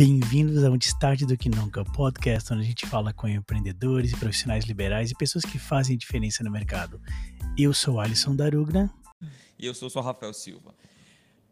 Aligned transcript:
Bem-vindos 0.00 0.64
ao 0.64 0.78
Destaque 0.78 1.26
do 1.26 1.36
Que 1.36 1.50
Nunca, 1.50 1.84
podcast 1.84 2.54
onde 2.54 2.62
a 2.62 2.64
gente 2.64 2.86
fala 2.86 3.12
com 3.12 3.28
empreendedores 3.28 4.14
profissionais 4.14 4.64
liberais 4.64 5.10
e 5.10 5.14
pessoas 5.14 5.44
que 5.44 5.58
fazem 5.58 5.94
diferença 5.94 6.42
no 6.42 6.50
mercado. 6.50 6.98
Eu 7.58 7.74
sou 7.74 8.00
Alisson 8.00 8.34
Darugna. 8.34 8.90
E 9.58 9.66
eu 9.66 9.74
sou 9.74 9.90
o 9.94 10.00
Rafael 10.00 10.32
Silva. 10.32 10.74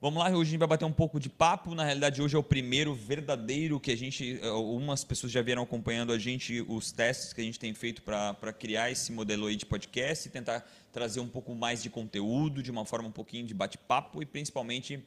Vamos 0.01 0.19
lá, 0.19 0.31
hoje 0.31 0.41
a 0.41 0.45
gente 0.45 0.59
vai 0.59 0.67
bater 0.67 0.87
um 0.87 0.93
pouco 0.93 1.21
de 1.21 1.29
papo. 1.29 1.75
Na 1.75 1.85
realidade, 1.85 2.23
hoje 2.23 2.37
é 2.37 2.39
o 2.39 2.43
primeiro 2.43 2.95
verdadeiro 2.95 3.79
que 3.79 3.91
a 3.91 3.97
gente. 3.97 4.41
Algumas 4.43 5.05
pessoas 5.05 5.31
já 5.31 5.43
vieram 5.43 5.63
acompanhando 5.63 6.11
a 6.11 6.19
gente, 6.19 6.65
os 6.67 6.91
testes 6.91 7.35
que 7.35 7.43
a 7.43 7.45
gente 7.45 7.59
tem 7.59 7.75
feito 7.75 8.01
para 8.01 8.51
criar 8.59 8.91
esse 8.91 9.13
modelo 9.13 9.47
aí 9.49 9.57
de 9.57 9.67
podcast 9.67 10.27
e 10.27 10.31
tentar 10.31 10.67
trazer 10.91 11.21
um 11.21 11.29
pouco 11.29 11.55
mais 11.55 11.83
de 11.83 11.91
conteúdo, 11.91 12.63
de 12.63 12.71
uma 12.71 12.87
forma 12.87 13.09
um 13.09 13.13
pouquinho 13.13 13.45
de 13.45 13.53
bate-papo 13.53 14.23
e 14.23 14.25
principalmente 14.25 15.05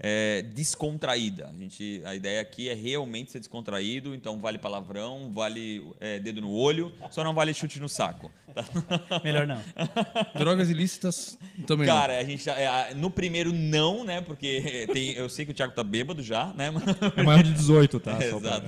é, 0.00 0.42
descontraída. 0.42 1.50
A, 1.54 1.58
gente, 1.58 2.00
a 2.04 2.14
ideia 2.14 2.40
aqui 2.40 2.68
é 2.68 2.74
realmente 2.74 3.30
ser 3.30 3.38
descontraído, 3.38 4.14
então 4.14 4.40
vale 4.40 4.58
palavrão, 4.58 5.30
vale 5.32 5.86
é, 6.00 6.18
dedo 6.18 6.40
no 6.40 6.50
olho, 6.50 6.92
só 7.10 7.22
não 7.22 7.34
vale 7.34 7.52
chute 7.52 7.78
no 7.78 7.88
saco. 7.88 8.30
Melhor 9.22 9.46
não. 9.46 9.60
Drogas 10.34 10.70
ilícitas 10.70 11.38
também 11.66 11.86
Cara, 11.86 12.14
não. 12.14 12.20
a 12.20 12.24
gente 12.24 12.48
é, 12.48 12.94
no 12.94 13.10
primeiro 13.10 13.52
não, 13.52 14.04
né? 14.04 14.20
Porque 14.20 14.88
tem, 14.92 15.12
eu 15.12 15.28
sei 15.28 15.44
que 15.44 15.52
o 15.52 15.54
Thiago 15.54 15.74
tá 15.74 15.84
bêbado 15.84 16.22
já, 16.22 16.52
né? 16.54 16.72
É 17.16 17.22
maior 17.22 17.42
de 17.42 17.52
18, 17.52 18.00
tá? 18.00 18.18
exato. 18.22 18.66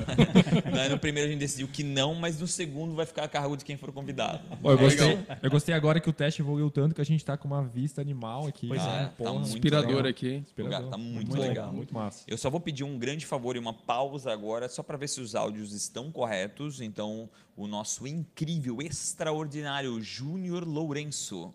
no 0.90 0.98
primeiro 0.98 1.28
a 1.28 1.32
gente 1.32 1.40
decidiu 1.40 1.68
que 1.68 1.82
não, 1.82 2.14
mas 2.14 2.38
no 2.38 2.46
segundo 2.46 2.94
vai 2.94 3.06
ficar 3.06 3.24
a 3.24 3.28
cargo 3.28 3.56
de 3.56 3.64
quem 3.64 3.76
for 3.76 3.90
convidado. 3.92 4.40
eu, 4.62 4.78
gostei, 4.78 5.18
eu 5.42 5.50
gostei 5.50 5.74
agora 5.74 6.00
que 6.00 6.08
o 6.08 6.12
teste 6.12 6.42
evoluiu 6.42 6.70
tanto 6.70 6.94
que 6.94 7.00
a 7.00 7.04
gente 7.04 7.24
tá 7.24 7.36
com 7.36 7.48
uma 7.48 7.62
vista 7.62 8.00
animal 8.00 8.46
aqui. 8.46 8.68
Pois 8.68 8.82
ah, 8.82 9.02
é, 9.02 9.04
tá 9.04 9.10
porra, 9.10 9.34
tá 9.34 9.40
inspirador 9.40 10.06
aqui. 10.06 10.34
Inspirador. 10.36 10.90
Tá 10.90 10.98
muito, 10.98 11.21
muito 11.24 11.40
legal. 11.40 11.48
legal. 11.48 11.72
Muito 11.72 11.94
massa. 11.94 12.24
Eu 12.26 12.36
só 12.38 12.50
vou 12.50 12.60
pedir 12.60 12.84
um 12.84 12.98
grande 12.98 13.26
favor 13.26 13.56
e 13.56 13.58
uma 13.58 13.72
pausa 13.72 14.32
agora, 14.32 14.68
só 14.68 14.82
para 14.82 14.96
ver 14.96 15.08
se 15.08 15.20
os 15.20 15.34
áudios 15.34 15.72
estão 15.72 16.10
corretos. 16.10 16.80
Então, 16.80 17.28
o 17.56 17.66
nosso 17.66 18.06
incrível, 18.06 18.80
extraordinário 18.80 20.00
Júnior 20.00 20.66
Lourenço. 20.66 21.54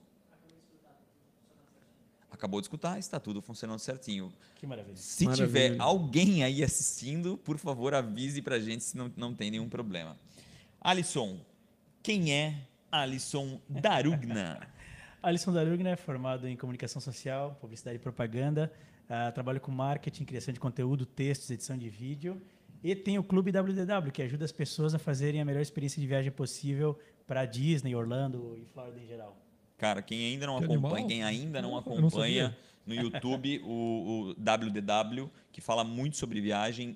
Acabou 2.32 2.62
de 2.62 2.66
escutar, 2.66 3.00
está 3.00 3.20
tudo 3.20 3.42
funcionando 3.42 3.80
certinho. 3.80 4.32
Que 4.56 4.68
maravilha. 4.68 4.96
Se 4.96 5.26
maravilha. 5.26 5.48
tiver 5.48 5.82
alguém 5.82 6.44
aí 6.44 6.64
assistindo, 6.64 7.36
por 7.38 7.58
favor, 7.58 7.96
avise 7.96 8.42
para 8.42 8.56
a 8.56 8.60
gente 8.60 8.84
se 8.84 8.96
não, 8.96 9.12
não 9.18 9.34
tem 9.34 9.50
nenhum 9.50 9.68
problema. 9.68 10.16
Alisson, 10.80 11.40
quem 12.04 12.32
é 12.32 12.62
Alisson 12.92 13.60
Darugna? 13.68 14.68
Alisson 15.22 15.52
Darugna 15.52 15.90
é 15.90 15.96
formado 15.96 16.48
em 16.48 16.56
comunicação 16.56 17.02
social, 17.02 17.58
publicidade 17.60 17.98
e 17.98 18.00
propaganda. 18.00 18.72
Uh, 19.10 19.32
trabalho 19.34 19.62
com 19.62 19.72
marketing, 19.72 20.26
criação 20.26 20.54
de 20.54 20.60
conteúdo, 20.60 21.06
textos, 21.06 21.50
edição 21.50 21.78
de 21.78 21.90
vídeo. 21.90 22.42
E 22.84 22.96
tem 22.96 23.18
o 23.18 23.24
Clube 23.24 23.52
WDW, 23.52 24.12
que 24.12 24.22
ajuda 24.22 24.46
as 24.46 24.52
pessoas 24.52 24.94
a 24.94 25.00
fazerem 25.00 25.42
a 25.42 25.46
melhor 25.46 25.62
experiência 25.62 26.00
de 26.00 26.08
viagem 26.08 26.32
possível 26.32 26.98
para 27.26 27.46
Disney, 27.46 27.96
Orlando 27.96 28.58
e 28.58 28.66
Flórida 28.66 29.00
em 29.00 29.08
geral. 29.08 29.38
Cara, 29.78 30.02
quem 30.02 30.34
ainda 30.34 30.48
não 30.48 30.58
que 30.58 30.66
acompanha, 30.66 30.94
animal? 30.94 31.08
quem 31.08 31.24
ainda 31.24 31.62
não 31.62 31.78
acompanha 31.78 32.50
não 32.50 32.96
no 32.96 33.02
YouTube 33.02 33.62
o, 33.64 33.70
o 33.70 34.32
WDW, 34.32 35.30
que 35.52 35.62
fala 35.62 35.84
muito 35.84 36.18
sobre 36.18 36.40
viagem, 36.40 36.96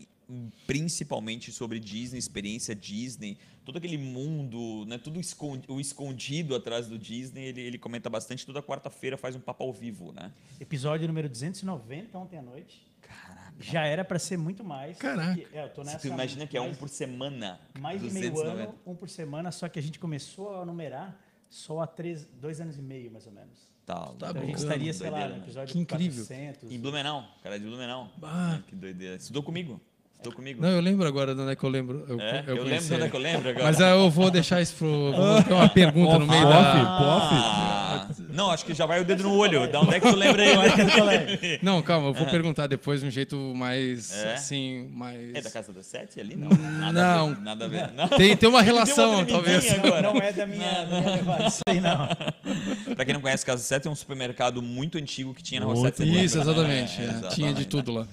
principalmente 0.65 1.51
sobre 1.51 1.79
Disney, 1.79 2.17
experiência 2.17 2.75
Disney, 2.75 3.37
todo 3.65 3.77
aquele 3.77 3.97
mundo, 3.97 4.85
né, 4.85 4.97
tudo 4.97 5.19
escondido, 5.19 5.73
o 5.73 5.79
escondido 5.79 6.55
atrás 6.55 6.87
do 6.87 6.97
Disney, 6.97 7.45
ele, 7.45 7.61
ele 7.61 7.77
comenta 7.77 8.09
bastante. 8.09 8.45
Toda 8.45 8.61
quarta-feira 8.61 9.17
faz 9.17 9.35
um 9.35 9.39
papo 9.39 9.63
ao 9.63 9.73
vivo, 9.73 10.11
né? 10.11 10.31
Episódio 10.59 11.07
número 11.07 11.29
290 11.29 12.17
ontem 12.17 12.37
à 12.37 12.41
noite. 12.41 12.87
Caraca. 13.01 13.53
Já 13.59 13.85
era 13.85 14.03
para 14.03 14.19
ser 14.19 14.37
muito 14.37 14.63
mais. 14.63 14.97
Caraca. 14.97 15.35
Que, 15.35 15.47
é, 15.55 15.65
eu 15.65 15.69
tô 15.69 15.83
nessa, 15.83 15.99
Você 15.99 16.07
imagina 16.07 16.47
que 16.47 16.57
é 16.57 16.61
um 16.61 16.73
por 16.73 16.89
semana. 16.89 17.59
Mais 17.79 18.01
de 18.01 18.09
meio 18.11 18.39
ano, 18.41 18.75
um 18.85 18.95
por 18.95 19.09
semana, 19.09 19.51
só 19.51 19.67
que 19.67 19.77
a 19.77 19.81
gente 19.81 19.99
começou 19.99 20.61
a 20.61 20.65
numerar 20.65 21.19
só 21.49 21.81
há 21.81 21.87
três, 21.87 22.25
dois 22.39 22.61
anos 22.61 22.77
e 22.77 22.81
meio, 22.81 23.11
mais 23.11 23.27
ou 23.27 23.33
menos. 23.33 23.71
Tá, 23.85 24.13
tá 24.17 24.29
então 24.29 24.41
a 24.41 24.45
gente 24.45 24.57
estaria, 24.57 24.93
sei 24.93 25.09
lá, 25.09 25.27
no 25.27 25.37
episódio 25.37 25.73
que 25.73 25.79
incrível. 25.79 26.25
400. 26.25 26.71
Em 26.71 26.79
Blumenau, 26.79 27.27
cara 27.43 27.59
de 27.59 27.65
Blumenau. 27.65 28.09
Ah. 28.21 28.61
Que 28.67 28.75
doideira. 28.75 29.15
Estudou 29.15 29.43
comigo. 29.43 29.81
Estou 30.21 30.31
comigo? 30.33 30.61
Não, 30.61 30.69
eu 30.69 30.81
lembro 30.81 31.07
agora 31.07 31.33
de 31.33 31.41
onde 31.41 31.51
é 31.51 31.55
que 31.55 31.63
eu 31.63 31.69
lembro. 31.69 32.05
Eu, 32.07 32.21
é, 32.21 32.43
eu, 32.45 32.57
eu 32.57 32.63
lembro 32.63 32.85
de 32.85 32.93
onde 32.93 33.03
é 33.05 33.09
que 33.09 33.15
eu 33.15 33.19
lembro 33.19 33.49
agora. 33.49 33.65
Mas 33.65 33.79
eu 33.79 34.07
vou 34.07 34.29
deixar 34.29 34.61
isso 34.61 34.75
pro. 34.75 35.11
Vou 35.13 35.43
ter 35.43 35.53
uma 35.53 35.67
pergunta 35.67 36.19
no 36.19 36.27
meio 36.27 36.47
da. 36.47 36.97
Pof? 36.99 38.21
Não, 38.29 38.51
acho 38.51 38.63
que 38.63 38.73
já 38.75 38.85
vai 38.85 39.01
o 39.01 39.03
dedo 39.03 39.23
no 39.23 39.35
olho. 39.35 39.67
Da 39.71 39.81
onde 39.81 39.95
é 39.95 39.99
que 39.99 40.07
tu 40.07 40.15
lembra 40.15 40.43
aí? 40.43 41.59
Não, 41.63 41.81
calma, 41.81 42.09
eu 42.09 42.13
vou 42.13 42.27
perguntar 42.27 42.67
depois 42.67 43.01
de 43.01 43.07
um 43.07 43.09
jeito 43.09 43.35
mais. 43.55 44.13
É? 44.13 44.35
Assim, 44.35 44.87
mais. 44.93 45.33
É 45.33 45.41
da 45.41 45.49
casa 45.49 45.73
das 45.73 45.87
sete 45.87 46.19
ali? 46.19 46.35
Não. 46.35 46.49
Nada 46.49 47.01
não. 47.01 47.29
A 47.29 47.33
ver, 47.33 47.41
nada 47.41 47.65
a 47.65 47.67
ver. 47.67 47.91
Não. 47.93 48.07
Tem, 48.07 48.37
tem 48.37 48.47
uma 48.47 48.61
relação, 48.61 49.25
tem 49.25 49.35
uma 49.35 49.43
talvez. 49.43 49.71
Agora. 49.71 50.01
Não 50.13 50.21
é 50.21 50.31
da 50.31 50.45
minha, 50.45 50.85
minha 50.85 51.47
Isso 51.47 51.61
aí, 51.65 51.81
não. 51.81 52.07
pra 52.95 53.05
quem 53.05 53.15
não 53.15 53.21
conhece, 53.21 53.43
Casa 53.43 53.63
7 53.63 53.87
é 53.87 53.91
um 53.91 53.95
supermercado 53.95 54.61
muito 54.61 54.99
antigo 54.99 55.33
que 55.33 55.41
tinha 55.41 55.59
na 55.59 55.65
Rua 55.65 55.77
7 55.91 56.03
Isso, 56.23 56.39
exatamente. 56.39 57.01
É, 57.01 57.27
tinha 57.29 57.51
de 57.53 57.65
tudo 57.65 57.91
lá. 57.91 58.07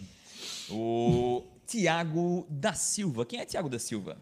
O. 0.70 1.57
Tiago 1.68 2.46
da 2.48 2.72
Silva. 2.72 3.26
Quem 3.26 3.40
é 3.40 3.44
Tiago 3.44 3.68
da 3.68 3.78
Silva? 3.78 4.16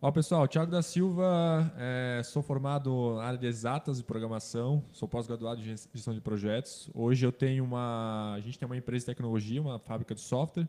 Olá 0.00 0.10
pessoal, 0.10 0.48
Tiago 0.48 0.70
da 0.70 0.80
Silva, 0.80 1.70
é, 1.76 2.22
sou 2.24 2.42
formado 2.42 3.16
na 3.16 3.24
área 3.24 3.38
de 3.38 3.46
exatas 3.46 4.00
e 4.00 4.02
programação, 4.02 4.82
sou 4.90 5.06
pós-graduado 5.06 5.60
em 5.60 5.64
gestão 5.64 6.14
de 6.14 6.22
projetos. 6.22 6.88
Hoje 6.94 7.26
eu 7.26 7.30
tenho 7.30 7.64
uma, 7.64 8.32
a 8.32 8.40
gente 8.40 8.58
tem 8.58 8.64
uma 8.64 8.78
empresa 8.78 9.02
de 9.02 9.06
tecnologia, 9.08 9.60
uma 9.60 9.78
fábrica 9.78 10.14
de 10.14 10.22
software. 10.22 10.66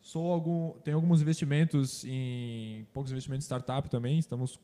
Sou 0.00 0.30
algum, 0.30 0.70
tenho 0.84 0.96
alguns 0.96 1.20
investimentos 1.20 2.04
em 2.04 2.86
poucos 2.92 3.10
investimentos 3.10 3.46
em 3.46 3.48
startup 3.48 3.90
também. 3.90 4.20
Estamos 4.20 4.60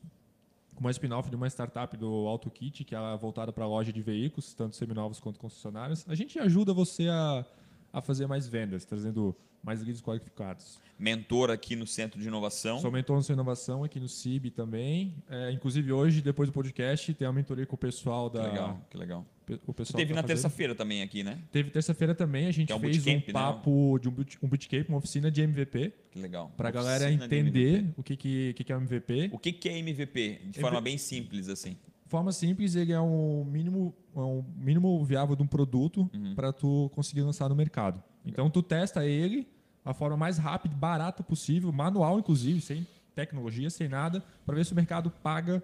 com 0.73 0.79
uma 0.79 0.91
spin-off 0.91 1.29
de 1.29 1.35
uma 1.35 1.47
startup 1.47 1.97
do 1.97 2.25
AutoKit, 2.25 2.85
que 2.85 2.95
é 2.95 3.17
voltada 3.17 3.51
para 3.51 3.67
loja 3.67 3.91
de 3.91 4.01
veículos, 4.01 4.53
tanto 4.53 4.77
seminovos 4.77 5.19
quanto 5.19 5.41
concessionários. 5.41 6.05
A 6.07 6.15
gente 6.15 6.39
ajuda 6.39 6.73
você 6.73 7.09
a, 7.09 7.45
a 7.93 8.01
fazer 8.01 8.25
mais 8.25 8.47
vendas, 8.47 8.83
trazendo 8.83 9.37
mais 9.63 9.79
líderes 9.79 10.01
qualificados. 10.01 10.81
Mentor 10.97 11.51
aqui 11.51 11.75
no 11.75 11.85
Centro 11.85 12.19
de 12.19 12.27
Inovação. 12.27 12.79
Sou 12.79 12.91
mentor 12.91 13.15
no 13.15 13.21
Centro 13.21 13.35
de 13.35 13.41
Inovação 13.41 13.83
aqui 13.83 13.99
no 13.99 14.09
CIB 14.09 14.51
também. 14.51 15.15
É, 15.29 15.51
inclusive 15.51 15.91
hoje, 15.91 16.21
depois 16.21 16.49
do 16.49 16.53
podcast, 16.53 17.13
tem 17.13 17.27
uma 17.27 17.33
mentoria 17.33 17.65
com 17.65 17.75
o 17.75 17.77
pessoal 17.77 18.29
da. 18.29 18.41
Que 18.41 18.49
legal, 18.49 18.87
que 18.89 18.97
legal. 18.97 19.25
O 19.67 19.73
pessoal 19.73 19.97
teve 19.97 20.13
tá 20.13 20.21
na 20.21 20.27
terça-feira 20.27 20.73
também 20.73 21.01
aqui, 21.01 21.21
né? 21.21 21.37
Teve 21.51 21.69
terça-feira 21.69 22.15
também. 22.15 22.47
A 22.47 22.51
gente 22.51 22.71
é 22.71 22.75
um 22.75 22.79
fez 22.79 23.05
um 23.05 23.11
né? 23.11 23.21
papo 23.31 23.93
né? 23.93 23.99
de 23.99 24.09
um, 24.09 24.11
boot, 24.11 24.37
um 24.41 24.47
bootcamp, 24.47 24.87
uma 24.89 24.97
oficina 24.97 25.29
de 25.29 25.41
MVP. 25.41 25.93
Que 26.11 26.19
legal. 26.19 26.51
Para 26.55 26.69
a 26.69 26.71
galera 26.71 27.11
entender 27.11 27.85
o 27.97 28.03
que, 28.03 28.15
que, 28.15 28.53
que 28.53 28.71
é 28.71 28.75
MVP. 28.75 29.29
O 29.33 29.37
que, 29.37 29.51
que 29.51 29.69
é 29.69 29.77
MVP? 29.77 30.41
De 30.45 30.61
forma 30.61 30.79
bem 30.79 30.97
simples, 30.97 31.49
assim 31.49 31.77
forma 32.13 32.31
simples, 32.31 32.75
ele 32.75 32.93
é 32.93 33.01
um 33.01 33.43
mínimo, 33.43 33.91
é 34.15 34.19
um 34.19 34.45
mínimo 34.55 35.03
viável 35.03 35.35
de 35.35 35.41
um 35.41 35.47
produto 35.47 36.07
uhum. 36.13 36.35
para 36.35 36.53
tu 36.53 36.91
conseguir 36.93 37.21
lançar 37.21 37.49
no 37.49 37.55
mercado. 37.55 38.03
Então 38.23 38.51
tu 38.51 38.61
testa 38.61 39.03
ele 39.03 39.47
a 39.83 39.95
forma 39.95 40.15
mais 40.15 40.37
rápida, 40.37 40.75
barata 40.75 41.23
possível, 41.23 41.71
manual 41.71 42.19
inclusive, 42.19 42.61
sem 42.61 42.85
tecnologia, 43.15 43.67
sem 43.71 43.89
nada, 43.89 44.23
para 44.45 44.53
ver 44.53 44.63
se 44.63 44.73
o 44.73 44.75
mercado 44.75 45.09
paga 45.09 45.63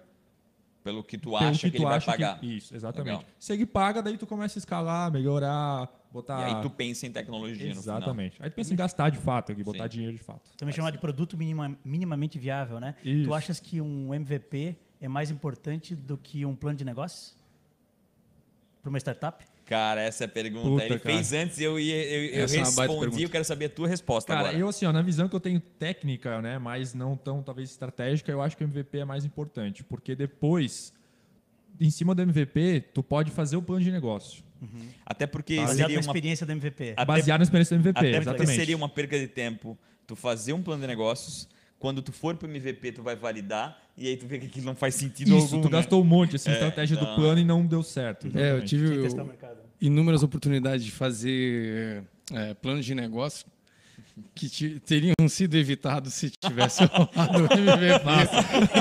pelo 0.82 1.04
que 1.04 1.16
tu 1.16 1.36
acha 1.36 1.68
que, 1.68 1.70
que, 1.70 1.76
tu 1.76 1.84
ele 1.84 1.94
acha 1.94 2.06
vai 2.06 2.18
pagar. 2.18 2.40
Que, 2.40 2.56
isso, 2.56 2.74
exatamente. 2.74 3.18
Legal. 3.18 3.24
Se 3.38 3.52
ele 3.52 3.64
paga, 3.66 4.02
daí 4.02 4.18
tu 4.18 4.26
começa 4.26 4.58
a 4.58 4.60
escalar, 4.60 5.12
melhorar, 5.12 5.88
botar. 6.12 6.40
E 6.40 6.54
aí 6.54 6.62
tu 6.62 6.70
pensa 6.70 7.06
em 7.06 7.12
tecnologia 7.12 7.70
Exatamente. 7.70 8.42
Aí 8.42 8.50
tu 8.50 8.54
pensa 8.54 8.72
em 8.72 8.76
gastar 8.76 9.10
de 9.10 9.18
fato, 9.18 9.52
aqui, 9.52 9.62
botar 9.62 9.84
Sim. 9.84 9.90
dinheiro 9.90 10.16
de 10.16 10.22
fato. 10.24 10.50
Também 10.56 10.74
chamado 10.74 10.94
de 10.94 10.98
produto 10.98 11.36
minima, 11.36 11.78
minimamente 11.84 12.40
viável, 12.40 12.80
né? 12.80 12.96
Isso. 13.04 13.28
Tu 13.28 13.34
achas 13.34 13.60
que 13.60 13.80
um 13.80 14.12
MVP 14.12 14.76
é 15.00 15.08
mais 15.08 15.30
importante 15.30 15.94
do 15.94 16.16
que 16.16 16.44
um 16.44 16.54
plano 16.54 16.76
de 16.76 16.84
negócio 16.84 17.34
para 18.82 18.90
uma 18.90 18.98
startup? 18.98 19.44
Cara, 19.64 20.02
essa 20.02 20.24
é 20.24 20.26
a 20.26 20.28
pergunta. 20.28 20.68
Puta, 20.68 20.84
Ele 20.84 20.98
cara. 20.98 21.14
fez 21.14 21.32
antes 21.32 21.58
e 21.58 21.62
eu, 21.62 21.78
ia, 21.78 21.94
eu, 21.94 22.24
eu 22.24 22.44
é 22.44 22.58
respondi. 22.58 23.22
Eu 23.22 23.30
quero 23.30 23.44
saber 23.44 23.66
a 23.66 23.68
tua 23.68 23.86
resposta 23.86 24.32
cara, 24.32 24.48
agora. 24.48 24.58
eu 24.58 24.68
assim, 24.68 24.84
ó, 24.84 24.92
na 24.92 25.00
visão 25.00 25.28
que 25.28 25.36
eu 25.36 25.40
tenho 25.40 25.60
técnica, 25.60 26.42
né, 26.42 26.58
mas 26.58 26.92
não 26.92 27.16
tão 27.16 27.40
talvez 27.40 27.70
estratégica, 27.70 28.32
eu 28.32 28.42
acho 28.42 28.56
que 28.56 28.64
o 28.64 28.66
MVP 28.66 28.98
é 28.98 29.04
mais 29.04 29.24
importante, 29.24 29.84
porque 29.84 30.16
depois, 30.16 30.92
em 31.80 31.88
cima 31.88 32.16
do 32.16 32.22
MVP, 32.22 32.80
tu 32.92 33.00
pode 33.00 33.30
fazer 33.30 33.56
o 33.56 33.62
plano 33.62 33.84
de 33.84 33.92
negócio. 33.92 34.42
Uhum. 34.60 34.88
Até 35.06 35.26
porque 35.26 35.56
baseado 35.56 35.76
seria 35.76 35.94
na 35.94 36.00
experiência 36.00 36.44
do 36.44 36.52
MVP. 36.52 36.92
Até, 36.96 37.04
baseado 37.04 37.38
na 37.38 37.44
experiência 37.44 37.78
do 37.78 37.80
MVP, 37.80 37.98
até 37.98 38.18
exatamente. 38.18 38.56
seria 38.56 38.76
uma 38.76 38.88
perca 38.88 39.16
de 39.18 39.28
tempo 39.28 39.78
tu 40.04 40.16
fazer 40.16 40.52
um 40.52 40.62
plano 40.62 40.80
de 40.80 40.88
negócios 40.88 41.48
quando 41.80 42.02
tu 42.02 42.12
for 42.12 42.36
para 42.36 42.46
o 42.46 42.50
MVP, 42.50 42.92
tu 42.92 43.02
vai 43.02 43.16
validar 43.16 43.82
e 43.96 44.06
aí 44.06 44.16
tu 44.16 44.26
vê 44.26 44.38
que 44.38 44.46
aquilo 44.46 44.66
não 44.66 44.76
faz 44.76 44.94
sentido 44.94 45.34
Isso, 45.34 45.46
algum, 45.54 45.62
tu 45.62 45.72
né? 45.72 45.78
gastou 45.78 46.02
um 46.02 46.04
monte, 46.04 46.36
assim, 46.36 46.50
é, 46.50 46.52
estratégia 46.52 46.96
do 46.96 47.06
plano 47.16 47.40
e 47.40 47.44
não 47.44 47.66
deu 47.66 47.82
certo. 47.82 48.26
Exatamente. 48.26 48.54
É, 48.54 48.58
eu 48.58 48.64
tive 48.64 49.08
inúmeras 49.80 50.22
oportunidades 50.22 50.84
de 50.84 50.92
fazer 50.92 52.04
é, 52.32 52.52
planos 52.52 52.84
de 52.84 52.94
negócio 52.94 53.46
que 54.34 54.80
teriam 54.80 55.14
sido 55.28 55.56
evitados 55.56 56.14
se 56.14 56.30
tivesse 56.30 56.84
rolado 56.92 57.38
o 57.38 57.52
MVP. 57.52 58.04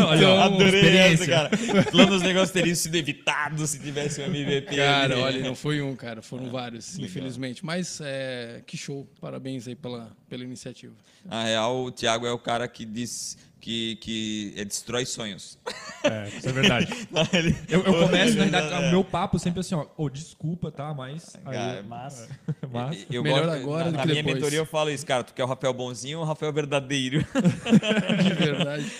Olha, 0.06 0.18
Então, 0.18 0.39
adorei 0.41 0.97
essa, 0.97 1.25
cara. 1.25 1.50
Planos 1.91 2.21
negócios 2.21 2.51
teriam 2.51 2.75
sido 2.75 2.95
evitados 2.95 3.69
se 3.71 3.80
tivesse 3.80 4.21
um 4.21 4.25
MVP. 4.25 4.75
Cara, 4.75 5.13
ali. 5.13 5.24
olha, 5.24 5.44
não 5.44 5.56
foi 5.56 5.81
um, 5.81 5.95
cara, 5.95 6.21
foram 6.21 6.50
vários, 6.50 6.97
infelizmente. 7.00 7.65
Mas 7.65 8.00
é, 8.01 8.62
que 8.65 8.77
show, 8.77 9.07
parabéns 9.19 9.68
aí 9.68 9.75
pela, 9.75 10.12
pela 10.27 10.44
iniciativa. 10.44 10.94
Na 11.25 11.44
real, 11.44 11.85
o 11.85 11.92
Thiago 11.92 12.25
é 12.25 12.31
o 12.31 12.39
cara 12.39 12.68
que 12.68 12.85
diz 12.85 13.38
que, 13.59 13.97
que 13.97 14.53
é, 14.57 14.63
destrói 14.65 15.06
sonhos. 15.06 15.57
É, 16.03 16.29
isso 16.29 16.47
é 16.47 16.51
verdade. 16.51 16.88
Ele- 17.33 17.56
Eu, 17.67 17.81
eu 17.83 17.94
começo, 18.07 18.38
na 18.38 18.44
verdade, 18.45 18.85
o 18.88 18.89
meu 18.91 19.03
papo 19.03 19.38
sempre 19.38 19.59
assim, 19.59 19.75
ó, 19.75 19.85
ô, 19.97 20.09
desculpa, 20.09 20.71
tá, 20.71 20.94
mas... 20.94 21.35
aí 21.45 21.53
Cara, 21.53 21.77
eu- 21.79 21.83
Mas 21.83 22.29
mas... 22.71 23.06
Eu 23.11 23.21
Melhor 23.23 23.45
gosto- 23.45 23.56
agora 23.61 23.85
na, 23.85 23.91
do 23.91 23.97
na 23.97 24.01
que 24.03 24.07
minha 24.09 24.23
depois. 24.23 24.35
mentoria 24.35 24.59
eu 24.59 24.65
falo 24.65 24.89
isso, 24.89 25.06
cara. 25.06 25.23
Tu 25.23 25.33
quer 25.33 25.44
o 25.44 25.47
Rafael 25.47 25.73
bonzinho 25.73 26.19
ou 26.19 26.23
o 26.23 26.27
Rafael 26.27 26.53
verdadeiro? 26.53 27.19
De 28.23 28.33
verdade. 28.33 28.91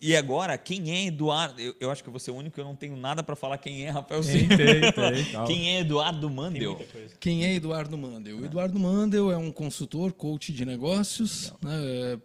E 0.00 0.14
agora, 0.14 0.56
quem 0.56 0.92
é 0.92 1.06
Eduardo? 1.06 1.60
Eu, 1.60 1.74
eu 1.80 1.90
acho 1.90 2.04
que 2.04 2.08
eu 2.08 2.12
vou 2.12 2.20
ser 2.20 2.30
o 2.30 2.36
único 2.36 2.54
que 2.54 2.60
eu 2.60 2.64
não 2.64 2.76
tenho 2.76 2.96
nada 2.96 3.20
pra 3.20 3.34
falar 3.34 3.58
quem 3.58 3.84
é 3.84 3.90
Rafael 3.90 4.22
Tem, 4.22 4.30
Silva. 4.48 4.56
tem, 4.56 4.92
tem. 4.92 5.24
tal. 5.32 5.44
Quem 5.44 5.70
é 5.74 5.80
Eduardo 5.80 6.30
Mandel? 6.30 6.80
Quem 7.18 7.44
é 7.44 7.54
Eduardo 7.54 7.98
Mandel? 7.98 8.38
O 8.38 8.44
Eduardo 8.44 8.78
Mandel 8.78 9.32
é 9.32 9.36
um 9.36 9.50
consultor, 9.50 10.12
coach 10.12 10.52
de 10.52 10.64
negócios. 10.64 11.52
Né? 11.60 11.70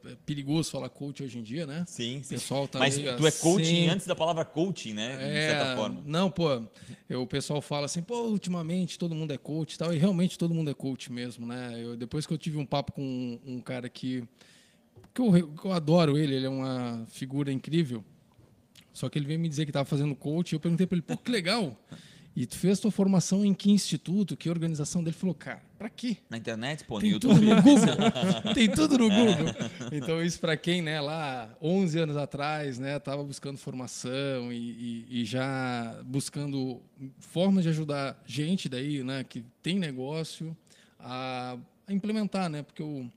É 0.06 0.12
é 0.12 0.16
perigoso 0.24 0.70
falar 0.70 0.88
coach 0.90 1.24
hoje 1.24 1.40
em 1.40 1.42
dia, 1.42 1.66
né? 1.66 1.84
Sim, 1.88 2.20
O 2.20 2.24
sim. 2.24 2.36
pessoal 2.36 2.68
tá 2.68 2.78
Mas 2.78 2.96
meio 2.96 3.18
tu 3.18 3.25
é 3.25 3.31
coaching 3.31 3.64
assim. 3.64 3.88
antes 3.90 4.06
da 4.06 4.16
palavra 4.16 4.46
coaching, 4.46 4.94
né? 4.94 5.18
De 5.18 5.24
É, 5.24 5.48
certa 5.50 5.76
forma. 5.76 6.04
não, 6.06 6.30
pô, 6.30 6.62
eu- 7.10 7.24
o 7.24 7.28
pessoal 7.28 7.60
fala 7.60 7.88
assim, 7.88 8.04
pô, 8.04 8.22
ultimamente 8.28 9.00
todo 9.00 9.16
mundo 9.16 9.31
é 9.34 9.38
coach 9.38 9.74
e 9.74 9.78
tal, 9.80 9.92
e 9.92 9.98
realmente 9.98 10.38
todo 10.38 10.54
mundo 10.54 10.69
é 10.69 10.76
coach 10.76 11.12
mesmo, 11.12 11.48
né? 11.48 11.74
Eu, 11.84 11.98
depois 11.98 12.28
que 12.28 12.34
eu 12.34 12.38
tive 12.38 12.58
um 12.58 12.68
papo 12.68 12.92
com 12.92 13.02
um, 13.02 13.40
um 13.56 13.60
cara 13.62 13.90
que, 13.90 14.24
que 15.13 15.21
eu, 15.21 15.48
que 15.50 15.65
eu 15.65 15.71
adoro 15.71 16.18
ele, 16.18 16.36
ele 16.36 16.45
é 16.45 16.50
uma 16.50 17.06
figura 17.10 17.51
incrível, 17.51 18.04
só 18.92 19.10
que 19.10 19.18
ele 19.18 19.25
veio 19.27 19.39
me 19.39 19.50
dizer 19.50 19.65
que 19.65 19.69
estava 19.69 19.86
fazendo 19.86 20.15
coach, 20.15 20.51
e 20.51 20.56
eu 20.56 20.60
perguntei 20.60 20.86
para 20.88 20.95
ele, 20.95 21.01
pô, 21.01 21.18
que 21.18 21.31
legal, 21.31 21.75
e 22.36 22.48
tu 22.48 22.57
fez 22.57 22.80
tua 22.80 22.89
formação 22.89 23.45
em 23.45 23.54
que 23.54 23.69
instituto, 23.69 24.36
que 24.36 24.50
organização 24.50 25.04
dele? 25.04 25.13
Ele 25.13 25.19
falou, 25.19 25.36
cara, 25.36 25.62
pra 25.77 25.88
quê? 25.88 26.18
Na 26.27 26.36
internet, 26.38 26.83
pô, 26.83 26.95
no 26.95 27.01
Tem 27.01 27.12
YouTube. 27.12 27.36
tudo 27.36 27.45
no 27.45 27.62
Google. 27.62 28.54
Tem 28.56 28.69
tudo 28.71 28.98
no 28.98 29.07
Google. 29.10 29.45
Então, 29.92 30.19
isso 30.24 30.39
para 30.39 30.57
quem, 30.57 30.81
né, 30.81 31.00
lá 31.00 31.56
11 31.62 32.00
anos 32.00 32.18
atrás, 32.18 32.80
né, 32.80 32.98
estava 32.98 33.24
buscando 33.24 33.59
formação 33.59 34.51
e, 34.51 34.56
e- 35.12 35.21
e 35.21 35.25
já 35.25 36.01
buscando 36.06 36.81
formas 37.19 37.63
de 37.63 37.69
ajudar 37.69 38.19
gente 38.25 38.68
daí, 38.68 39.04
né, 39.04 39.24
que 39.24 39.44
tem 39.62 39.77
negócio 39.77 40.57
a, 41.00 41.56
a 41.86 41.94
implementar, 41.94 42.50
né, 42.50 42.63
porque 42.63 42.81
eu, 42.81 43.07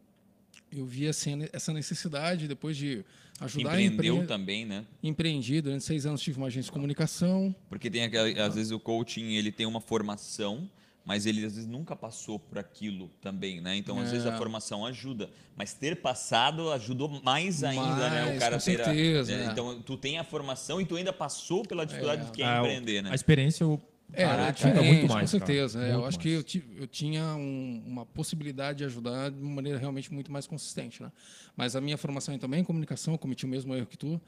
eu 0.81 0.87
vi 0.87 1.06
assim, 1.08 1.46
essa 1.52 1.73
necessidade 1.73 2.46
depois 2.49 2.76
de 2.76 3.05
ajudar 3.40 3.73
a 3.73 3.82
Empreendeu 3.82 4.14
empre... 4.17 4.26
também, 4.26 4.64
né? 4.64 4.84
empreendi. 5.02 5.61
Durante 5.61 5.84
seis 5.84 6.06
anos 6.06 6.20
tive 6.20 6.38
uma 6.38 6.46
agência 6.46 6.67
de 6.69 6.73
comunicação. 6.73 7.55
Porque 7.69 7.90
tem 7.90 8.02
aquela, 8.05 8.28
às 8.46 8.55
vezes 8.55 8.73
o 8.73 8.81
coaching 8.81 9.34
ele 9.34 9.52
tem 9.52 9.67
uma 9.67 9.81
formação, 9.81 10.70
mas 11.05 11.25
ele 11.26 11.44
às 11.44 11.55
vezes 11.55 11.69
nunca 11.69 11.94
passou 11.94 12.38
por 12.38 12.58
aquilo 12.58 13.08
também, 13.20 13.61
né? 13.61 13.76
Então 13.76 13.99
às 14.00 14.08
É. 14.08 14.12
vezes 14.12 14.26
a 14.26 14.37
formação 14.37 14.84
ajuda, 14.87 15.31
mas 15.55 15.73
ter 15.75 15.96
passado 15.96 16.70
ajudou 16.73 17.08
mais 17.23 17.62
ainda, 17.62 18.11
né? 18.11 18.23
O 18.25 18.26
Mais, 18.28 18.38
cara 18.38 18.58
com 18.58 18.64
ter 18.64 18.81
a- 18.81 18.84
certeza, 18.84 19.37
né? 19.37 19.44
é. 19.46 19.50
Então 19.52 19.81
tu 19.82 19.96
tem 19.96 20.19
a 20.19 20.25
formação 20.25 20.81
e 20.81 20.87
tu 20.87 20.96
ainda 20.96 21.12
passou 21.12 21.62
pela 21.62 21.84
dificuldade 21.87 22.23
É. 22.23 22.25
de 22.25 22.31
que 22.32 22.43
é 22.43 22.46
Ah, 22.46 22.58
empreender, 22.58 23.02
né? 23.02 23.11
A 23.11 23.14
experiência, 23.14 23.62
eu... 23.64 23.81
É, 24.12 24.25
Caraca, 24.25 24.49
é 24.49 24.53
diferente, 24.53 24.93
muito 25.00 25.12
mais, 25.12 25.20
com 25.31 25.38
certeza. 25.38 25.85
é. 25.85 25.93
eu 25.93 26.06
acho 26.06 26.19
que 26.19 26.29
mais. 26.29 26.38
eu, 26.38 26.43
ti- 26.44 26.64
eu 26.79 26.87
tinha 26.87 27.23
um- 27.35 27.82
uma 27.87 28.06
possibilidade 28.06 28.79
de 28.79 28.85
ajudar 28.85 29.31
de 29.31 29.38
uma 29.43 29.56
maneira 29.56 29.79
realmente 29.79 30.12
muito 30.14 30.31
mais 30.32 30.47
consistente. 30.47 31.03
Né? 31.03 31.11
Mas 31.56 31.75
a 31.76 31.81
minha 31.81 31.99
formação 31.99 32.35
é 32.35 32.38
também 32.38 32.61
em 32.61 32.64
comunicação, 32.64 33.14
eu 33.14 33.19
cometi 33.19 33.44
o 33.44 33.49
mesmo 33.49 33.75
erro 33.75 33.85
que 33.87 33.99
tu. 33.99 34.20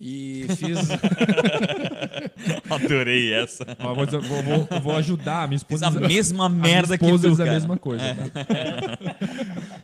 E 0.00 0.46
fiz. 0.56 0.78
Adorei 2.70 3.32
essa. 3.32 3.64
Ó, 3.78 3.94
vou, 3.94 4.06
dizer- 4.06 4.20
vou- 4.20 4.42
vou- 4.42 4.68
eu 4.70 4.80
vou 4.80 4.96
ajudar 4.96 5.42
a 5.44 5.46
minha 5.46 5.58
Fiz 5.58 5.62
esposa. 5.82 5.86
a 5.86 6.08
mesma 6.08 6.46
a 6.46 6.48
minha 6.48 6.62
merda 6.62 6.98
que 6.98 7.04
esposa 7.04 7.22
tu, 7.28 7.30
diz 7.30 7.40
a 7.40 7.44
cara. 7.44 7.56
mesma 7.58 7.76
coisa. 7.78 8.04
tá? 8.14 8.46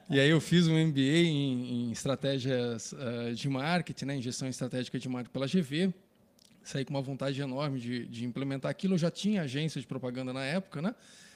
e 0.11 0.19
aí 0.21 0.31
eu 0.31 0.41
fiz 0.41 0.67
um 0.67 0.75
MBA 0.77 1.01
em, 1.01 1.89
em 1.89 1.93
estratégias 1.93 2.95
eh, 2.99 3.33
de 3.33 3.49
marketing, 3.49 4.05
né? 4.07 4.17
em 4.17 4.23
gestão 4.23 4.49
estratégica 4.49 4.99
de 4.99 5.09
marketing 5.09 5.33
pela 5.33 5.47
GV. 5.47 5.93
Saí 6.65 6.85
com 6.85 6.95
uma 6.95 7.03
vontade 7.03 7.41
enorme 7.41 7.81
de, 7.81 8.07
de 8.07 8.25
implementar 8.25 8.71
aquilo. 8.71 8.95
Eu 8.95 8.99
já 8.99 9.11
tinha 9.11 9.43
agência 9.43 9.81
de 9.81 9.87
propaganda 9.87 10.33
na 10.33 10.45
época, 10.45 10.81
né? 10.81 10.95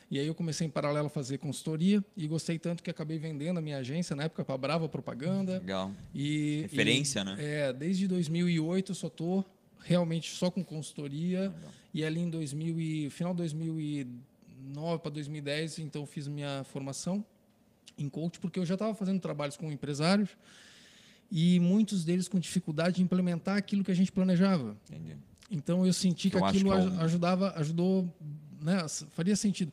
E 0.08 0.20
aí 0.20 0.26
eu 0.26 0.34
comecei 0.34 0.66
em 0.66 0.70
paralelo 0.70 1.08
a 1.08 1.10
fazer 1.10 1.38
consultoria 1.38 2.04
e 2.16 2.28
gostei 2.28 2.58
tanto 2.58 2.82
que 2.82 2.88
acabei 2.88 3.18
vendendo 3.18 3.58
a 3.58 3.60
minha 3.60 3.78
agência 3.78 4.14
na 4.14 4.24
época 4.24 4.44
para 4.44 4.56
Brava 4.56 4.88
Propaganda. 4.88 5.58
Legal. 5.58 5.90
E, 6.14 6.62
Referência, 6.62 7.20
e, 7.20 7.24
né? 7.24 7.36
É, 7.38 7.72
desde 7.72 8.06
2008 8.06 8.92
eu 8.92 8.94
só 8.94 9.08
tô 9.08 9.44
realmente 9.82 10.30
só 10.30 10.50
com 10.50 10.64
consultoria 10.64 11.52
e 11.92 12.04
ali 12.04 12.20
em 12.20 12.30
2000 12.30 12.80
e, 12.80 13.10
final 13.10 13.32
de 13.32 13.38
2009 13.38 15.02
para 15.02 15.10
2010 15.10 15.80
então 15.80 16.06
fiz 16.06 16.28
minha 16.28 16.64
formação 16.64 17.24
em 17.98 18.08
coach 18.08 18.38
porque 18.38 18.58
eu 18.58 18.66
já 18.66 18.74
estava 18.74 18.94
fazendo 18.94 19.20
trabalhos 19.20 19.56
com 19.56 19.70
empresários 19.70 20.30
e 21.30 21.58
muitos 21.60 22.04
deles 22.04 22.28
com 22.28 22.38
dificuldade 22.38 22.96
de 22.96 23.02
implementar 23.02 23.56
aquilo 23.56 23.82
que 23.84 23.90
a 23.90 23.94
gente 23.94 24.12
planejava. 24.12 24.76
Entendi. 24.88 25.16
Então 25.50 25.86
eu 25.86 25.92
senti 25.92 26.30
que 26.30 26.36
Eu 26.36 26.44
acho 26.44 26.56
aquilo 26.56 26.70
que 26.72 26.76
é 26.76 26.80
aj- 26.82 26.98
ajudava, 27.04 27.52
ajudou, 27.56 28.12
né, 28.62 28.84
faria 29.10 29.36
sentido. 29.36 29.72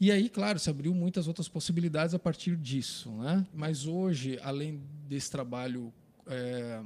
E 0.00 0.12
aí, 0.12 0.28
claro, 0.28 0.58
se 0.60 0.70
abriu 0.70 0.94
muitas 0.94 1.26
outras 1.26 1.48
possibilidades 1.48 2.14
a 2.14 2.18
partir 2.20 2.56
disso, 2.56 3.10
né? 3.12 3.44
Mas 3.52 3.84
hoje, 3.84 4.38
além 4.44 4.80
desse 5.08 5.28
trabalho 5.28 5.92
é, 6.26 6.80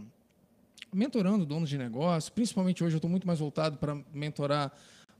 mentorando 0.93 1.45
donos 1.45 1.69
de 1.69 1.77
negócio, 1.79 2.33
principalmente 2.33 2.83
hoje 2.83 2.95
eu 2.95 2.99
estou 2.99 3.11
muito 3.11 3.27
mais 3.27 3.39
voltado 3.39 3.77
para 3.77 3.95
mentorar 4.15 4.73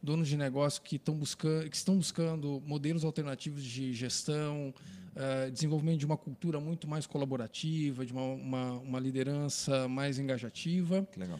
donos 0.03 0.29
de 0.29 0.37
negócio 0.37 0.83
que 0.83 0.97
estão 0.97 1.15
buscando, 1.15 1.71
que 1.71 1.77
estão 1.77 1.97
buscando 1.97 2.63
modelos 2.67 3.05
alternativos 3.05 3.63
de 3.63 3.93
gestão, 3.93 4.75
eh, 5.15 5.51
desenvolvimento 5.51 5.99
de 6.01 6.07
uma 6.07 6.17
cultura 6.17 6.59
muito 6.59 6.89
mais 6.89 7.07
colaborativa, 7.07 8.05
de 8.05 8.13
uma, 8.13 8.23
uma, 8.23 8.73
uma 8.79 8.99
liderança 8.99 9.87
mais 9.87 10.19
engajativa 10.19 11.07
Que 11.13 11.21
legal. 11.21 11.39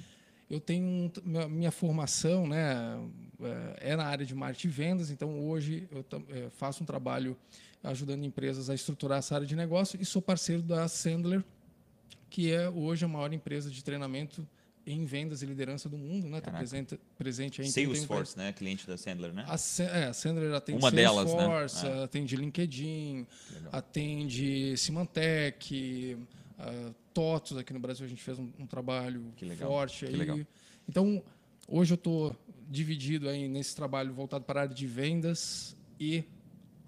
eu 0.51 0.61
tenho 0.61 0.85
um, 0.85 1.11
minha, 1.25 1.49
minha 1.49 1.71
formação 1.73 2.47
né 2.47 3.01
é 3.81 3.93
é 3.93 3.97
na 3.97 4.05
área 4.05 4.27
de 4.27 4.35
marketing 4.35 4.69
e 4.69 4.71
vendas 4.71 5.11
então 5.11 5.41
hoje 5.41 5.89
eu 5.91 6.05
é, 6.29 6.51
faço 6.51 6.83
um 6.83 6.87
trabalho 6.87 7.35
ajudando 7.83 8.25
empresas 8.25 8.69
a 8.69 8.75
estruturar 8.75 9.19
essa 9.19 9.35
área 9.35 9.47
de 9.47 9.57
negócio 9.57 9.99
e 10.01 10.05
sou 10.05 10.21
parceiro 10.21 10.63
da 10.63 10.87
Sandler 10.87 11.43
que 12.29 12.53
é 12.53 12.69
hoje 12.69 13.07
a 13.07 13.09
maior 13.09 13.33
empresa 13.33 13.71
de 13.71 13.83
treinamento 13.83 14.47
em 14.87 15.05
vendas 15.05 15.43
e 15.43 15.47
liderança 15.47 15.89
do 15.89 15.97
mundo 15.97 16.29
né 16.29 16.39
está 16.39 16.51
presente 16.51 16.99
presente 17.17 17.61
aí 17.63 17.69
em 17.69 17.73
31 17.73 17.95
Salesforce, 17.95 18.37
né? 18.39 18.53
Cliente 18.53 18.87
da 18.87 18.97
Sandler, 18.97 19.33
né? 19.33 19.45
a, 19.47 19.57
Sa- 19.57 19.85
é, 19.85 20.07
a 20.07 20.13
Sandler 20.13 20.53
atende 20.55 20.79
Uma 20.79 20.91
delas, 20.91 21.33
né? 21.33 21.39
Salesforce, 21.41 21.87
É. 21.87 22.03
atende 22.05 22.37
LinkedIn, 22.37 23.27
legal. 23.55 23.71
atende 23.73 24.77
Symantec, 24.77 26.17
uh, 26.59 26.95
TOTOS, 27.15 27.59
aqui 27.59 27.73
no 27.73 27.79
Brasil 27.81 28.05
a 28.05 28.09
gente 28.09 28.23
fez 28.23 28.39
um, 28.39 28.49
um 28.59 28.67
trabalho 28.67 29.23
forte. 29.59 30.07
que 30.07 30.13
aí. 30.13 30.17
legal. 30.17 30.39
Então, 30.89 31.23
hoje 31.69 31.93
eu 31.93 31.97
estou 31.97 32.35
dividido 32.69 33.29
aí 33.29 33.49
nesse 33.49 33.77
trabalho 33.77 34.13
voltado 34.13 34.45
para 34.45 34.61
a 34.61 34.63
área 34.65 34.75
de 34.75 34.87
vendas 34.87 35.77
e 36.01 36.25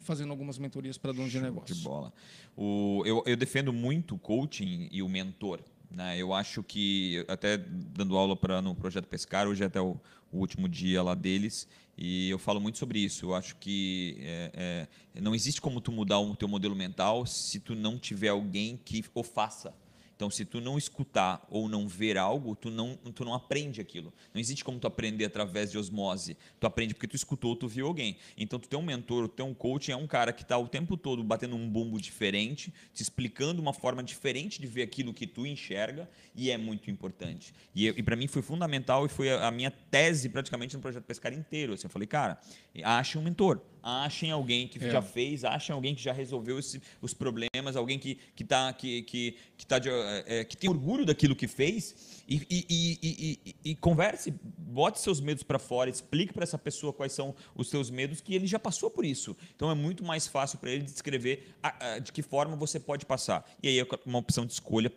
fazendo 0.01 0.31
algumas 0.31 0.59
mentorias 0.59 0.99
para 0.99 1.13
donos 1.13 1.31
de 1.31 1.39
De 1.39 1.45
negócio. 1.45 1.77
bola. 1.77 2.13
O, 2.57 3.03
eu, 3.07 3.23
eu 3.27 3.37
defendo 3.37 3.73
muito 3.73 4.15
o 4.15 4.19
coaching 4.19 4.89
e 4.91 5.03
o 5.03 5.09
mentor. 5.09 5.61
Né? 5.95 6.19
Eu 6.19 6.35
acho 6.35 6.63
que, 6.63 7.25
até 7.29 7.57
dando 7.57 8.17
aula 8.17 8.35
pra, 8.35 8.61
no 8.61 8.75
Projeto 8.75 9.07
Pescar, 9.07 9.47
hoje 9.47 9.63
é 9.63 9.67
até 9.67 9.81
o, 9.81 9.97
o 10.33 10.39
último 10.39 10.69
dia 10.69 11.03
lá 11.03 11.15
deles, 11.15 11.69
e 11.97 12.29
eu 12.29 12.39
falo 12.39 12.61
muito 12.61 12.79
sobre 12.79 12.99
isso. 12.99 13.27
Eu 13.27 13.35
acho 13.35 13.57
que 13.57 14.17
é, 14.21 14.89
é, 15.15 15.21
não 15.21 15.35
existe 15.35 15.61
como 15.61 15.81
tu 15.81 15.93
mudar 15.93 16.19
o 16.19 16.35
teu 16.35 16.49
modelo 16.49 16.75
mental 16.75 17.25
se 17.25 17.61
tu 17.61 17.75
não 17.75 17.99
tiver 17.99 18.29
alguém 18.29 18.77
que 18.85 19.05
o 19.15 19.23
faça. 19.23 19.73
Então, 20.17 20.31
se 20.31 20.45
tu 20.45 20.61
não 20.61 20.79
escutar 20.79 21.45
ou 21.51 21.69
não 21.69 21.89
ver 21.89 22.17
algo, 22.17 22.55
tu 22.55 22.71
não, 22.71 22.97
tu 22.97 23.25
não 23.25 23.35
aprende 23.35 23.81
aquilo. 23.81 24.13
Não 24.33 24.41
existe 24.41 24.65
como 24.65 24.79
tu 24.79 24.87
aprender 24.87 25.25
através 25.25 25.71
de 25.71 25.79
osmose. 25.79 26.37
Tu 26.61 26.67
aprende 26.67 26.95
porque 26.95 27.09
tu 27.09 27.17
escutou, 27.17 27.57
tu 27.57 27.67
viu 27.67 27.87
alguém. 27.87 28.17
Então, 28.37 28.59
tu 28.59 28.69
tem 28.69 28.79
um 28.79 28.83
mentor, 28.83 29.29
tu 29.29 29.35
tem 29.35 29.47
um 29.47 29.55
coach, 29.55 29.91
é 29.91 29.97
um 29.97 30.07
cara 30.07 30.33
que 30.33 30.43
está 30.43 30.57
o 30.57 30.69
tempo 30.69 30.97
todo 30.97 31.23
batendo 31.25 31.57
um 31.57 31.69
bumbo 31.69 32.01
diferente, 32.01 32.73
te 32.93 33.03
explicando 33.03 33.61
uma 33.61 33.73
forma 33.73 34.03
diferente 34.03 34.61
de 34.61 34.67
ver 34.67 34.83
aquilo 34.83 35.13
que 35.13 35.27
tu 35.27 35.47
enxerga, 35.47 36.09
e 36.35 36.51
é 36.51 36.57
muito 36.57 36.91
importante. 36.91 37.53
E, 37.75 37.89
e 37.89 38.03
para 38.03 38.17
mim 38.17 38.29
foi 38.29 38.43
fundamental 38.43 39.07
e 39.07 39.09
foi 39.09 39.31
a, 39.31 39.49
a 39.49 39.51
minha 39.51 39.71
tese 39.71 40.29
praticamente 40.29 40.77
no 40.77 40.83
projeto 40.83 41.05
Pescar 41.05 41.33
inteiro. 41.33 41.75
Assim, 41.75 41.87
eu 41.87 41.91
falei, 41.91 42.07
cara, 42.07 42.39
ache 42.83 43.19
um 43.19 43.23
mentor. 43.23 43.61
Achem 43.87 44.31
alguém 44.31 44.67
que 44.67 44.83
É. 44.83 44.91
já 44.91 45.03
fez, 45.03 45.45
achem 45.45 45.75
alguém 45.75 45.95
que 45.95 46.03
já 46.03 46.13
resolveu 46.13 46.59
esse- 46.59 46.81
os 47.03 47.13
problemas, 47.13 47.77
alguém 47.77 47.99
que, 47.99 48.19
que, 48.35 48.43
tá, 48.43 48.73
que, 48.73 49.03
que, 49.03 49.37
que, 49.59 49.67
tá 49.67 49.79
de- 49.79 49.91
é, 49.91 50.43
que 50.45 50.57
tem 50.57 50.71
orgulho 50.71 51.05
daquilo 51.05 51.37
que 51.37 51.47
fez 51.47 52.23
e, 52.27 52.37
e, 52.51 52.99
e- 53.03 53.55
e 53.71 53.75
converse, 53.75 54.33
bote 54.57 54.99
seus 55.01 55.21
medos 55.21 55.43
para 55.43 55.59
fora, 55.59 55.91
explique 55.91 56.33
para 56.33 56.43
essa 56.45 56.57
pessoa 56.57 56.93
quais 56.93 57.13
são 57.13 57.35
os 57.55 57.69
seus 57.69 57.91
medos, 57.91 58.23
que 58.23 58.35
ele 58.35 58.47
já 58.47 58.59
passou 58.59 58.91
por 58.91 59.05
isso. 59.05 59.37
Então 59.55 59.71
é 59.71 59.75
muito 59.75 60.03
mais 60.03 60.27
fácil 60.27 60.59
para 60.59 60.71
ele 60.71 60.85
descrever 60.85 61.55
a- 61.63 61.95
a- 61.95 61.99
de 61.99 62.11
que 62.11 62.23
forma 62.23 62.57
você 62.57 62.81
pode 62.81 63.05
passar. 63.05 63.45
E 63.63 63.69
aí 63.69 63.79
é 63.79 63.87
uma 64.07 64.19
opção 64.19 64.47
de 64.47 64.53
escolha 64.55 64.91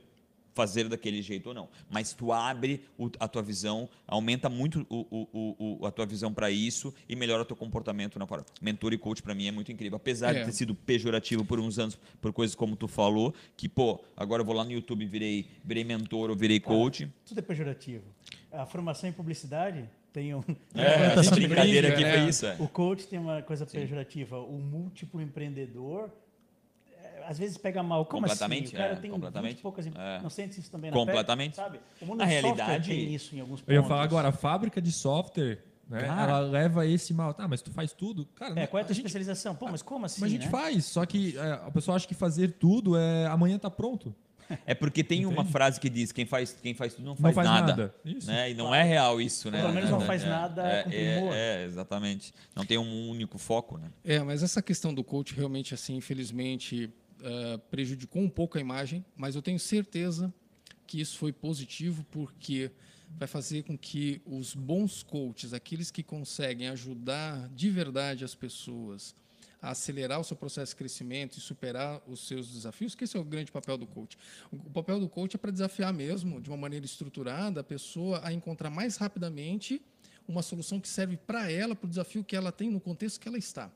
fazer 0.58 0.90
daquele 0.90 1.22
jeito 1.22 1.50
ou 1.50 1.54
não. 1.54 1.70
Mas 1.88 2.14
tu 2.14 2.34
abre 2.34 2.82
o- 2.98 3.12
a 3.20 3.28
tua 3.28 3.44
visão, 3.44 3.88
aumenta 4.08 4.50
muito 4.50 4.84
o, 4.90 5.06
o- 5.12 5.28
o- 5.32 5.78
o- 5.82 5.86
a 5.86 5.92
tua 5.92 6.06
visão 6.06 6.34
para 6.34 6.50
isso 6.50 6.92
e 7.08 7.16
melhora 7.16 7.44
o 7.44 7.46
teu 7.46 7.56
comportamento 7.56 8.18
na 8.18 8.26
fora. 8.26 8.44
Mentor 8.60 8.92
e 8.92 8.98
coach 8.98 9.22
para 9.22 9.36
mim 9.36 9.46
é 9.48 9.52
muito 9.52 9.72
incrível. 9.72 9.98
Apesar 9.98 10.36
É. 10.36 10.40
de 10.40 10.46
ter 10.46 10.52
sido 10.54 10.74
pejorativo 10.74 11.46
por 11.46 11.60
uns 11.60 11.78
anos, 11.78 11.96
por 12.20 12.34
coisas 12.34 12.56
como 12.56 12.76
tu 12.76 12.88
falou, 12.88 13.36
que, 13.56 13.70
pô, 13.70 14.04
agora 14.16 14.42
eu 14.42 14.46
vou 14.46 14.56
lá 14.56 14.64
no 14.64 14.72
YouTube 14.72 15.04
e 15.04 15.08
virei, 15.08 15.48
virei 15.64 15.84
mentor 15.84 16.32
ou 16.32 16.36
virei 16.36 16.60
coach. 16.60 17.08
Tudo 17.24 17.38
é 17.38 17.42
pejorativo. 17.44 18.04
A 18.52 18.66
formação 18.66 19.08
em 19.08 19.14
publicidade 19.14 19.88
tem 20.12 20.34
um. 20.34 20.42
É, 20.74 21.16
brincadeira 21.36 21.90
aqui 21.90 22.02
foi 22.02 22.20
né? 22.22 22.30
isso. 22.30 22.46
É. 22.48 22.56
O 22.60 22.68
coach 22.68 23.06
tem 23.08 23.20
uma 23.20 23.44
coisa 23.44 23.64
pejorativa. 23.66 24.40
O 24.40 24.58
múltiplo 24.58 25.22
empreendedor, 25.22 26.10
às 27.28 27.38
vezes 27.38 27.58
pega 27.58 27.84
mal. 27.84 28.06
Como 28.06 28.22
Completamente, 28.24 28.66
assim? 28.68 28.76
O 28.76 28.78
cara 28.78 28.94
é, 28.94 28.96
tem 28.96 29.12
completamente. 29.12 29.54
20 29.56 29.62
poucas... 29.62 29.86
É. 29.88 30.20
Não 30.22 30.30
sente 30.30 30.60
isso 30.60 30.72
também 30.72 30.90
na 30.92 30.98
Completamente. 30.98 31.56
pele, 31.56 31.68
sabe? 31.68 31.80
O 32.02 32.06
mundo 32.06 32.18
Na 32.20 32.26
do 32.26 32.32
software 32.32 32.42
realidade- 32.56 32.90
tem 32.90 33.14
isso 33.14 33.36
em 33.36 33.40
alguns 33.42 33.60
pontos. 33.62 33.76
Eu 33.76 33.82
ia 33.82 33.88
falar 33.88 34.04
agora, 34.04 34.30
a 34.30 34.32
fábrica 34.32 34.82
de 34.82 34.92
software, 34.92 35.60
né, 35.90 36.06
ela 36.08 36.40
leva 36.40 36.86
esse 36.86 37.14
mal. 37.14 37.34
Tá, 37.34 37.48
mas 37.48 37.62
tu 37.62 37.72
faz 37.72 37.92
tudo? 37.94 38.26
Cara, 38.36 38.52
É, 38.54 38.56
não- 38.62 38.68
qual 38.68 38.80
é 38.80 38.84
a 38.84 38.86
tua 38.86 38.94
gente, 38.96 39.06
especialização? 39.06 39.56
Pô, 39.56 39.68
mas 39.70 39.82
como 39.82 40.06
assim, 40.06 40.22
mas 40.22 40.30
a 40.30 40.34
gente 40.34 40.46
né? 40.46 40.52
faz, 40.52 40.86
só 40.86 41.06
que 41.06 41.38
é, 41.38 41.52
a 41.54 41.72
pessoa 41.72 41.96
acha 41.96 42.08
que 42.08 42.14
fazer 42.16 42.54
tudo 42.54 42.98
é 42.98 43.26
amanhã 43.28 43.58
tá 43.60 43.70
pronto. 43.70 44.14
É 44.66 44.74
porque 44.74 45.04
tem 45.04 45.26
uma 45.26 45.34
Entende? 45.42 45.52
frase 45.52 45.78
que 45.78 45.90
diz: 45.90 46.14
quem 46.14 46.26
faz, 46.26 46.54
quem 46.64 46.74
faz 46.74 46.94
tudo 46.94 47.04
não 47.04 47.12
Não 47.16 47.18
faz, 47.22 47.36
faz 47.36 47.48
nada. 47.50 47.68
nada. 47.68 47.96
Isso. 48.06 48.28
Né? 48.28 48.52
E 48.52 48.54
não 48.54 48.74
é 48.74 48.82
real 48.82 49.20
isso, 49.20 49.52
né? 49.52 49.60
Pelo 49.60 49.74
menos 49.74 49.90
não 49.90 50.02
É, 50.02 50.06
faz 50.06 50.24
é, 50.24 50.30
nada 50.30 50.62
é, 50.66 50.84
com 50.84 50.90
é, 50.90 51.16
primor. 51.16 51.34
é, 51.36 51.66
exatamente. 51.66 52.34
Não 52.56 52.66
tem 52.66 52.78
um 52.78 53.10
único 53.10 53.38
foco, 53.38 53.78
né? 53.78 53.90
É, 54.06 54.20
mas 54.22 54.42
essa 54.44 54.62
questão 54.62 54.94
do 54.94 55.04
coach 55.04 55.36
realmente, 55.36 55.74
assim, 55.74 55.98
infelizmente, 55.98 56.90
eh, 57.22 57.58
prejudicou 57.70 58.22
um 58.22 58.30
pouco 58.30 58.58
a 58.58 58.62
imagem, 58.62 59.06
mas 59.16 59.36
eu 59.36 59.42
tenho 59.42 59.60
certeza 59.60 60.34
que 60.86 61.02
isso 61.02 61.18
foi 61.18 61.34
positivo 61.34 62.06
porque 62.12 62.72
vai 63.18 63.28
fazer 63.28 63.64
com 63.64 63.78
que 63.78 64.22
os 64.26 64.54
bons 64.54 65.04
coaches, 65.04 65.54
aqueles 65.54 65.92
que 65.92 66.04
conseguem 66.04 66.68
ajudar 66.70 67.50
de 67.50 67.70
verdade 67.70 68.24
as 68.24 68.36
pessoas 68.36 69.16
a 69.62 69.72
acelerar 69.72 70.20
o 70.20 70.24
seu 70.24 70.38
processo 70.38 70.74
de 70.74 70.76
crescimento 70.76 71.38
e 71.38 71.42
superar 71.42 72.02
os 72.08 72.28
seus 72.28 72.52
desafios, 72.52 72.94
que 72.94 73.04
esse 73.04 73.18
é 73.18 73.20
o 73.20 73.24
grande 73.24 73.52
papel 73.52 73.78
do 73.78 73.88
coach. 73.88 74.18
O 74.52 74.70
papel 74.70 75.00
do 75.00 75.10
coach 75.10 75.36
é 75.36 75.38
para 75.38 75.52
desafiar 75.52 75.92
mesmo, 75.92 76.40
de 76.40 76.50
uma 76.50 76.58
maneira 76.58 76.86
estruturada, 76.86 77.62
a 77.62 77.64
pessoa 77.64 78.22
a 78.24 78.32
encontrar 78.32 78.70
mais 78.70 78.98
rapidamente 78.98 79.82
uma 80.28 80.42
solução 80.42 80.80
que 80.80 80.88
serve 80.88 81.18
para 81.18 81.50
ela, 81.52 81.76
para 81.76 81.88
o 81.88 81.90
desafio 81.90 82.24
que 82.24 82.36
ela 82.36 82.52
tem 82.52 82.70
no 82.70 82.80
contexto 82.80 83.20
que 83.20 83.28
ela 83.28 83.38
está. 83.38 83.72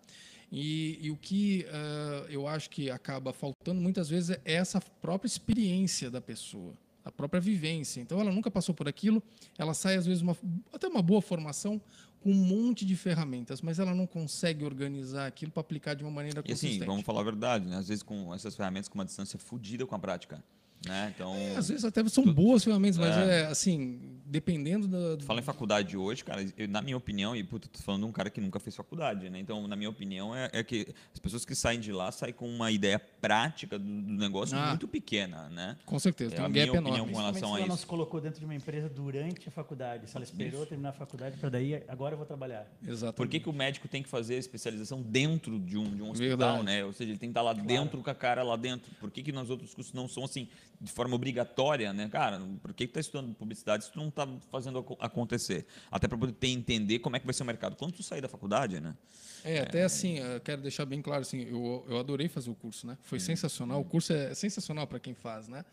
E, 0.52 1.00
e 1.02 1.10
o 1.10 1.16
que 1.16 1.66
ah, 1.72 2.26
eu 2.30 2.48
acho 2.48 2.70
que 2.70 2.92
acaba 2.92 3.32
faltando 3.32 3.80
muitas 3.80 4.10
vezes 4.10 4.32
é 4.32 4.42
essa 4.44 4.82
própria 4.82 5.28
experiência 5.28 6.12
da 6.12 6.20
pessoa, 6.20 6.74
a 7.06 7.12
própria 7.12 7.40
vivência. 7.40 8.02
Então, 8.02 8.20
ela 8.20 8.32
nunca 8.32 8.52
passou 8.52 8.76
por 8.76 8.88
aquilo, 8.88 9.24
ela 9.58 9.74
sai, 9.74 9.96
às 9.96 10.06
vezes, 10.06 10.22
uma, 10.22 10.36
até 10.74 10.88
uma 10.88 11.02
boa 11.02 11.22
formação 11.22 11.82
com 12.20 12.32
um 12.32 12.36
monte 12.36 12.86
de 12.86 12.96
ferramentas, 12.96 13.62
mas 13.62 13.80
ela 13.80 13.96
não 13.96 14.06
consegue 14.06 14.64
organizar 14.64 15.26
aquilo 15.26 15.52
para 15.52 15.62
aplicar 15.62 15.96
de 15.96 16.04
uma 16.04 16.12
maneira 16.12 16.40
E 16.46 16.52
assim, 16.52 16.68
consistente. 16.68 16.86
vamos 16.86 17.04
falar 17.04 17.22
a 17.22 17.24
verdade, 17.24 17.66
né? 17.68 17.78
Às 17.78 17.88
vezes 17.88 18.04
com 18.04 18.34
essas 18.34 18.56
ferramentas 18.56 18.88
com 18.88 18.96
uma 19.00 19.06
distância 19.06 19.40
fodida 19.40 19.88
com 19.88 19.96
a 19.96 20.00
prática. 20.00 20.44
Né? 20.86 21.14
Então, 21.16 21.36
É, 21.36 21.56
às 21.58 21.70
vezes 21.70 21.86
até 21.86 22.04
são 22.10 22.24
boas 22.34 22.64
ferramentas, 22.64 22.98
mas 22.98 23.16
é, 23.16 23.46
assim, 23.46 24.00
dependendo 24.26 24.88
da. 24.88 25.16
tu 25.18 25.24
fala 25.26 25.40
em 25.40 25.44
faculdade 25.44 25.96
hoje, 25.96 26.24
cara, 26.24 26.44
eu- 26.58 26.68
na 26.68 26.82
minha 26.82 26.98
opinião, 26.98 27.36
e 27.36 27.44
puta, 27.44 27.68
tô 27.70 27.78
falando 27.84 28.02
de 28.02 28.08
um 28.08 28.12
cara 28.12 28.32
que 28.32 28.42
nunca 28.42 28.60
fez 28.60 28.76
faculdade, 28.76 29.30
né? 29.30 29.38
Então, 29.40 29.68
na 29.68 29.76
minha 29.76 29.92
opinião, 29.92 30.36
é, 30.36 30.50
é 30.52 30.64
que 30.64 30.88
as 31.14 31.20
pessoas 31.20 31.46
que 31.46 31.54
saem 31.54 31.80
de 31.80 31.92
lá 31.92 32.12
saem 32.12 32.34
com 32.34 32.50
uma 32.50 32.72
ideia 32.72 32.98
prática 32.98 33.78
do, 33.78 33.86
do 33.86 34.14
negócio 34.14 34.58
Ah. 34.58 34.70
muito 34.70 34.88
pequena, 34.88 35.50
né? 35.50 35.78
Com 35.86 36.00
certeza, 36.00 36.34
É 36.34 36.36
tem 36.38 36.46
a 36.46 36.48
um 36.48 36.52
minha 36.52 36.66
gap 36.66 36.78
opinião 36.80 36.96
enorme. 36.96 37.14
com 37.14 37.18
relação 37.20 37.32
Principalmente 37.32 37.54
a 37.54 37.58
se 37.58 37.62
ela 37.62 37.68
não 37.68 37.76
isso. 37.76 37.82
se 37.84 37.88
colocou 37.88 38.20
dentro 38.20 38.40
de 38.40 38.46
uma 38.46 38.56
empresa 38.56 38.90
durante 38.90 39.48
a 39.48 39.52
faculdade. 39.52 40.10
Se 40.10 40.18
ela 40.18 40.24
esperou 40.26 40.62
Isso. 40.62 40.70
terminar 40.70 40.90
a 40.90 40.94
faculdade 40.94 41.38
para 41.38 41.50
daí, 41.50 41.84
agora 41.88 42.14
eu 42.14 42.18
vou 42.18 42.26
trabalhar. 42.26 42.66
Exatamente. 42.82 43.16
Por 43.18 43.28
que, 43.28 43.40
que 43.40 43.50
o 43.50 43.54
médico 43.54 43.88
tem 43.88 44.02
que 44.02 44.10
fazer 44.10 44.34
especialização 44.36 45.00
dentro 45.04 45.60
de 45.60 45.78
um, 45.78 45.84
de 45.96 46.02
um 46.02 46.10
hospital, 46.10 46.38
Verdade. 46.38 46.64
né? 46.64 46.84
Ou 46.86 46.92
seja, 46.92 47.12
ele 47.12 47.20
tem 47.20 47.30
que 47.30 47.32
estar 47.34 47.44
lá 47.44 47.54
dentro 47.54 48.02
com 48.02 48.10
a 48.10 48.16
cara 48.16 48.42
lá 48.42 48.56
dentro. 48.56 48.92
Por 49.00 49.12
que, 49.12 49.22
que 49.22 49.32
nos 49.32 49.48
outros 49.52 49.76
cursos 49.76 49.94
não 49.94 50.08
são 50.08 50.24
assim, 50.24 50.48
de 50.82 50.92
forma 50.92 51.16
obrigatória, 51.16 51.94
né? 51.94 52.10
Cara, 52.10 52.42
por 52.62 52.74
que, 52.74 52.88
que 52.88 52.94
tá 52.94 53.00
estudando 53.00 53.34
publicidade 53.36 53.86
se 53.86 53.92
tu 53.92 54.00
não 54.00 54.10
tá 54.10 54.28
fazendo 54.50 54.80
aco- 54.80 54.98
acontecer? 55.00 55.66
Até 55.92 56.08
para 56.08 56.18
poder 56.18 56.34
ter, 56.34 56.48
entender 56.48 57.00
como 57.00 57.16
é 57.16 57.20
que 57.20 57.26
vai 57.26 57.34
ser 57.34 57.44
o 57.44 57.46
mercado. 57.46 57.76
Quando 57.76 57.94
tu 57.94 58.02
sair 58.02 58.20
da 58.20 58.28
faculdade, 58.28 58.80
né? 58.80 58.96
É, 59.44 59.60
até 59.60 59.84
assim, 59.84 60.18
eu 60.18 60.40
quero 60.42 60.62
deixar 60.62 60.86
bem 60.86 61.02
claro, 61.02 61.22
assim, 61.22 61.42
eu, 61.44 61.86
eu 61.88 62.00
adorei 62.00 62.28
fazer 62.28 62.50
o 62.50 62.56
curso, 62.56 62.88
né? 62.88 62.98
Foi 63.04 63.20
sensacional. 63.20 63.80
O 63.80 63.86
curso 63.86 64.12
é 64.12 64.34
sensacional 64.34 64.88
para 64.88 65.00
quem 65.00 65.14
faz, 65.14 65.48
né? 65.48 65.64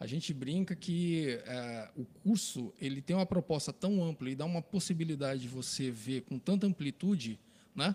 A 0.00 0.06
gente 0.06 0.32
brinca 0.34 0.74
que 0.74 1.38
eh, 1.46 1.90
o 1.96 2.04
curso 2.04 2.72
ele 2.80 3.00
tem 3.00 3.16
uma 3.16 3.24
proposta 3.24 3.72
tão 3.72 4.04
ampla 4.04 4.30
e 4.30 4.34
dá 4.34 4.44
uma 4.44 4.60
possibilidade 4.60 5.40
de 5.42 5.48
você 5.48 5.90
ver 5.90 6.22
com 6.22 6.38
tanta 6.38 6.66
amplitude, 6.66 7.38
né? 7.74 7.94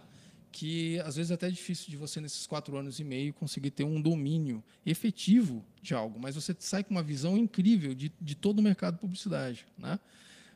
Que 0.51 0.99
às 0.99 1.15
vezes 1.15 1.31
é 1.31 1.35
até 1.35 1.49
difícil 1.49 1.89
de 1.89 1.95
você 1.95 2.19
nesses 2.19 2.45
quatro 2.45 2.75
anos 2.77 2.99
e 2.99 3.03
meio 3.03 3.33
conseguir 3.33 3.71
ter 3.71 3.83
um 3.83 4.01
domínio 4.01 4.63
efetivo 4.85 5.65
de 5.81 5.93
algo, 5.93 6.19
mas 6.19 6.35
você 6.35 6.55
sai 6.59 6.83
com 6.83 6.91
uma 6.91 7.03
visão 7.03 7.37
incrível 7.37 7.95
de, 7.95 8.11
de 8.19 8.35
todo 8.35 8.59
o 8.59 8.61
mercado 8.61 8.95
de 8.95 8.99
publicidade, 8.99 9.65
né? 9.77 9.99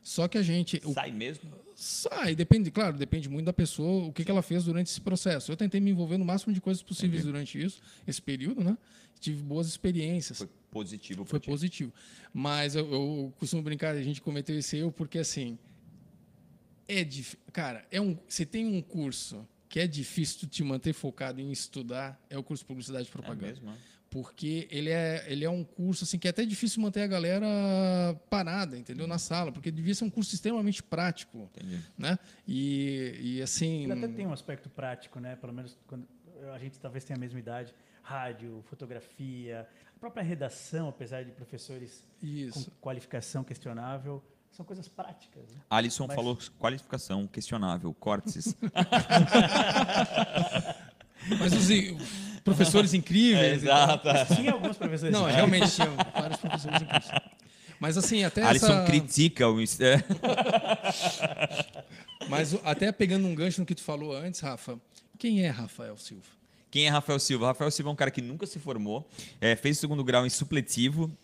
Só 0.02 0.28
que 0.28 0.38
a 0.38 0.42
gente, 0.42 0.80
o 0.84 0.92
Sai 0.92 1.10
mesmo? 1.10 1.50
Sai, 1.74 2.36
depende, 2.36 2.70
claro, 2.70 2.96
depende 2.96 3.28
muito 3.28 3.46
da 3.46 3.52
pessoa, 3.52 4.06
o 4.06 4.12
que, 4.12 4.24
que 4.24 4.30
ela 4.30 4.40
fez 4.40 4.64
durante 4.64 4.86
esse 4.88 5.00
processo. 5.00 5.50
Eu 5.50 5.56
tentei 5.56 5.80
me 5.80 5.90
envolver 5.90 6.16
no 6.16 6.24
máximo 6.24 6.54
de 6.54 6.60
coisas 6.60 6.80
possíveis 6.80 7.24
durante 7.24 7.60
isso, 7.60 7.82
esse 8.06 8.22
período, 8.22 8.62
né? 8.62 8.78
Tive 9.18 9.42
boas 9.42 9.66
experiências. 9.66 10.38
Foi 10.38 10.48
positivo 10.70 11.24
Foi 11.24 11.40
ti. 11.40 11.46
positivo. 11.46 11.92
Mas 12.32 12.76
eu, 12.76 12.88
eu 12.92 13.32
costumo 13.36 13.62
brincar, 13.62 13.96
a 13.96 14.02
gente 14.02 14.22
cometeu 14.22 14.56
esse 14.56 14.76
erro 14.76 14.92
porque 14.92 15.18
assim, 15.18 15.58
é 16.86 17.02
dif... 17.02 17.36
cara, 17.52 17.84
é 17.90 18.00
um, 18.00 18.16
você 18.28 18.46
tem 18.46 18.64
um 18.64 18.80
curso 18.80 19.44
que 19.76 19.80
é 19.80 19.86
difícil 19.86 20.40
tu 20.40 20.46
te 20.46 20.64
manter 20.64 20.94
focado 20.94 21.38
em 21.38 21.52
estudar, 21.52 22.18
é 22.30 22.38
o 22.38 22.42
curso 22.42 22.62
de 22.62 22.66
publicidade 22.66 23.04
e 23.04 23.08
É 23.10 23.12
propaganda 23.12 23.46
mesmo, 23.46 23.70
né? 23.70 23.76
porque 24.08 24.66
ele 24.70 24.88
é, 24.88 25.22
ele 25.30 25.44
é 25.44 25.50
um 25.50 25.62
curso 25.62 26.04
assim 26.04 26.18
que 26.18 26.26
é 26.26 26.30
até 26.30 26.46
difícil 26.46 26.80
manter 26.80 27.02
a 27.02 27.06
galera 27.06 27.46
parada, 28.30 28.78
entendeu, 28.78 29.06
na 29.06 29.18
sala, 29.18 29.52
porque 29.52 29.70
devia 29.70 29.94
ser 29.94 30.04
um 30.04 30.08
curso 30.08 30.34
extremamente 30.34 30.82
prático, 30.82 31.50
Entendi. 31.54 31.78
né? 31.98 32.18
E, 32.48 33.18
e 33.20 33.42
assim, 33.42 33.82
Ele 33.82 33.92
até 33.92 34.08
tem 34.08 34.26
um 34.26 34.32
aspecto 34.32 34.70
prático, 34.70 35.20
né? 35.20 35.36
Pelo 35.36 35.52
menos 35.52 35.76
quando 35.86 36.08
a 36.54 36.58
gente 36.58 36.80
talvez 36.80 37.04
tenha 37.04 37.18
a 37.18 37.20
mesma 37.20 37.38
idade. 37.38 37.74
Rádio, 38.00 38.62
fotografia, 38.70 39.68
a 39.94 40.00
própria 40.00 40.22
redação, 40.22 40.88
apesar 40.88 41.22
de 41.22 41.32
professores 41.32 42.02
com 42.18 42.26
isso. 42.26 42.70
qualificação 42.80 43.44
questionável, 43.44 44.24
são 44.56 44.64
coisas 44.64 44.88
práticas. 44.88 45.42
Né? 45.52 45.60
Alisson 45.68 46.06
Mas- 46.06 46.16
falou 46.16 46.38
qualificação 46.58 47.26
questionável, 47.26 47.92
córtices. 47.94 48.56
Mas 51.38 51.52
os 51.52 51.68
professores 52.42 52.94
incríveis. 52.94 53.62
e 53.62 53.66
tal. 53.66 54.00
Tinha 54.34 54.52
alguns 54.52 54.76
professores. 54.78 55.12
Não, 55.12 55.26
né? 55.26 55.34
realmente 55.34 55.70
tinha 55.70 55.88
vários 56.14 56.40
professores 56.40 56.80
incríveis. 56.82 57.10
Mas 57.78 57.98
assim, 57.98 58.24
até 58.24 58.42
Alisson 58.42 58.72
essa, 58.72 58.84
critica 58.86 59.46
o. 59.48 59.60
é, 59.60 59.66
mas 62.26 62.54
até 62.64 62.90
pegando 62.90 63.26
um 63.26 63.34
gancho 63.34 63.60
no 63.60 63.66
que 63.66 63.74
tu 63.74 63.82
falou 63.82 64.16
antes, 64.16 64.40
Rafa, 64.40 64.80
quem 65.18 65.42
é 65.44 65.50
Rafael 65.50 65.98
Silva? 65.98 66.24
Quem 66.70 66.86
é 66.86 66.88
Rafael 66.88 67.18
Silva? 67.18 67.48
Rafael 67.48 67.70
Silva 67.70 67.90
é 67.90 67.92
um 67.92 67.96
cara 67.96 68.10
que 68.10 68.22
nunca 68.22 68.46
se 68.46 68.58
formou, 68.58 69.06
é, 69.38 69.54
fez 69.54 69.76
o 69.76 69.80
segundo 69.80 70.02
grau 70.02 70.24
em 70.24 70.30
supletivo 70.30 71.14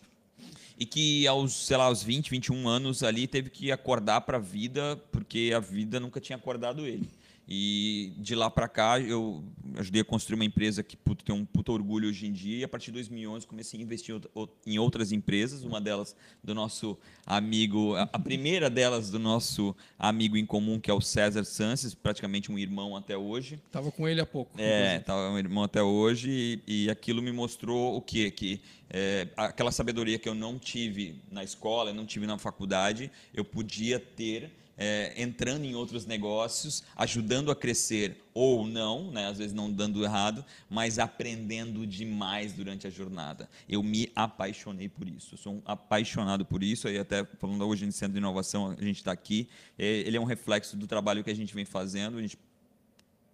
e 0.83 0.85
que 0.85 1.25
aos, 1.27 1.53
sei 1.67 1.77
lá, 1.77 1.85
aos 1.85 2.03
20, 2.03 2.29
21 2.29 2.67
anos 2.67 3.03
ali 3.03 3.25
teve 3.27 3.49
que 3.49 3.71
acordar 3.71 4.21
para 4.21 4.37
a 4.37 4.41
vida 4.41 4.97
porque 5.11 5.51
a 5.55 5.59
vida 5.59 5.99
nunca 5.99 6.19
tinha 6.19 6.35
acordado 6.35 6.85
ele. 6.85 7.09
E 7.45 8.13
de 8.19 8.35
lá 8.35 8.49
para 8.49 8.69
cá 8.69 9.01
eu 9.01 9.43
ajudei 9.75 10.01
a 10.01 10.05
construir 10.05 10.35
uma 10.35 10.45
empresa 10.45 10.81
que 10.81 10.95
puto, 10.95 11.25
tem 11.25 11.35
um 11.35 11.43
puta 11.43 11.73
orgulho 11.73 12.07
hoje 12.07 12.25
em 12.25 12.31
dia 12.31 12.59
e 12.59 12.63
a 12.63 12.69
partir 12.69 12.85
de 12.85 12.93
2011 12.93 13.45
comecei 13.45 13.77
a 13.79 13.83
investir 13.83 14.11
em 14.11 14.13
outra- 14.13 14.31
ou- 14.33 14.49
em 14.65 14.79
outras 14.79 15.11
empresas, 15.11 15.61
uma 15.61 15.81
delas 15.81 16.15
do 16.41 16.55
nosso 16.55 16.97
amigo, 17.25 17.95
a 17.97 18.17
primeira 18.17 18.69
delas 18.69 19.09
do 19.09 19.19
nosso 19.19 19.75
amigo 19.99 20.37
em 20.37 20.45
comum 20.45 20.79
que 20.79 20.89
é 20.89 20.93
o 20.93 21.01
César 21.01 21.43
Sanches, 21.43 21.93
praticamente 21.93 22.49
um 22.49 22.57
irmão 22.57 22.95
até 22.95 23.17
hoje. 23.17 23.59
Tava 23.71 23.91
com 23.91 24.07
ele 24.07 24.21
há 24.21 24.25
pouco. 24.25 24.53
É, 24.57 24.99
tava 24.99 25.29
meu 25.29 25.39
irmão 25.39 25.63
até 25.65 25.83
hoje 25.83 26.61
e, 26.65 26.85
e 26.85 26.89
aquilo 26.89 27.21
me 27.21 27.31
mostrou 27.33 27.97
o 27.97 28.01
quê? 28.01 28.31
Que 28.31 28.61
é, 28.93 29.27
aquela 29.35 29.71
sabedoria 29.71 30.19
que 30.19 30.29
eu 30.29 30.35
não 30.35 30.59
tive 30.59 31.19
na 31.31 31.43
escola, 31.43 31.91
não 31.91 32.05
tive 32.05 32.27
na 32.27 32.37
faculdade, 32.37 33.09
eu 33.33 33.43
podia 33.43 33.99
ter 33.99 34.51
é, 34.77 35.13
entrando 35.21 35.65
em 35.65 35.73
outros 35.73 36.05
negócios, 36.05 36.83
ajudando 36.95 37.49
a 37.49 37.55
crescer 37.55 38.23
ou 38.35 38.67
não, 38.67 39.09
né? 39.11 39.27
às 39.27 39.39
vezes 39.39 39.51
não 39.53 39.71
dando 39.71 40.03
errado, 40.03 40.45
mas 40.69 40.99
aprendendo 40.99 41.87
demais 41.87 42.53
durante 42.53 42.85
a 42.85 42.89
jornada. 42.89 43.49
Eu 43.67 43.81
me 43.81 44.11
apaixonei 44.15 44.87
por 44.87 45.07
isso, 45.07 45.33
eu 45.33 45.37
sou 45.39 45.53
um 45.55 45.61
apaixonado 45.65 46.45
por 46.45 46.61
isso, 46.61 46.87
aí 46.87 46.99
até 46.99 47.25
falando 47.39 47.65
hoje 47.67 47.87
no 47.87 47.91
Centro 47.91 48.13
de 48.13 48.19
Inovação, 48.19 48.75
a 48.77 48.83
gente 48.83 48.97
está 48.97 49.11
aqui, 49.11 49.49
é, 49.77 49.85
ele 49.85 50.17
é 50.17 50.21
um 50.21 50.25
reflexo 50.25 50.77
do 50.77 50.85
trabalho 50.85 51.23
que 51.23 51.31
a 51.31 51.35
gente 51.35 51.53
vem 51.53 51.65
fazendo, 51.65 52.19
a 52.19 52.21
gente 52.21 52.37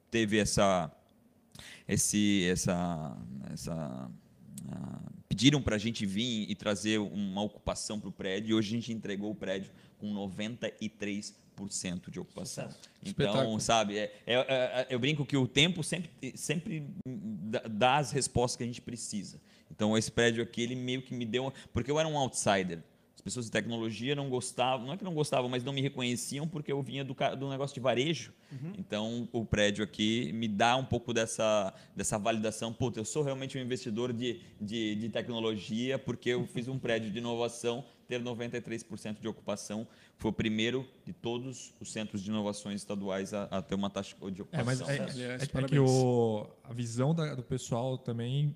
teve 0.10 0.38
essa, 0.38 0.90
esse, 1.88 2.46
essa, 2.50 3.18
essa 3.52 4.10
uh, 4.66 5.19
pediram 5.30 5.62
para 5.62 5.76
a 5.76 5.80
gente 5.80 6.06
vir 6.06 6.50
e 6.50 6.56
trazer 6.56 6.98
uma 6.98 7.42
ocupação 7.44 8.00
para 8.00 8.10
o 8.10 8.12
prédio, 8.12 8.50
e 8.50 8.54
hoje 8.56 8.70
a 8.70 8.80
gente 8.80 8.92
entregou 8.92 9.32
o 9.32 9.36
prédio 9.36 9.72
com 10.00 10.12
93% 10.12 12.10
de 12.10 12.20
ocupação. 12.20 12.66
Então, 13.02 13.28
Espetáculo. 13.28 13.60
sabe, 13.60 13.98
é, 14.00 14.12
é, 14.26 14.36
é, 14.36 14.88
eu 14.90 14.98
brinco 14.98 15.24
que 15.24 15.38
o 15.38 15.48
tempo 15.48 15.84
sempre, 15.84 16.10
sempre 16.36 16.88
dá 17.70 17.98
as 17.98 18.12
respostas 18.12 18.58
que 18.58 18.64
a 18.64 18.66
gente 18.66 18.82
precisa. 18.82 19.40
Então, 19.72 19.96
esse 19.96 20.12
prédio 20.12 20.42
aqui, 20.42 20.64
ele 20.64 20.76
meio 20.76 21.02
que 21.02 21.14
me 21.14 21.26
deu. 21.26 21.54
Porque 21.72 21.92
eu 21.92 22.00
era 22.00 22.08
um 22.08 22.18
outsider. 22.18 22.80
As 23.20 23.22
pessoas 23.22 23.48
de 23.48 23.52
tecnologia 23.52 24.16
não 24.16 24.30
gostavam, 24.30 24.88
não 24.88 24.94
é 24.94 24.98
que 24.98 25.04
não 25.04 25.14
gostavam, 25.14 25.50
mas 25.50 25.62
não 25.62 25.74
me 25.74 25.82
reconheciam 25.82 26.48
porque 26.48 26.72
eu 26.72 26.82
vinha 26.82 27.04
do, 27.04 27.14
do 27.38 27.50
negócio 27.50 27.74
de 27.74 27.82
varejo. 27.82 28.32
Uhum. 28.50 28.72
Então, 28.78 29.28
o 29.34 29.44
prédio 29.44 29.84
aqui 29.84 30.32
me 30.32 30.48
dá 30.48 30.78
um 30.78 30.86
pouco 30.86 31.14
dessa, 31.14 31.74
dessa 31.94 32.18
validação. 32.18 32.72
Puta, 32.72 32.98
eu 32.98 33.04
sou 33.04 33.22
realmente 33.22 33.58
um 33.58 33.62
investidor 33.62 34.14
de, 34.14 34.40
de, 34.60 34.96
de 34.96 35.10
tecnologia 35.10 36.00
porque 36.00 36.30
eu 36.30 36.48
fiz 36.48 36.70
um 36.70 36.80
prédio 36.80 37.12
de 37.12 37.18
inovação 37.18 37.84
ter 38.08 38.24
93% 38.24 39.20
de 39.20 39.28
ocupação. 39.28 39.86
Foi 40.18 40.32
o 40.32 40.34
primeiro 40.34 40.88
de 41.04 41.12
todos 41.12 41.76
os 41.78 41.92
centros 41.92 42.24
de 42.24 42.30
inovações 42.30 42.80
estaduais 42.80 43.34
a, 43.34 43.44
a 43.52 43.62
ter 43.62 43.76
uma 43.76 43.90
taxa 43.90 44.16
de 44.32 44.44
ocupação. 44.44 44.90
É, 44.90 44.98
mas 44.98 45.20
é, 45.20 45.26
é, 45.26 45.36
é 45.36 45.68
que 45.68 45.78
o, 45.78 46.48
a 46.64 46.72
visão 46.72 47.14
da, 47.14 47.36
do 47.36 47.44
pessoal 47.44 47.98
também, 47.98 48.56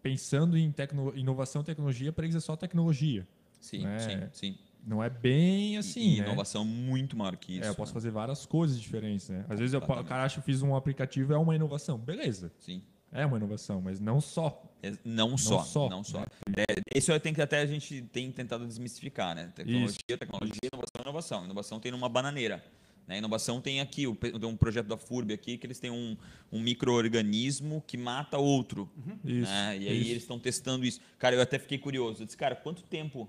pensando 0.00 0.56
em 0.56 0.70
tecno, 0.70 1.12
inovação 1.16 1.62
e 1.62 1.64
tecnologia, 1.64 2.12
para 2.12 2.24
eles 2.24 2.36
é 2.36 2.40
só 2.40 2.54
tecnologia. 2.54 3.26
Sim, 3.60 3.84
né? 3.84 3.98
sim, 3.98 4.28
sim. 4.32 4.58
Não 4.86 5.02
é 5.02 5.10
bem 5.10 5.76
assim. 5.76 6.14
E, 6.14 6.20
né? 6.20 6.26
inovação 6.26 6.64
muito 6.64 7.16
maior 7.16 7.36
que 7.36 7.58
isso. 7.58 7.64
É, 7.64 7.68
eu 7.68 7.74
posso 7.74 7.92
né? 7.92 7.94
fazer 7.94 8.10
várias 8.10 8.46
coisas 8.46 8.80
diferentes, 8.80 9.28
né? 9.28 9.44
Às 9.48 9.58
vezes 9.58 9.74
eu, 9.74 9.80
o 9.80 10.04
cara 10.04 10.24
acha 10.24 10.36
que 10.36 10.40
eu 10.40 10.44
fiz 10.44 10.62
um 10.62 10.74
aplicativo 10.74 11.32
é 11.32 11.38
uma 11.38 11.54
inovação. 11.54 11.98
Beleza. 11.98 12.50
Sim. 12.58 12.82
É 13.12 13.26
uma 13.26 13.36
inovação, 13.36 13.80
mas 13.80 13.98
não 13.98 14.20
só. 14.20 14.62
É, 14.82 14.92
não, 15.04 15.30
não 15.30 15.38
só, 15.38 15.62
só. 15.62 15.88
Não 15.88 16.04
só. 16.04 16.20
Né? 16.20 16.26
É, 16.68 16.98
isso 16.98 17.10
eu 17.10 17.18
tenho 17.18 17.34
que 17.34 17.42
até 17.42 17.60
a 17.60 17.66
gente 17.66 18.02
tem 18.02 18.30
tentado 18.30 18.66
desmistificar, 18.66 19.34
né? 19.34 19.52
Tecnologia, 19.54 19.96
isso. 20.08 20.18
tecnologia, 20.18 20.60
inovação, 20.72 21.02
inovação. 21.02 21.44
Inovação 21.44 21.80
tem 21.80 21.92
numa 21.92 22.08
bananeira. 22.08 22.64
Né? 23.08 23.18
Inovação 23.18 23.60
tem 23.60 23.80
aqui, 23.80 24.04
tem 24.16 24.48
um 24.48 24.56
projeto 24.56 24.86
da 24.86 24.96
FURB 24.96 25.34
aqui, 25.34 25.58
que 25.58 25.66
eles 25.66 25.80
têm 25.80 25.90
um, 25.90 26.16
um 26.52 26.60
microorganismo 26.60 27.82
que 27.84 27.96
mata 27.96 28.38
outro. 28.38 28.88
Uhum. 28.96 29.18
Isso, 29.24 29.50
né? 29.50 29.76
E 29.76 29.88
aí 29.88 30.00
isso. 30.00 30.10
eles 30.10 30.22
estão 30.22 30.38
testando 30.38 30.84
isso. 30.86 31.00
Cara, 31.18 31.34
eu 31.34 31.42
até 31.42 31.58
fiquei 31.58 31.78
curioso. 31.78 32.22
Eu 32.22 32.26
disse, 32.26 32.36
cara, 32.36 32.54
quanto 32.54 32.84
tempo 32.84 33.28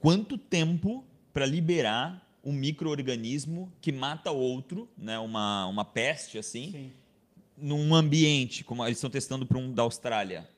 quanto 0.00 0.36
tempo 0.36 1.04
para 1.32 1.46
liberar 1.46 2.26
um 2.42 2.52
microorganismo 2.52 3.70
que 3.80 3.92
mata 3.92 4.30
outro, 4.32 4.88
né, 4.96 5.18
uma, 5.18 5.66
uma 5.66 5.84
peste 5.84 6.38
assim, 6.38 6.72
Sim. 6.72 6.92
num 7.56 7.94
ambiente, 7.94 8.64
como 8.64 8.84
eles 8.84 8.96
estão 8.96 9.10
testando 9.10 9.46
para 9.46 9.58
um 9.58 9.72
da 9.72 9.82
Austrália. 9.82 10.48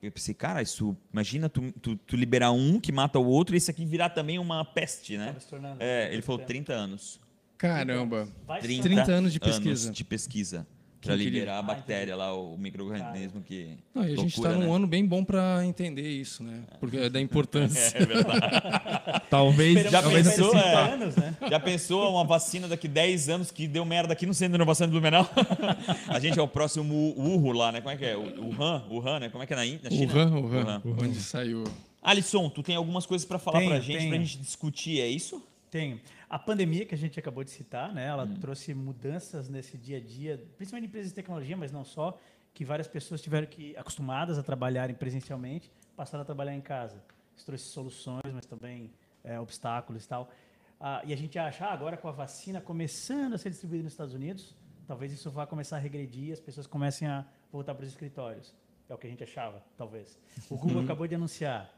Eu 0.00 0.10
pensei, 0.10 0.34
cara, 0.34 0.62
isso, 0.62 0.96
imagina 1.12 1.48
tu, 1.48 1.70
tu, 1.80 1.96
tu, 1.96 2.16
liberar 2.16 2.50
um 2.50 2.80
que 2.80 2.90
mata 2.90 3.18
o 3.18 3.26
outro 3.26 3.54
e 3.54 3.58
isso 3.58 3.70
aqui 3.70 3.84
virar 3.84 4.10
também 4.10 4.38
uma 4.38 4.64
peste, 4.64 5.16
né? 5.16 5.36
É, 5.78 6.12
ele 6.12 6.22
falou 6.22 6.44
30 6.44 6.72
anos. 6.72 7.20
Caramba, 7.56 8.26
30, 8.60 8.82
30 8.82 9.12
anos 9.12 9.32
de 9.32 9.38
pesquisa. 9.38 9.86
Anos 9.86 9.96
de 9.96 10.04
pesquisa 10.04 10.66
para 11.02 11.16
liberar 11.16 11.58
a 11.58 11.62
bactéria 11.62 12.14
lá, 12.14 12.32
o 12.32 12.56
microorganismo 12.56 13.42
que. 13.42 13.76
Não, 13.94 14.08
e 14.08 14.12
a 14.12 14.16
gente 14.16 14.36
está 14.36 14.52
num 14.52 14.70
né? 14.70 14.76
ano 14.76 14.86
bem 14.86 15.04
bom 15.04 15.24
para 15.24 15.64
entender 15.66 16.08
isso, 16.08 16.42
né? 16.44 16.62
Porque 16.78 16.96
é 16.96 17.10
da 17.10 17.20
importância. 17.20 17.98
É, 17.98 18.02
é 18.02 18.06
verdade. 18.06 19.22
talvez 19.28 19.90
já 19.90 20.02
pensou, 20.02 20.56
é, 20.56 20.92
anos, 20.92 21.16
né? 21.16 21.36
Já 21.50 21.58
pensou 21.58 22.10
uma 22.12 22.24
vacina 22.24 22.68
daqui 22.68 22.86
10 22.86 23.28
anos 23.28 23.50
que 23.50 23.66
deu 23.66 23.84
merda 23.84 24.12
aqui 24.12 24.24
no 24.24 24.32
Centro 24.32 24.52
de 24.52 24.56
Inovação 24.56 24.86
de 24.86 24.92
Blumenau? 24.92 25.28
a 26.08 26.20
gente 26.20 26.38
é 26.38 26.42
o 26.42 26.48
próximo 26.48 27.14
Wuhan 27.18 27.56
lá, 27.56 27.72
né? 27.72 27.80
Como 27.80 27.92
é 27.92 27.96
que 27.96 28.04
é? 28.04 28.16
O 28.16 28.50
Wuhan, 28.50 28.84
Wuhan, 28.88 29.18
né? 29.20 29.28
Como 29.28 29.42
é 29.42 29.46
que 29.46 29.52
é 29.52 29.56
na, 29.56 29.64
na 29.64 29.90
China? 29.90 30.12
Wuhan, 30.14 30.30
Wuhan, 30.30 30.82
Wuhan. 30.84 31.04
Onde 31.04 31.20
saiu. 31.20 31.64
Alisson, 32.00 32.48
tu 32.48 32.62
tem 32.62 32.76
algumas 32.76 33.06
coisas 33.06 33.26
para 33.26 33.38
falar 33.38 33.60
para 33.62 33.76
a 33.76 33.80
gente, 33.80 34.06
para 34.06 34.16
a 34.16 34.20
gente 34.20 34.38
discutir, 34.38 35.00
é 35.00 35.08
isso? 35.08 35.42
Tenho. 35.70 36.00
A 36.32 36.38
pandemia 36.38 36.86
que 36.86 36.94
a 36.94 36.98
gente 36.98 37.20
acabou 37.20 37.44
de 37.44 37.50
citar, 37.50 37.92
né, 37.92 38.06
ela 38.06 38.24
hum. 38.24 38.32
trouxe 38.40 38.72
mudanças 38.72 39.50
nesse 39.50 39.76
dia 39.76 39.98
a 39.98 40.00
dia, 40.00 40.42
principalmente 40.56 40.86
em 40.86 40.88
empresas 40.88 41.10
de 41.10 41.14
tecnologia, 41.14 41.54
mas 41.58 41.70
não 41.70 41.84
só, 41.84 42.18
que 42.54 42.64
várias 42.64 42.88
pessoas 42.88 43.20
tiveram 43.20 43.46
que, 43.46 43.76
acostumadas 43.76 44.38
a 44.38 44.42
trabalharem 44.42 44.96
presencialmente, 44.96 45.70
passaram 45.94 46.22
a 46.22 46.24
trabalhar 46.24 46.54
em 46.54 46.60
casa. 46.62 47.04
Isso 47.36 47.44
trouxe 47.44 47.66
soluções, 47.66 48.32
mas 48.32 48.46
também 48.46 48.90
é, 49.22 49.38
obstáculos 49.38 50.06
e 50.06 50.08
tal. 50.08 50.30
Ah, 50.80 51.02
e 51.04 51.12
a 51.12 51.16
gente 51.16 51.38
acha, 51.38 51.66
ah, 51.66 51.72
agora 51.74 51.98
com 51.98 52.08
a 52.08 52.12
vacina 52.12 52.62
começando 52.62 53.34
a 53.34 53.38
ser 53.38 53.50
distribuída 53.50 53.84
nos 53.84 53.92
Estados 53.92 54.14
Unidos, 54.14 54.56
talvez 54.86 55.12
isso 55.12 55.30
vá 55.30 55.46
começar 55.46 55.76
a 55.76 55.80
regredir 55.80 56.30
e 56.30 56.32
as 56.32 56.40
pessoas 56.40 56.66
comecem 56.66 57.06
a 57.08 57.26
voltar 57.52 57.74
para 57.74 57.84
os 57.84 57.90
escritórios. 57.90 58.54
É 58.88 58.94
o 58.94 58.96
que 58.96 59.06
a 59.06 59.10
gente 59.10 59.22
achava, 59.22 59.62
talvez. 59.76 60.18
O 60.48 60.56
Google 60.56 60.78
uhum. 60.78 60.84
acabou 60.84 61.06
de 61.06 61.14
anunciar 61.14 61.70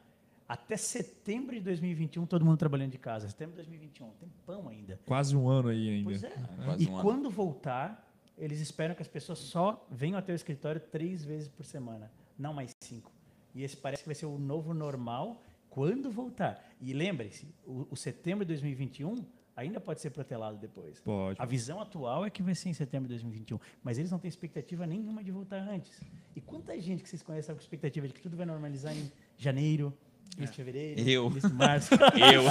até 0.48 0.76
setembro 0.76 1.54
de 1.54 1.60
2021, 1.60 2.26
todo 2.26 2.44
mundo 2.44 2.58
trabalhando 2.58 2.92
de 2.92 2.98
casa. 2.98 3.28
Setembro 3.28 3.52
de 3.52 3.62
2021, 3.62 4.10
tem 4.20 4.28
pão 4.46 4.68
ainda. 4.68 5.00
Quase 5.06 5.34
um 5.36 5.48
ano 5.48 5.68
aí 5.68 5.88
ainda. 5.88 6.04
Pois 6.04 6.24
é. 6.24 6.28
é 6.28 6.76
e 6.78 6.86
um 6.86 7.00
quando 7.00 7.26
ano. 7.26 7.30
voltar, 7.30 8.10
eles 8.36 8.60
esperam 8.60 8.94
que 8.94 9.02
as 9.02 9.08
pessoas 9.08 9.38
só 9.38 9.86
venham 9.90 10.18
até 10.18 10.32
o 10.32 10.36
escritório 10.36 10.80
três 10.80 11.24
vezes 11.24 11.48
por 11.48 11.64
semana, 11.64 12.10
não 12.38 12.52
mais 12.52 12.72
cinco. 12.80 13.10
E 13.54 13.62
esse 13.62 13.76
parece 13.76 14.02
que 14.02 14.08
vai 14.08 14.14
ser 14.14 14.26
o 14.26 14.38
novo 14.38 14.74
normal 14.74 15.42
quando 15.70 16.10
voltar. 16.10 16.62
E 16.80 16.92
lembre-se, 16.92 17.54
o, 17.64 17.86
o 17.90 17.96
setembro 17.96 18.44
de 18.44 18.48
2021 18.48 19.24
ainda 19.56 19.80
pode 19.80 20.00
ser 20.00 20.10
protelado 20.10 20.58
depois. 20.58 21.00
Pode. 21.00 21.40
A 21.40 21.44
visão 21.44 21.80
atual 21.80 22.24
é 22.26 22.30
que 22.30 22.42
vai 22.42 22.54
ser 22.54 22.68
em 22.68 22.72
setembro 22.72 23.08
de 23.08 23.14
2021, 23.14 23.58
mas 23.82 23.98
eles 23.98 24.10
não 24.10 24.18
têm 24.18 24.28
expectativa 24.28 24.86
nenhuma 24.86 25.22
de 25.22 25.30
voltar 25.30 25.58
antes. 25.58 26.00
E 26.34 26.40
quanta 26.40 26.78
gente 26.80 27.02
que 27.02 27.08
vocês 27.08 27.22
conhecem 27.22 27.54
com 27.54 27.60
expectativa 27.60 28.06
de 28.06 28.14
que 28.14 28.20
tudo 28.20 28.36
vai 28.36 28.46
normalizar 28.46 28.94
em 28.94 29.10
janeiro, 29.36 29.96
Mês 30.36 30.50
de 30.50 30.56
fevereiro. 30.56 31.00
Eu. 31.00 31.30
Mês 31.30 31.44
de 31.44 31.52
março. 31.52 31.94
Eu. 31.94 32.42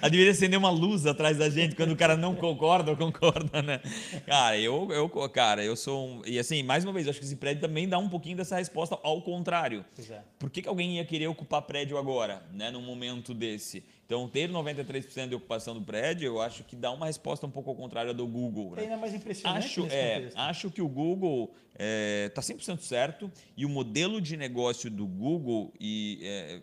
Deveria 0.10 0.32
acender 0.32 0.58
uma 0.58 0.70
luz 0.70 1.06
atrás 1.06 1.38
da 1.38 1.48
gente 1.48 1.76
quando 1.76 1.92
o 1.92 1.96
cara 1.96 2.16
não 2.16 2.34
concorda 2.34 2.90
ou 2.90 2.96
concorda, 2.96 3.62
né? 3.62 3.80
Cara, 4.26 4.58
eu, 4.58 4.88
eu, 4.90 5.08
cara, 5.28 5.64
eu 5.64 5.76
sou 5.76 6.08
um. 6.08 6.22
E 6.26 6.38
assim, 6.38 6.62
mais 6.62 6.84
uma 6.84 6.92
vez, 6.92 7.06
eu 7.06 7.10
acho 7.10 7.20
que 7.20 7.26
esse 7.26 7.36
prédio 7.36 7.60
também 7.60 7.88
dá 7.88 7.98
um 7.98 8.08
pouquinho 8.08 8.36
dessa 8.36 8.56
resposta 8.56 8.98
ao 9.02 9.22
contrário. 9.22 9.84
É. 10.10 10.20
Por 10.38 10.50
que, 10.50 10.62
que 10.62 10.68
alguém 10.68 10.96
ia 10.96 11.04
querer 11.04 11.28
ocupar 11.28 11.62
prédio 11.62 11.96
agora, 11.96 12.42
né? 12.52 12.70
Num 12.70 12.82
momento 12.82 13.32
desse? 13.32 13.84
Então, 14.10 14.26
ter 14.26 14.50
93% 14.50 15.28
de 15.28 15.36
ocupação 15.36 15.72
do 15.72 15.82
prédio, 15.82 16.26
eu 16.26 16.40
acho 16.40 16.64
que 16.64 16.74
dá 16.74 16.90
uma 16.90 17.06
resposta 17.06 17.46
um 17.46 17.50
pouco 17.50 17.70
ao 17.70 17.76
contrário 17.76 18.12
do 18.12 18.26
Google. 18.26 18.72
Né? 18.72 18.80
É 18.80 18.84
ainda 18.86 18.96
mais 18.96 19.14
impressionante. 19.14 19.64
Acho, 19.64 19.86
é, 19.86 20.32
acho 20.34 20.68
que 20.68 20.82
o 20.82 20.88
Google 20.88 21.54
está 21.68 21.76
é, 21.78 22.28
tá 22.30 22.42
100% 22.42 22.80
certo 22.80 23.30
e 23.56 23.64
o 23.64 23.68
modelo 23.68 24.20
de 24.20 24.36
negócio 24.36 24.90
do 24.90 25.06
Google 25.06 25.72
e, 25.78 26.18
é, 26.24 26.60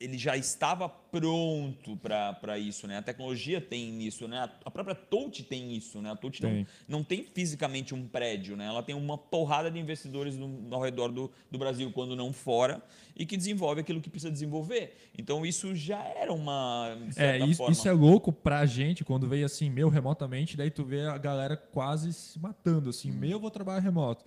ele 0.00 0.18
já 0.18 0.36
estava 0.36 0.88
pronto 0.88 1.96
para 1.96 2.58
isso, 2.58 2.86
né? 2.86 2.98
A 2.98 3.02
tecnologia 3.02 3.60
tem 3.60 4.02
isso, 4.02 4.26
né? 4.26 4.48
A 4.64 4.70
própria 4.70 4.94
Touch 4.94 5.42
tem 5.44 5.74
isso, 5.74 6.00
né? 6.00 6.10
A 6.10 6.16
Touch 6.16 6.42
não, 6.42 6.66
não 6.88 7.04
tem 7.04 7.24
fisicamente 7.24 7.94
um 7.94 8.06
prédio, 8.06 8.56
né? 8.56 8.66
Ela 8.66 8.82
tem 8.82 8.94
uma 8.94 9.16
porrada 9.16 9.70
de 9.70 9.78
investidores 9.78 10.36
no, 10.36 10.74
ao 10.74 10.80
redor 10.80 11.08
do, 11.08 11.30
do 11.50 11.58
Brasil, 11.58 11.90
quando 11.92 12.16
não 12.16 12.32
fora, 12.32 12.82
e 13.16 13.24
que 13.24 13.36
desenvolve 13.36 13.80
aquilo 13.80 14.00
que 14.00 14.10
precisa 14.10 14.32
desenvolver. 14.32 14.96
Então 15.16 15.44
isso 15.44 15.74
já 15.74 16.02
era 16.04 16.32
uma 16.32 16.96
é 17.16 17.38
isso, 17.38 17.58
forma... 17.58 17.72
isso 17.72 17.88
é 17.88 17.92
louco 17.92 18.32
para 18.32 18.60
a 18.60 18.66
gente 18.66 19.04
quando 19.04 19.28
veio 19.28 19.46
assim 19.46 19.70
meu 19.70 19.88
remotamente, 19.88 20.56
daí 20.56 20.70
tu 20.70 20.84
vê 20.84 21.02
a 21.02 21.18
galera 21.18 21.56
quase 21.56 22.12
se 22.12 22.38
matando 22.38 22.90
assim, 22.90 23.10
hum. 23.10 23.14
meu 23.14 23.30
eu 23.30 23.40
vou 23.40 23.50
trabalhar 23.50 23.80
remoto. 23.80 24.24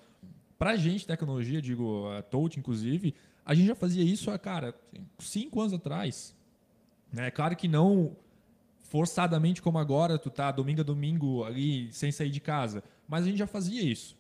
Para 0.58 0.72
a 0.72 0.76
gente 0.76 1.08
tecnologia, 1.08 1.62
digo 1.62 2.08
a 2.10 2.22
Touch 2.22 2.60
inclusive 2.60 3.16
a 3.46 3.54
gente 3.54 3.68
já 3.68 3.76
fazia 3.76 4.04
isso 4.04 4.30
há, 4.32 4.38
cara, 4.38 4.76
cinco 5.20 5.60
anos 5.60 5.74
atrás. 5.74 6.36
É 7.16 7.30
claro 7.30 7.56
que 7.56 7.68
não 7.68 8.16
forçadamente 8.92 9.62
como 9.62 9.78
agora, 9.78 10.18
tu 10.18 10.30
tá 10.30 10.52
domingo 10.52 10.82
a 10.82 10.84
domingo 10.84 11.44
ali 11.44 11.92
sem 11.94 12.12
sair 12.12 12.30
de 12.30 12.42
casa, 12.42 12.84
mas 13.08 13.24
a 13.24 13.28
gente 13.28 13.38
já 13.38 13.48
fazia 13.48 13.82
isso. 13.82 14.18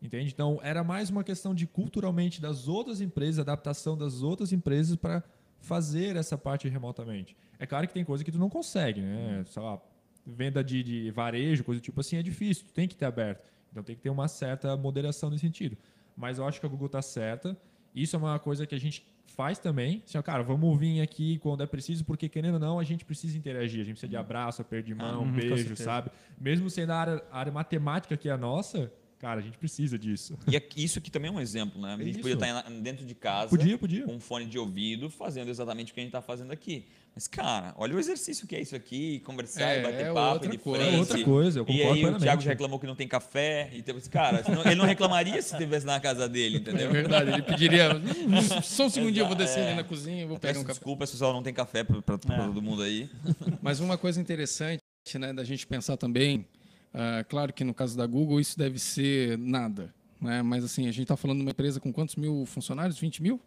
Entende? 0.00 0.32
Então, 0.32 0.58
era 0.62 0.82
mais 0.82 1.10
uma 1.10 1.22
questão 1.22 1.54
de 1.54 1.66
culturalmente 1.66 2.40
das 2.40 2.66
outras 2.66 3.00
empresas, 3.00 3.38
adaptação 3.38 3.96
das 3.96 4.22
outras 4.22 4.52
empresas 4.52 4.96
para 4.96 5.22
fazer 5.60 6.16
essa 6.16 6.36
parte 6.36 6.68
remotamente. 6.68 7.36
É 7.58 7.66
claro 7.66 7.86
que 7.86 7.94
tem 7.94 8.04
coisa 8.04 8.24
que 8.24 8.32
tu 8.32 8.38
não 8.38 8.50
consegue, 8.50 9.00
né? 9.00 9.44
Sei 9.46 9.62
lá, 9.62 9.80
venda 10.26 10.62
de, 10.62 10.82
de 10.82 11.10
varejo, 11.12 11.62
coisa 11.62 11.80
tipo 11.80 12.00
assim, 12.00 12.16
é 12.16 12.22
difícil, 12.22 12.64
tu 12.66 12.72
tem 12.72 12.88
que 12.88 12.96
ter 12.96 13.04
aberto. 13.04 13.44
Então 13.70 13.82
tem 13.82 13.94
que 13.94 14.02
ter 14.02 14.10
uma 14.10 14.26
certa 14.28 14.76
moderação 14.76 15.30
nesse 15.30 15.42
sentido. 15.42 15.76
Mas 16.16 16.38
eu 16.38 16.46
acho 16.46 16.60
que 16.60 16.66
a 16.66 16.68
Google 16.68 16.86
está 16.86 17.00
certa 17.00 17.56
isso 17.94 18.16
é 18.16 18.18
uma 18.18 18.38
coisa 18.38 18.66
que 18.66 18.74
a 18.74 18.80
gente 18.80 19.04
faz 19.26 19.58
também. 19.58 20.02
Assim, 20.06 20.18
ó, 20.18 20.22
cara, 20.22 20.42
vamos 20.42 20.78
vir 20.78 21.00
aqui 21.00 21.38
quando 21.38 21.62
é 21.62 21.66
preciso, 21.66 22.04
porque 22.04 22.28
querendo 22.28 22.54
ou 22.54 22.60
não, 22.60 22.78
a 22.78 22.84
gente 22.84 23.04
precisa 23.04 23.36
interagir. 23.36 23.80
A 23.80 23.84
gente 23.84 23.94
precisa 23.94 24.10
de 24.10 24.16
abraço, 24.16 24.62
aperto 24.62 24.86
de 24.86 24.94
mão, 24.94 25.22
uhum, 25.22 25.30
com 25.30 25.32
beijo, 25.32 25.76
sabe? 25.76 26.10
Mesmo 26.40 26.68
sendo 26.70 26.90
a 26.90 26.96
área, 26.96 27.24
a 27.30 27.38
área 27.38 27.52
matemática 27.52 28.16
que 28.16 28.28
é 28.28 28.32
a 28.32 28.36
nossa, 28.36 28.92
cara, 29.18 29.40
a 29.40 29.42
gente 29.42 29.56
precisa 29.56 29.98
disso. 29.98 30.36
E 30.76 30.84
isso 30.84 30.98
aqui 30.98 31.10
também 31.10 31.30
é 31.30 31.34
um 31.34 31.40
exemplo, 31.40 31.80
né? 31.80 31.94
A 31.94 31.96
gente 31.96 32.10
Isso. 32.10 32.20
podia 32.20 32.34
estar 32.34 32.70
dentro 32.70 33.06
de 33.06 33.14
casa, 33.14 33.50
Podia, 33.50 33.78
podia. 33.78 34.04
com 34.04 34.14
um 34.14 34.20
fone 34.20 34.46
de 34.46 34.58
ouvido, 34.58 35.08
fazendo 35.08 35.48
exatamente 35.48 35.92
o 35.92 35.94
que 35.94 36.00
a 36.00 36.02
gente 36.02 36.08
está 36.08 36.20
fazendo 36.20 36.50
aqui. 36.50 36.84
Mas, 37.14 37.28
cara, 37.28 37.74
olha 37.76 37.94
o 37.94 37.98
exercício 37.98 38.46
que 38.46 38.56
é 38.56 38.60
isso 38.62 38.74
aqui, 38.74 39.20
conversar 39.20 39.68
É, 39.70 39.80
e 39.80 39.82
bater 39.82 40.06
é 40.06 40.12
papo 40.14 40.48
de 40.48 40.56
coisa. 40.56 40.82
frente. 40.82 40.96
É 40.96 40.98
outra 40.98 41.24
coisa, 41.24 41.58
eu 41.58 41.62
E 41.64 41.66
concordo 41.66 41.92
aí 42.08 42.14
o. 42.14 42.18
Thiago 42.18 42.40
já 42.40 42.50
reclamou 42.50 42.78
que 42.80 42.86
não 42.86 42.96
tem 42.96 43.06
café. 43.06 43.68
E 43.74 43.82
teve, 43.82 44.00
cara, 44.08 44.42
senão- 44.42 44.62
ele 44.64 44.76
não 44.76 44.86
reclamaria 44.86 45.40
se 45.42 45.52
estivesse 45.52 45.84
na 45.84 46.00
casa 46.00 46.26
dele, 46.26 46.56
É 46.56 46.60
entendeu? 46.60 46.90
verdade, 46.90 47.30
ele 47.30 47.42
pediria. 47.42 47.90
"Hum, 47.94 48.02
Só 48.64 48.86
um 48.86 48.88
segundinho, 48.90 49.24
eu 49.24 49.26
vou 49.26 49.36
descer 49.36 49.60
ali 49.66 49.74
na 49.76 49.84
cozinha 49.84 50.22
e 50.22 50.26
vou 50.26 50.38
pegar 50.38 50.58
um 50.58 50.62
café. 50.62 50.72
desculpa, 50.72 51.00
pessoal, 51.06 51.34
não 51.34 51.42
tem 51.42 51.52
café 51.52 51.84
para 51.84 51.98
É. 51.98 52.18
todo 52.46 52.62
mundo 52.62 52.82
aí. 52.82 53.10
Mas 53.60 53.78
uma 53.80 53.98
coisa 53.98 54.18
interessante, 54.18 54.80
né, 55.18 55.34
da 55.34 55.44
gente 55.44 55.66
pensar 55.66 55.98
também, 55.98 56.46
ah, 56.94 57.22
claro 57.28 57.52
que 57.52 57.62
no 57.62 57.74
caso 57.74 57.94
da 57.94 58.06
Google 58.06 58.40
isso 58.40 58.56
deve 58.58 58.78
ser 58.78 59.36
nada, 59.36 59.92
né? 60.18 60.40
Mas 60.40 60.64
assim, 60.64 60.84
a 60.88 60.92
gente 60.92 61.02
está 61.02 61.16
falando 61.16 61.36
de 61.38 61.42
uma 61.42 61.50
empresa 61.50 61.78
com 61.78 61.92
quantos 61.92 62.16
mil 62.16 62.46
funcionários? 62.46 62.98
20 62.98 63.22
mil? 63.22 63.38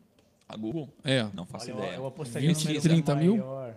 A 0.48 0.56
Google? 0.56 0.90
É. 1.04 1.28
Não 1.34 1.46
faço 1.46 1.66
Olha, 1.66 1.74
eu, 1.74 1.78
ideia. 1.80 1.96
eu 1.98 2.06
apostaria 2.06 2.48
20, 2.50 2.58
no 2.58 2.64
número 2.66 2.82
30 2.82 3.16
mil? 3.16 3.38
maior. 3.38 3.76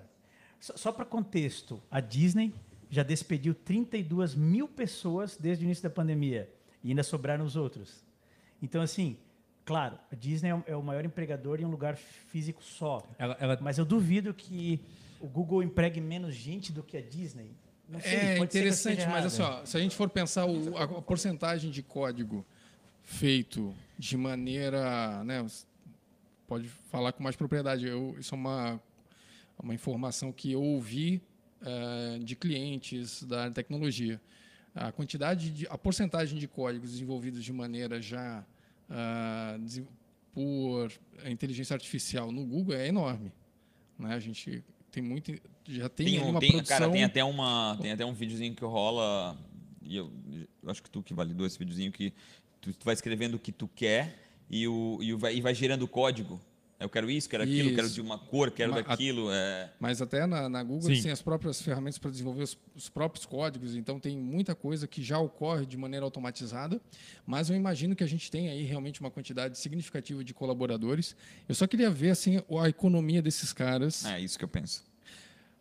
Só, 0.60 0.76
só 0.76 0.92
para 0.92 1.04
contexto, 1.04 1.80
a 1.90 2.00
Disney 2.00 2.52
já 2.90 3.02
despediu 3.02 3.54
32 3.54 4.34
mil 4.34 4.66
pessoas 4.68 5.36
desde 5.36 5.64
o 5.64 5.66
início 5.66 5.82
da 5.82 5.90
pandemia 5.90 6.50
e 6.82 6.90
ainda 6.90 7.02
sobraram 7.02 7.44
os 7.44 7.54
outros. 7.56 8.02
Então, 8.62 8.82
assim, 8.82 9.16
claro, 9.64 9.98
a 10.10 10.14
Disney 10.16 10.50
é 10.50 10.54
o- 10.54 10.64
é 10.66 10.76
o 10.76 10.82
maior 10.82 11.04
empregador 11.04 11.60
em 11.60 11.64
um 11.64 11.70
lugar 11.70 11.96
físico 11.96 12.62
só. 12.62 13.02
Ela, 13.18 13.36
ela 13.40 13.58
Mas 13.60 13.78
eu 13.78 13.84
duvido 13.84 14.34
que 14.34 14.80
o 15.20 15.26
Google 15.26 15.62
empregue 15.62 16.00
menos 16.00 16.34
gente 16.34 16.72
do 16.72 16.82
que 16.82 16.96
a 16.96 17.02
Disney. 17.02 17.50
Não 17.88 18.00
sei, 18.00 18.12
É 18.14 18.38
interessante, 18.38 19.06
mas 19.06 19.24
assim, 19.24 19.42
errado. 19.42 19.62
ó, 19.62 19.64
se 19.66 19.76
a 19.76 19.80
gente 19.80 19.96
for 19.96 20.10
pensar 20.10 20.44
o- 20.44 20.76
a, 20.76 20.82
a 20.84 21.02
porcentagem 21.02 21.70
de 21.70 21.82
código 21.82 22.44
feito 23.02 23.74
de 23.98 24.16
maneira, 24.16 25.24
né, 25.24 25.44
pode 26.48 26.68
falar 26.90 27.12
com 27.12 27.22
mais 27.22 27.36
propriedade. 27.36 27.86
Eu, 27.86 28.16
isso 28.18 28.34
é 28.34 28.38
uma 28.38 28.80
uma 29.62 29.74
informação 29.74 30.32
que 30.32 30.52
eu 30.52 30.62
ouvi 30.62 31.20
eh, 31.62 32.18
de 32.22 32.36
clientes 32.36 33.24
da 33.24 33.50
tecnologia. 33.50 34.20
A 34.74 34.92
quantidade 34.92 35.50
de, 35.50 35.66
a 35.66 35.76
porcentagem 35.76 36.38
de 36.38 36.46
códigos 36.46 36.92
desenvolvidos 36.92 37.42
de 37.42 37.52
maneira 37.52 38.00
já 38.00 38.44
ah, 38.88 39.58
por 40.32 40.92
inteligência 41.26 41.74
artificial 41.74 42.30
no 42.30 42.44
Google 42.44 42.76
é 42.76 42.86
enorme, 42.86 43.32
né? 43.98 44.14
A 44.14 44.20
gente 44.20 44.62
tem 44.92 45.02
muito, 45.02 45.32
já 45.66 45.88
tem, 45.88 46.06
Tem, 46.06 46.20
um, 46.20 46.30
uma 46.30 46.38
tem- 46.40 46.52
produção. 46.52 46.78
cara, 46.78 46.92
tem 46.92 47.02
até, 47.02 47.24
uma, 47.24 47.76
tem 47.82 47.90
até 47.90 48.04
um 48.06 48.12
videozinho 48.12 48.54
que 48.54 48.64
rola. 48.64 49.36
E 49.82 49.96
eu, 49.96 50.12
eu 50.62 50.70
acho 50.70 50.82
que 50.82 50.90
tu 50.90 51.02
que 51.02 51.12
validou 51.14 51.44
esse 51.46 51.58
videozinho 51.58 51.90
que 51.90 52.12
tu, 52.60 52.72
tu 52.72 52.84
vai 52.84 52.94
escrevendo 52.94 53.34
o 53.34 53.38
que 53.38 53.50
tu 53.50 53.66
quer 53.66 54.27
e, 54.50 54.66
o, 54.68 54.98
e, 55.00 55.12
o 55.12 55.18
vai, 55.18 55.36
e 55.36 55.40
vai 55.40 55.54
gerando 55.54 55.86
código. 55.86 56.40
Eu 56.80 56.88
quero 56.88 57.10
isso, 57.10 57.28
quero 57.28 57.42
aquilo, 57.42 57.70
quero 57.74 57.86
Isso. 57.88 57.94
de 57.96 58.00
uma 58.00 58.16
cor, 58.16 58.52
quero 58.52 58.70
Uma- 58.70 58.82
daquilo. 58.82 59.32
É, 59.32 59.72
Mas 59.80 60.00
até 60.00 60.24
na, 60.26 60.48
na 60.48 60.62
Google 60.62 60.82
Sim. 60.82 60.90
eles 60.92 61.02
têm 61.02 61.10
as 61.10 61.20
próprias 61.20 61.60
ferramentas 61.60 61.98
para 61.98 62.08
desenvolver 62.08 62.44
os, 62.44 62.56
os 62.72 62.88
próprios 62.88 63.26
códigos, 63.26 63.74
então 63.74 63.98
tem 63.98 64.16
muita 64.16 64.54
coisa 64.54 64.86
que 64.86 65.02
já 65.02 65.18
ocorre 65.18 65.66
de 65.66 65.76
maneira 65.76 66.04
automatizada, 66.04 66.80
mas 67.26 67.50
eu 67.50 67.56
imagino 67.56 67.96
que 67.96 68.04
a 68.04 68.06
gente 68.06 68.30
tem 68.30 68.48
aí 68.48 68.62
realmente 68.62 69.00
uma 69.00 69.10
quantidade 69.10 69.58
significativa 69.58 70.22
de 70.22 70.32
colaboradores. 70.32 71.16
Eu 71.48 71.54
só 71.56 71.66
queria 71.66 71.90
ver 71.90 72.10
assim 72.10 72.40
a 72.60 72.68
economia 72.68 73.20
desses 73.20 73.52
caras, 73.52 74.04
é 74.04 74.20
isso 74.20 74.38
que 74.38 74.44
eu 74.44 74.48
penso. 74.48 74.84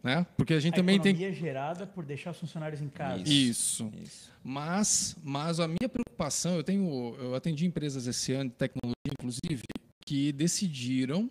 Né? 0.08 0.26
Porque 0.38 0.54
a 0.54 0.60
gente 0.60 0.76
A 0.76 0.78
também 0.78 1.02
tem 1.02 1.12
economia 1.12 1.36
gerada 1.38 1.86
por 1.86 2.06
deixar 2.06 2.32
os 2.32 2.39
funcionários 2.39 2.82
em 2.82 2.88
casa. 2.88 3.24
isso. 3.28 3.91
Isso. 4.02 4.32
Mas, 4.41 5.17
mas 5.22 5.60
a 5.60 5.67
minha 5.67 5.89
preocupação, 5.89 6.56
eu 6.56 6.63
tenho, 6.63 7.13
eu 7.20 7.36
atendi 7.36 7.65
empresas 7.65 8.08
esse 8.08 8.32
ano 8.32 8.50
de 8.50 8.56
tecnologia, 8.56 8.96
inclusive, 9.12 9.63
que 10.06 10.32
decidiram, 10.32 11.30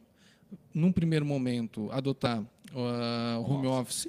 num 0.74 0.92
primeiro 0.92 1.24
momento, 1.24 1.90
adotar 1.90 2.44
o 2.74 3.50
home 3.50 3.66
office 3.66 4.08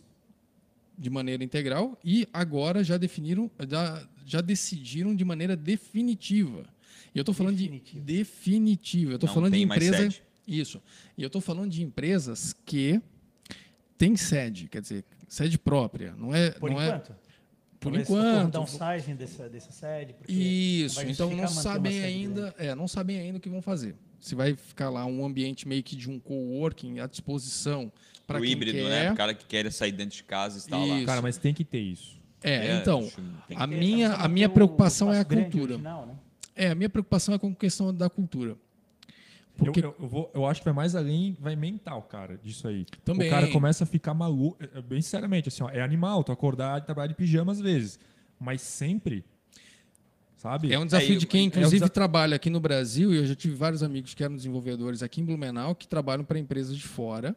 de 0.98 1.10
maneira 1.10 1.44
integral 1.46 1.98
e 2.04 2.28
agora 2.34 2.84
já 2.84 2.98
definiram, 2.98 3.50
já, 3.70 4.06
já 4.26 4.42
decidiram 4.42 5.16
de 5.16 5.24
maneira 5.24 5.56
definitiva. 5.56 6.66
E 7.16 7.18
eu 7.18 7.22
estou 7.22 7.34
falando 7.34 7.56
Definitiva. 7.56 8.00
de 8.02 8.18
definitiva. 8.18 9.12
Eu 9.14 9.16
estou 9.16 9.30
falando 9.30 9.54
de 9.54 9.62
empresa. 9.62 10.10
Isso. 10.46 10.82
E 11.18 11.24
eu 11.24 11.28
estou 11.28 11.42
falando 11.42 11.72
de 11.72 11.82
empresas 11.82 12.54
que 12.66 13.02
têm 13.98 14.16
sede, 14.16 14.68
quer 14.68 14.82
dizer, 14.82 15.04
sede 15.28 15.58
própria. 15.58 16.14
Não 16.18 16.34
é, 16.34 16.52
Por 16.52 16.70
não 16.72 16.82
é 16.82 16.88
enquanto. 16.88 17.16
por 17.80 17.92
Talvez 17.92 18.10
enquanto. 18.10 18.46
Um 18.48 18.50
downsizing 18.50 19.16
dessa, 19.16 19.50
dessa 19.50 19.72
sede. 19.72 20.14
porque 20.14 20.32
Isso, 20.34 20.96
vai 20.96 21.10
então 21.12 21.30
não 21.36 21.48
sabem 21.48 22.02
ainda, 22.02 22.54
é, 22.58 22.74
não 22.76 22.88
sabem 22.88 23.20
ainda 23.20 23.38
o 23.38 23.42
que 23.42 23.50
vão 23.50 23.62
fazer. 23.62 23.96
Se 24.20 24.34
vai 24.36 24.56
ficar 24.56 24.90
lá 24.90 25.06
um 25.06 25.24
ambiente 25.26 25.68
meio 25.68 25.84
que 25.84 25.96
de 25.96 26.10
um 26.10 26.20
coworking 26.20 27.00
à 27.00 27.08
disposição 27.08 27.92
para 28.26 28.40
o 28.40 28.42
quem 28.42 28.52
híbrido, 28.52 28.78
quer. 28.80 28.90
né? 28.90 29.12
O 29.12 29.16
cara 29.16 29.34
que 29.34 29.46
quer 29.46 29.72
sair 29.72 29.92
dentro 29.92 30.18
de 30.18 30.24
casa 30.24 30.58
e 30.58 30.60
está 30.60 30.78
lá. 30.78 30.98
Isso. 30.98 31.06
Cara, 31.06 31.22
mas 31.22 31.38
tem 31.38 31.54
que 31.54 31.64
ter 31.64 31.80
isso. 31.80 32.18
É, 32.44 32.68
É, 32.68 32.76
então, 32.78 33.10
tem 33.48 33.58
a 33.58 33.66
minha, 33.68 34.14
a 34.14 34.28
minha 34.28 34.50
preocupação 34.50 35.10
o 35.10 35.14
é 35.14 35.20
a 35.20 35.26
cultura. 35.26 35.74
original, 35.74 36.06
né? 36.06 36.16
É, 36.56 36.70
a 36.70 36.76
minha 36.76 36.90
preocupação 36.90 37.36
é 37.36 37.38
com 37.40 37.50
a 37.50 37.56
questão 37.56 37.94
da 37.94 38.10
cultura. 38.10 38.58
Porque 39.58 39.80
Eu, 39.80 39.86
eu, 39.86 39.96
eu 40.00 40.08
vou, 40.08 40.32
eu 40.34 40.46
acho 40.46 40.62
que 40.62 40.66
vai 40.66 40.74
mais 40.74 40.96
além, 40.96 41.36
vai 41.40 41.56
mental, 41.56 42.04
cara, 42.04 42.38
disso 42.44 42.68
aí. 42.68 42.86
Também. 43.04 43.28
O 43.28 43.32
cara 43.32 43.48
começa 43.50 43.84
a 43.84 43.88
ficar 43.88 44.14
maluco. 44.14 44.58
é, 44.64 44.78
é, 44.78 44.82
Bem 44.82 45.02
sinceramente, 45.02 45.50
assim, 45.50 45.64
ó, 45.64 45.70
é 45.70 45.82
animal, 45.82 46.24
tu 46.24 46.32
acordar 46.32 46.80
e 46.80 46.86
trabalhar 46.86 47.08
de 47.08 47.16
pijama 47.16 47.52
às 47.52 47.60
vezes. 47.60 48.00
Mas 48.40 48.62
sempre. 48.62 49.26
Sabe? 50.38 50.72
é 50.72 50.78
um 50.78 50.86
desafio 50.86 51.16
É, 51.16 51.18
de 51.18 51.26
quem, 51.26 51.42
é 51.42 51.44
um 51.46 51.48
inclusive, 51.48 51.90
trabalha 51.90 52.36
aqui 52.36 52.48
no 52.50 52.60
Brasil, 52.60 53.12
e 53.12 53.18
eu 53.18 53.26
já 53.26 53.34
tive 53.34 53.56
vários 53.56 53.82
amigos 53.82 54.14
que 54.14 54.24
eram 54.24 54.36
desenvolvedores 54.36 55.02
aqui 55.02 55.20
em 55.20 55.26
Blumenau 55.26 55.74
que 55.74 55.88
trabalham 55.88 56.24
para 56.24 56.38
empresas 56.38 56.78
de 56.78 56.84
fora 56.84 57.36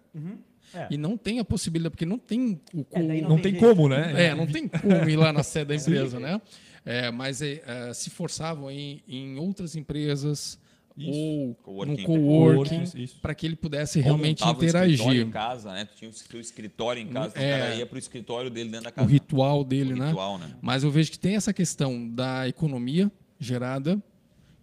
É. 0.75 0.87
e 0.91 0.99
não 0.99 1.17
tem 1.17 1.39
a 1.39 1.45
possibilidade, 1.45 1.93
porque 1.93 2.05
não 2.05 2.19
tem 2.19 2.61
o 2.75 2.85
co 2.85 2.99
É, 2.99 3.03
daí 3.03 3.23
não 3.23 3.39
tem 3.39 3.53
jeito. 3.53 3.67
como, 3.67 3.89
né? 3.89 4.27
É, 4.27 4.35
não 4.35 4.47
tem 4.47 4.69
como 4.69 5.09
ir 5.09 5.17
lá 5.17 5.33
na 5.33 5.43
sede 5.43 5.69
da 5.69 5.75
empresa, 5.77 6.21
né? 6.21 6.39
É, 6.85 7.11
mas 7.11 7.41
é, 7.41 7.91
se 7.95 8.11
forçavam 8.11 8.71
em, 8.71 9.03
em 9.09 9.39
outras 9.39 9.75
empresas 9.77 10.59
Isso. 11.01 11.19
ou 11.19 11.55
Coworking. 11.57 11.97
no 12.03 12.07
coworking 12.07 12.85
para 13.23 13.35
que 13.35 13.47
ele 13.47 13.57
pudesse 13.57 14.01
realmente 14.01 14.43
o 14.45 14.51
interagir. 14.51 15.27
em 15.27 15.31
casa, 15.31 15.73
né? 15.73 15.85
Tu 15.85 15.97
tinha 15.97 16.11
o 16.11 16.13
seu 16.15 16.41
escritório 16.41 17.03
em 17.03 17.09
casa, 17.09 17.39
É. 17.39 17.57
o 17.57 17.59
cara 17.61 17.75
ia 17.77 17.87
pro 17.87 17.99
escritório 17.99 18.51
dele 18.51 18.71
dentro 18.71 18.85
da 18.85 18.91
O 18.91 18.95
casa. 18.95 19.09
ritual 19.09 19.65
dele, 19.65 19.93
O 19.95 19.97
né? 19.97 20.07
ritual, 20.09 20.39
né? 20.39 20.55
Mas 20.61 20.83
eu 20.85 20.91
vejo 20.91 21.11
que 21.11 21.19
tem 21.19 21.37
essa 21.37 21.53
questão 21.53 22.09
da 22.09 22.47
economia 22.49 23.11
gerada. 23.39 24.01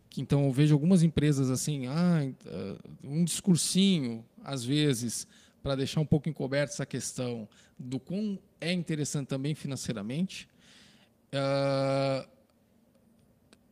que 0.09 0.21
Então 0.21 0.45
eu 0.45 0.51
vejo 0.51 0.73
algumas 0.73 1.03
empresas 1.03 1.49
assim, 1.51 1.85
ah, 1.87 2.25
eh, 2.45 2.75
um 3.03 3.23
discursinho, 3.23 4.25
às 4.43 4.63
vezes, 4.63 5.27
para 5.61 5.75
deixar 5.75 5.99
um 6.01 6.05
pouco 6.05 6.27
encoberta 6.27 6.73
essa 6.73 6.85
questão 6.85 7.47
do 7.77 7.99
quão 7.99 8.39
é 8.59 8.71
interessante 8.73 9.27
também 9.27 9.53
financeiramente. 9.53 10.47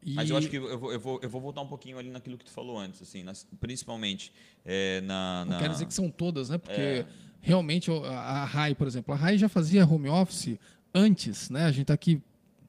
Ah, 0.08 0.12
Mas 0.16 0.30
e- 0.30 0.32
eu 0.32 0.38
acho 0.38 0.50
que 0.50 0.58
eu 0.58 0.80
vou, 0.80 0.92
eu, 0.94 1.00
vou, 1.00 1.20
eu 1.24 1.30
vou 1.30 1.42
voltar 1.42 1.62
um 1.62 1.68
pouquinho 1.68 1.98
ali 1.98 2.10
naquilo 2.12 2.38
que 2.38 2.46
tu 2.46 2.52
falou 2.52 2.78
antes, 2.78 3.02
assim, 3.02 3.24
nas- 3.24 3.48
principalmente 3.60 4.32
é, 4.64 5.02
na, 5.02 5.44
Não 5.46 5.54
na- 5.54 5.60
quero 5.60 5.74
dizer 5.74 5.86
que 5.88 5.94
são 5.94 6.10
todas, 6.12 6.50
né? 6.50 6.58
Porque 6.58 6.80
É. 6.82 7.06
realmente 7.42 7.90
a 7.92 8.46
RAI, 8.46 8.76
por 8.76 8.86
exemplo, 8.88 9.14
a 9.14 9.18
RAI 9.18 9.38
já 9.38 9.50
fazia 9.50 9.86
home 9.86 10.08
office 10.10 10.60
antes, 10.94 11.50
né? 11.50 11.66
A 11.66 11.72
gente 11.72 11.82
está 11.84 11.94
aqui, 11.96 12.22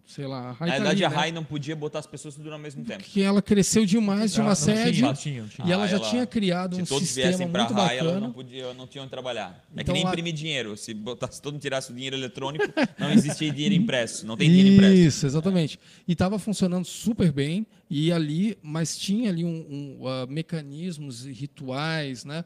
sei 0.07 0.25
lá, 0.27 0.38
a 0.38 0.42
Na 0.42 0.53
RAI 0.53 0.69
tá 0.71 0.75
verdade, 0.77 0.88
ali, 0.88 1.05
a 1.05 1.11
né? 1.11 1.16
RAI 1.16 1.33
não 1.33 1.42
podia 1.45 1.75
botar 1.75 1.99
as 1.99 2.07
pessoas 2.07 2.35
tudo 2.37 2.53
ao 2.53 2.59
mesmo 2.59 2.85
tempo. 2.85 3.03
que 3.03 3.21
ela 3.23 3.42
cresceu 3.42 3.85
demais, 3.85 4.33
tinha 4.33 4.42
Ah, 4.45 4.47
uma 4.47 4.51
não 4.51 4.57
sede 4.57 4.99
Tinha, 4.99 5.12
tinha, 5.14 5.45
tinha. 5.45 5.66
e 5.69 5.73
ela 5.73 5.85
Ah, 5.85 5.87
já 5.88 5.97
ela- 5.97 6.09
tinha 6.09 6.27
criado 6.27 6.77
Se 6.77 6.83
um 6.83 6.85
todos 6.87 7.09
sistema 7.09 7.29
viessem 7.31 7.49
para 7.51 7.62
a 7.62 7.66
muito 7.66 7.77
RAI, 7.79 7.99
elas 7.99 8.12
bacana. 8.14 8.27
não, 8.29 8.33
podiam, 8.33 8.73
não 8.75 8.87
tinham 8.87 9.09
trabalhar. 9.09 9.64
é 9.77 9.81
Então, 9.83 9.85
que 9.87 9.92
nem 9.92 10.05
lá- 10.05 10.11
imprimir 10.11 10.33
dinheiro. 10.33 10.77
Se 10.77 10.95
botasse 10.95 11.42
todo 11.42 11.55
mundo 11.55 11.62
tirasse 11.62 11.90
o 11.90 11.95
dinheiro 11.95 12.14
eletrônico, 12.16 12.64
não 12.99 13.11
existia 13.12 13.51
dinheiro 13.53 13.75
impresso. 13.75 14.25
Não 14.27 14.37
tem 14.37 14.49
dinheiro 14.49 14.75
impresso. 14.75 14.95
Isso, 14.95 15.27
exatamente. 15.27 15.79
E 16.07 16.12
estava 16.12 16.38
funcionando 16.38 16.85
super 16.85 17.33
bem 17.33 17.66
e 17.90 18.12
ali, 18.12 18.57
mas 18.62 18.97
tinha 18.97 19.29
ali 19.29 19.45
um, 19.45 19.99
um, 20.01 20.07
ah, 20.09 20.27
mecanismos 20.29 21.27
e 21.27 21.33
rituais, 21.33 22.25
né, 22.25 22.45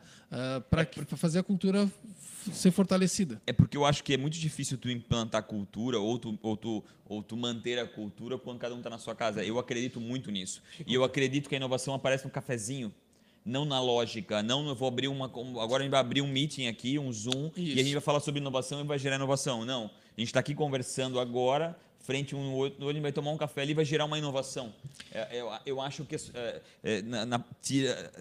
para 0.71 0.87
fazer 1.17 1.39
a 1.41 1.43
cultura 1.43 1.91
ser 2.53 2.71
fortalecida. 2.71 3.41
É 3.47 3.53
porque 3.53 3.77
eu 3.77 3.85
acho 3.85 4.03
que 4.03 4.15
é 4.15 4.17
muito 4.17 4.39
difícil 4.39 4.79
tu 4.79 4.91
implantar 4.91 5.43
cultura 5.43 5.99
ou 5.99 6.19
tu, 6.19 6.39
ou 6.43 6.57
tu, 6.57 6.85
ou 7.09 7.23
tu 7.23 7.37
manter 7.37 7.79
a 7.79 7.87
cultura 7.87 8.39
quando 8.39 8.59
cada 8.59 8.75
um 8.75 8.79
está 8.79 8.91
na 8.91 8.99
sua 8.99 9.15
casa. 9.15 9.45
Eu 9.45 9.59
acredito 9.59 10.01
muito 10.01 10.31
nisso. 10.31 10.63
E 10.87 10.95
eu 10.95 11.05
acredito 11.05 11.49
que 11.49 11.55
a 11.55 11.59
inovação 11.59 11.95
aparece 11.95 12.25
no 12.25 12.31
cafezinho. 12.31 12.93
Não 13.43 13.65
na 13.65 13.81
lógica, 13.81 14.43
não 14.43 14.69
eu 14.69 14.75
vou 14.75 14.87
abrir 14.87 15.09
uma. 15.09 15.25
Agora 15.25 15.79
a 15.79 15.83
gente 15.83 15.91
vai 15.91 16.01
abrir 16.01 16.21
um 16.21 16.29
meeting 16.29 16.67
aqui, 16.67 16.99
um 16.99 17.11
Zoom, 17.11 17.51
e 17.57 17.61
a 17.61 17.75
Isso. 17.75 17.77
gente 17.79 17.93
vai 17.95 18.03
falar 18.03 18.21
sobre 18.21 18.39
inovação 18.39 18.81
e 18.81 18.85
vai 18.85 18.99
gerar 18.99 19.17
inovação. 19.17 19.65
Não. 19.65 19.85
A 19.85 20.21
gente 20.21 20.29
está 20.29 20.41
aqui 20.41 20.55
conversando 20.55 21.19
agora, 21.19 21.75
frente 22.01 22.35
um 22.35 22.43
no 22.43 22.55
outro, 22.55 22.91
gente 22.91 23.03
vai 23.03 23.13
tomar 23.13 23.31
um 23.31 23.37
café 23.37 23.63
ali, 23.63 23.75
vai 23.75 23.85
gerar 23.85 24.05
uma 24.05 24.19
inovação. 24.19 24.73
É, 25.13 25.41
eu, 25.41 25.51
eu 25.67 25.81
acho 25.81 26.05
que 26.05 26.17
é, 26.17 26.63
é, 26.83 27.03
na, 27.03 27.27
na, 27.27 27.45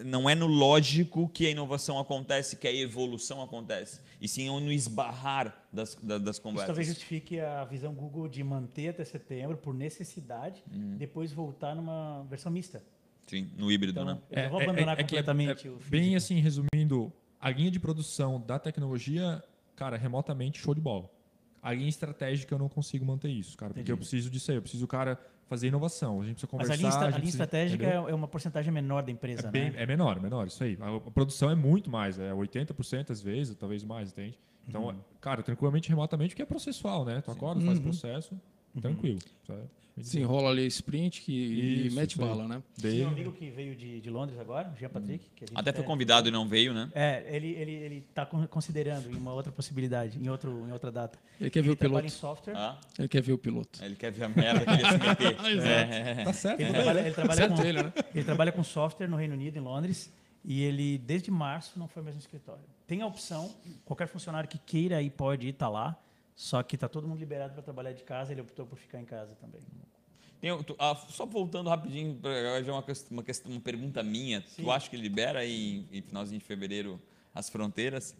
não 0.04 0.28
é 0.28 0.34
no 0.34 0.46
lógico 0.46 1.28
que 1.28 1.46
a 1.46 1.50
inovação 1.50 1.98
acontece, 1.98 2.56
que 2.56 2.68
a 2.68 2.72
evolução 2.72 3.42
acontece, 3.42 4.00
e 4.20 4.28
sim 4.28 4.48
no 4.48 4.70
esbarrar 4.70 5.64
das, 5.72 5.96
das, 6.02 6.20
das 6.22 6.38
conversas. 6.38 6.64
Isso 6.64 6.66
talvez 6.66 6.86
justifique 6.88 7.40
a 7.40 7.64
visão 7.64 7.92
Google 7.94 8.28
de 8.28 8.44
manter 8.44 8.88
até 8.88 9.04
setembro 9.04 9.56
por 9.56 9.74
necessidade, 9.74 10.62
hum. 10.72 10.96
depois 10.96 11.32
voltar 11.32 11.74
numa 11.74 12.24
versão 12.28 12.52
mista. 12.52 12.82
Sim, 13.26 13.48
no 13.56 13.70
híbrido, 13.70 13.92
então, 13.92 14.04
né? 14.04 14.18
Eu 14.30 14.50
vou 14.50 14.60
abandonar 14.60 14.96
é, 14.96 15.00
é, 15.00 15.04
é 15.04 15.04
completamente 15.04 15.68
é, 15.68 15.70
Bem 15.88 16.16
assim, 16.16 16.40
resumindo, 16.40 17.12
a 17.40 17.48
linha 17.50 17.70
de 17.70 17.78
produção 17.78 18.40
da 18.40 18.58
tecnologia, 18.58 19.42
cara, 19.76 19.96
remotamente 19.96 20.58
show 20.58 20.74
de 20.74 20.80
bola 20.80 21.08
a 21.62 21.72
linha 21.72 21.88
estratégica 21.88 22.54
eu 22.54 22.58
não 22.58 22.68
consigo 22.68 23.04
manter 23.04 23.28
isso, 23.28 23.56
cara, 23.56 23.70
porque 23.70 23.80
Entendi. 23.80 23.92
eu 23.92 23.96
preciso 23.96 24.30
disso 24.30 24.50
aí, 24.50 24.56
eu 24.56 24.62
preciso 24.62 24.84
o 24.84 24.88
cara 24.88 25.18
fazer 25.46 25.66
inovação, 25.68 26.20
a 26.20 26.24
gente 26.24 26.34
precisa 26.34 26.50
conversar. 26.50 26.72
Mas 26.72 26.84
a 26.84 26.98
linha, 26.98 27.12
a, 27.12 27.16
a 27.16 27.18
linha 27.18 27.28
estratégica 27.28 27.84
entendeu? 27.84 28.08
é 28.08 28.14
uma 28.14 28.28
porcentagem 28.28 28.72
menor 28.72 29.02
da 29.02 29.10
empresa, 29.10 29.48
é 29.48 29.50
bem, 29.50 29.70
né? 29.70 29.82
É 29.82 29.86
menor, 29.86 30.20
menor, 30.20 30.46
isso 30.46 30.62
aí. 30.62 30.78
A, 30.80 30.96
a, 30.96 31.10
produção 31.10 31.50
é 31.50 31.54
muito 31.54 31.90
mais, 31.90 32.18
é 32.18 32.32
80% 32.32 33.10
às 33.10 33.20
vezes, 33.20 33.54
talvez 33.56 33.82
mais, 33.84 34.10
entende? 34.10 34.38
Então, 34.68 34.84
uhum. 34.84 34.94
cara, 35.20 35.42
tranquilamente, 35.42 35.88
remotamente, 35.88 36.30
porque 36.30 36.42
é 36.42 36.46
processual, 36.46 37.04
né? 37.04 37.20
Tu 37.20 37.30
acorda, 37.30 37.60
uhum. 37.60 37.66
faz 37.66 37.78
o 37.78 37.82
processo, 37.82 38.34
uhum. 38.34 38.40
Tranquilo. 38.78 39.18
Sabe? 39.46 39.62
Sim, 40.02 40.24
rola 40.24 40.50
ali 40.50 40.66
sprint 40.66 41.20
que, 41.20 41.32
Isso, 41.32 41.88
e 41.88 41.90
mete 41.98 42.18
bala, 42.18 42.46
né? 42.46 42.62
Tem 42.80 43.04
um 43.04 43.08
amigo 43.08 43.32
que 43.32 43.50
veio 43.50 43.74
de, 43.74 44.00
de 44.00 44.10
Londres 44.10 44.38
agora, 44.38 44.72
o 44.74 44.78
Jean 44.78 44.88
Patrick. 44.88 45.24
Até 45.54 45.72
foi 45.72 45.84
convidado 45.84 46.28
e 46.28 46.30
não 46.30 46.48
veio, 46.48 46.72
né? 46.72 46.90
É, 46.94 47.24
ele 47.28 47.48
ele 47.48 47.72
ele 47.72 48.04
está 48.08 48.24
considerando 48.24 49.10
em 49.10 49.16
uma 49.16 49.32
outra 49.32 49.52
possibilidade, 49.52 50.18
em 50.18 50.28
outro 50.28 50.66
em 50.66 50.72
outra 50.72 50.90
data. 50.90 51.18
Ele 51.40 51.50
quer 51.50 51.58
ele 51.58 51.68
ver 51.68 51.74
o 51.74 51.76
piloto. 51.76 52.06
em 52.06 52.10
software. 52.10 52.54
Ah. 52.56 52.78
Ele 52.98 53.08
quer 53.08 53.22
ver 53.22 53.32
o 53.32 53.38
piloto. 53.38 53.84
Ele 53.84 53.96
quer 53.96 54.10
ver 54.10 54.24
a 54.24 54.28
merda 54.28 54.64
que 54.64 54.70
ele 54.70 54.84
se 54.84 54.98
meter. 54.98 55.36
é. 55.66 56.24
Tá 56.24 56.32
certo. 56.32 56.60
Ele 56.60 56.72
trabalha, 56.72 57.00
ele 57.00 57.14
trabalha 57.14 57.36
certo 57.36 57.56
com, 57.56 57.62
ele, 57.62 57.82
né? 57.82 57.92
ele 58.14 58.24
trabalha 58.24 58.52
com 58.52 58.64
software 58.64 59.08
no 59.08 59.16
Reino 59.16 59.34
Unido, 59.34 59.56
em 59.56 59.60
Londres, 59.60 60.12
e 60.44 60.62
ele 60.62 60.98
desde 60.98 61.30
março 61.30 61.78
não 61.78 61.88
foi 61.88 62.02
mais 62.02 62.14
no 62.14 62.20
escritório. 62.20 62.62
Tem 62.86 63.02
a 63.02 63.06
opção, 63.06 63.54
qualquer 63.84 64.08
funcionário 64.08 64.48
que 64.48 64.58
queira 64.58 65.00
ir 65.02 65.10
pode 65.10 65.48
ir, 65.48 65.52
tá 65.52 65.68
lá. 65.68 65.96
Só 66.40 66.62
que 66.62 66.74
está 66.74 66.88
todo 66.88 67.06
mundo 67.06 67.18
liberado 67.18 67.52
para 67.52 67.62
trabalhar 67.62 67.92
de 67.92 68.02
casa, 68.02 68.32
ele 68.32 68.40
optou 68.40 68.64
por 68.64 68.78
ficar 68.78 68.98
em 68.98 69.04
casa 69.04 69.34
também. 69.34 69.60
Tem, 70.40 70.62
tu, 70.62 70.74
ah, 70.78 70.96
só 71.10 71.26
voltando 71.26 71.68
rapidinho, 71.68 72.18
já 72.64 72.72
uma, 72.72 72.82
uma, 73.10 73.22
questão, 73.22 73.52
uma 73.52 73.60
pergunta 73.60 74.02
minha. 74.02 74.42
Sim. 74.48 74.62
Tu 74.62 74.70
acha 74.70 74.88
que 74.88 74.96
libera 74.96 75.44
em, 75.44 75.86
em 75.92 76.00
finalzinho 76.00 76.38
de 76.40 76.46
fevereiro 76.46 76.98
as 77.34 77.50
fronteiras? 77.50 78.16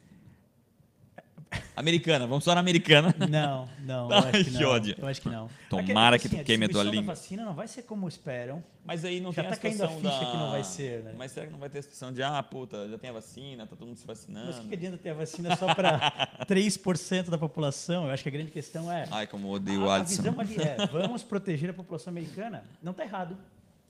Americana, 1.74 2.26
vamos 2.26 2.44
só 2.44 2.54
na 2.54 2.60
americana. 2.60 3.14
Não, 3.28 3.68
não. 3.80 4.08
Ai, 4.12 4.20
eu 4.20 4.28
acho 4.28 4.44
que, 4.44 4.50
não. 4.50 4.70
ódio. 4.70 4.94
Eu 4.98 5.08
acho 5.08 5.20
que 5.20 5.28
não. 5.28 5.48
Tomara 5.68 6.18
que, 6.18 6.26
assim, 6.26 6.36
que 6.36 6.42
tu 6.42 6.46
queime 6.46 6.66
a 6.66 6.68
tua 6.68 6.84
língua. 6.84 7.12
A 7.12 7.16
vacina 7.16 7.44
não 7.44 7.54
vai 7.54 7.66
ser 7.66 7.82
como 7.82 8.06
esperam. 8.06 8.62
Mas 8.84 9.04
aí 9.04 9.20
não 9.20 9.32
já 9.32 9.42
tem 9.42 9.50
tá 9.50 9.56
a 9.56 9.70
situação 9.70 9.86
a 9.86 10.00
ficha 10.00 10.24
da... 10.24 10.30
que 10.30 10.36
não 10.36 10.50
vai 10.50 10.64
ser, 10.64 11.02
né? 11.02 11.14
Mas 11.16 11.32
será 11.32 11.46
que 11.46 11.52
não 11.52 11.58
vai 11.58 11.68
ter 11.68 11.78
a 11.78 11.82
situação 11.82 12.12
de, 12.12 12.22
ah, 12.22 12.42
puta, 12.42 12.88
já 12.88 12.98
tem 12.98 13.10
a 13.10 13.12
vacina, 13.12 13.66
tá 13.66 13.76
todo 13.76 13.88
mundo 13.88 13.96
se 13.96 14.06
vacinando? 14.06 14.46
Mas 14.46 14.58
que 14.58 14.74
adianta 14.74 14.98
ter 14.98 15.10
a 15.10 15.14
vacina 15.14 15.56
só 15.56 15.74
para 15.74 16.28
3% 16.46 17.28
da 17.30 17.38
população? 17.38 18.06
Eu 18.06 18.10
acho 18.10 18.22
que 18.22 18.28
a 18.28 18.32
grande 18.32 18.50
questão 18.50 18.90
é... 18.90 19.06
Ai, 19.10 19.26
como 19.26 19.50
odeio 19.50 19.84
o 19.84 19.90
Alisson. 19.90 20.20
A 20.20 20.30
visão 20.30 20.40
ali 20.40 20.56
é, 20.56 20.86
vamos 20.90 21.22
proteger 21.22 21.70
a 21.70 21.74
população 21.74 22.10
americana. 22.10 22.64
Não 22.82 22.92
está 22.92 23.04
errado. 23.04 23.36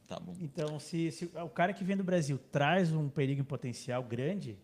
Tá 0.09 0.19
bom. 0.19 0.35
Então, 0.41 0.79
se, 0.81 1.11
se 1.13 1.31
o 1.37 1.49
cara 1.49 1.73
que 1.73 1.85
vem 1.85 1.97
do 1.97 2.03
Brasil 2.03 2.39
traz 2.51 2.93
um 2.93 3.09
perigo 3.09 3.41
em 3.41 3.45
potencial 3.45 4.03
grande 4.03 4.59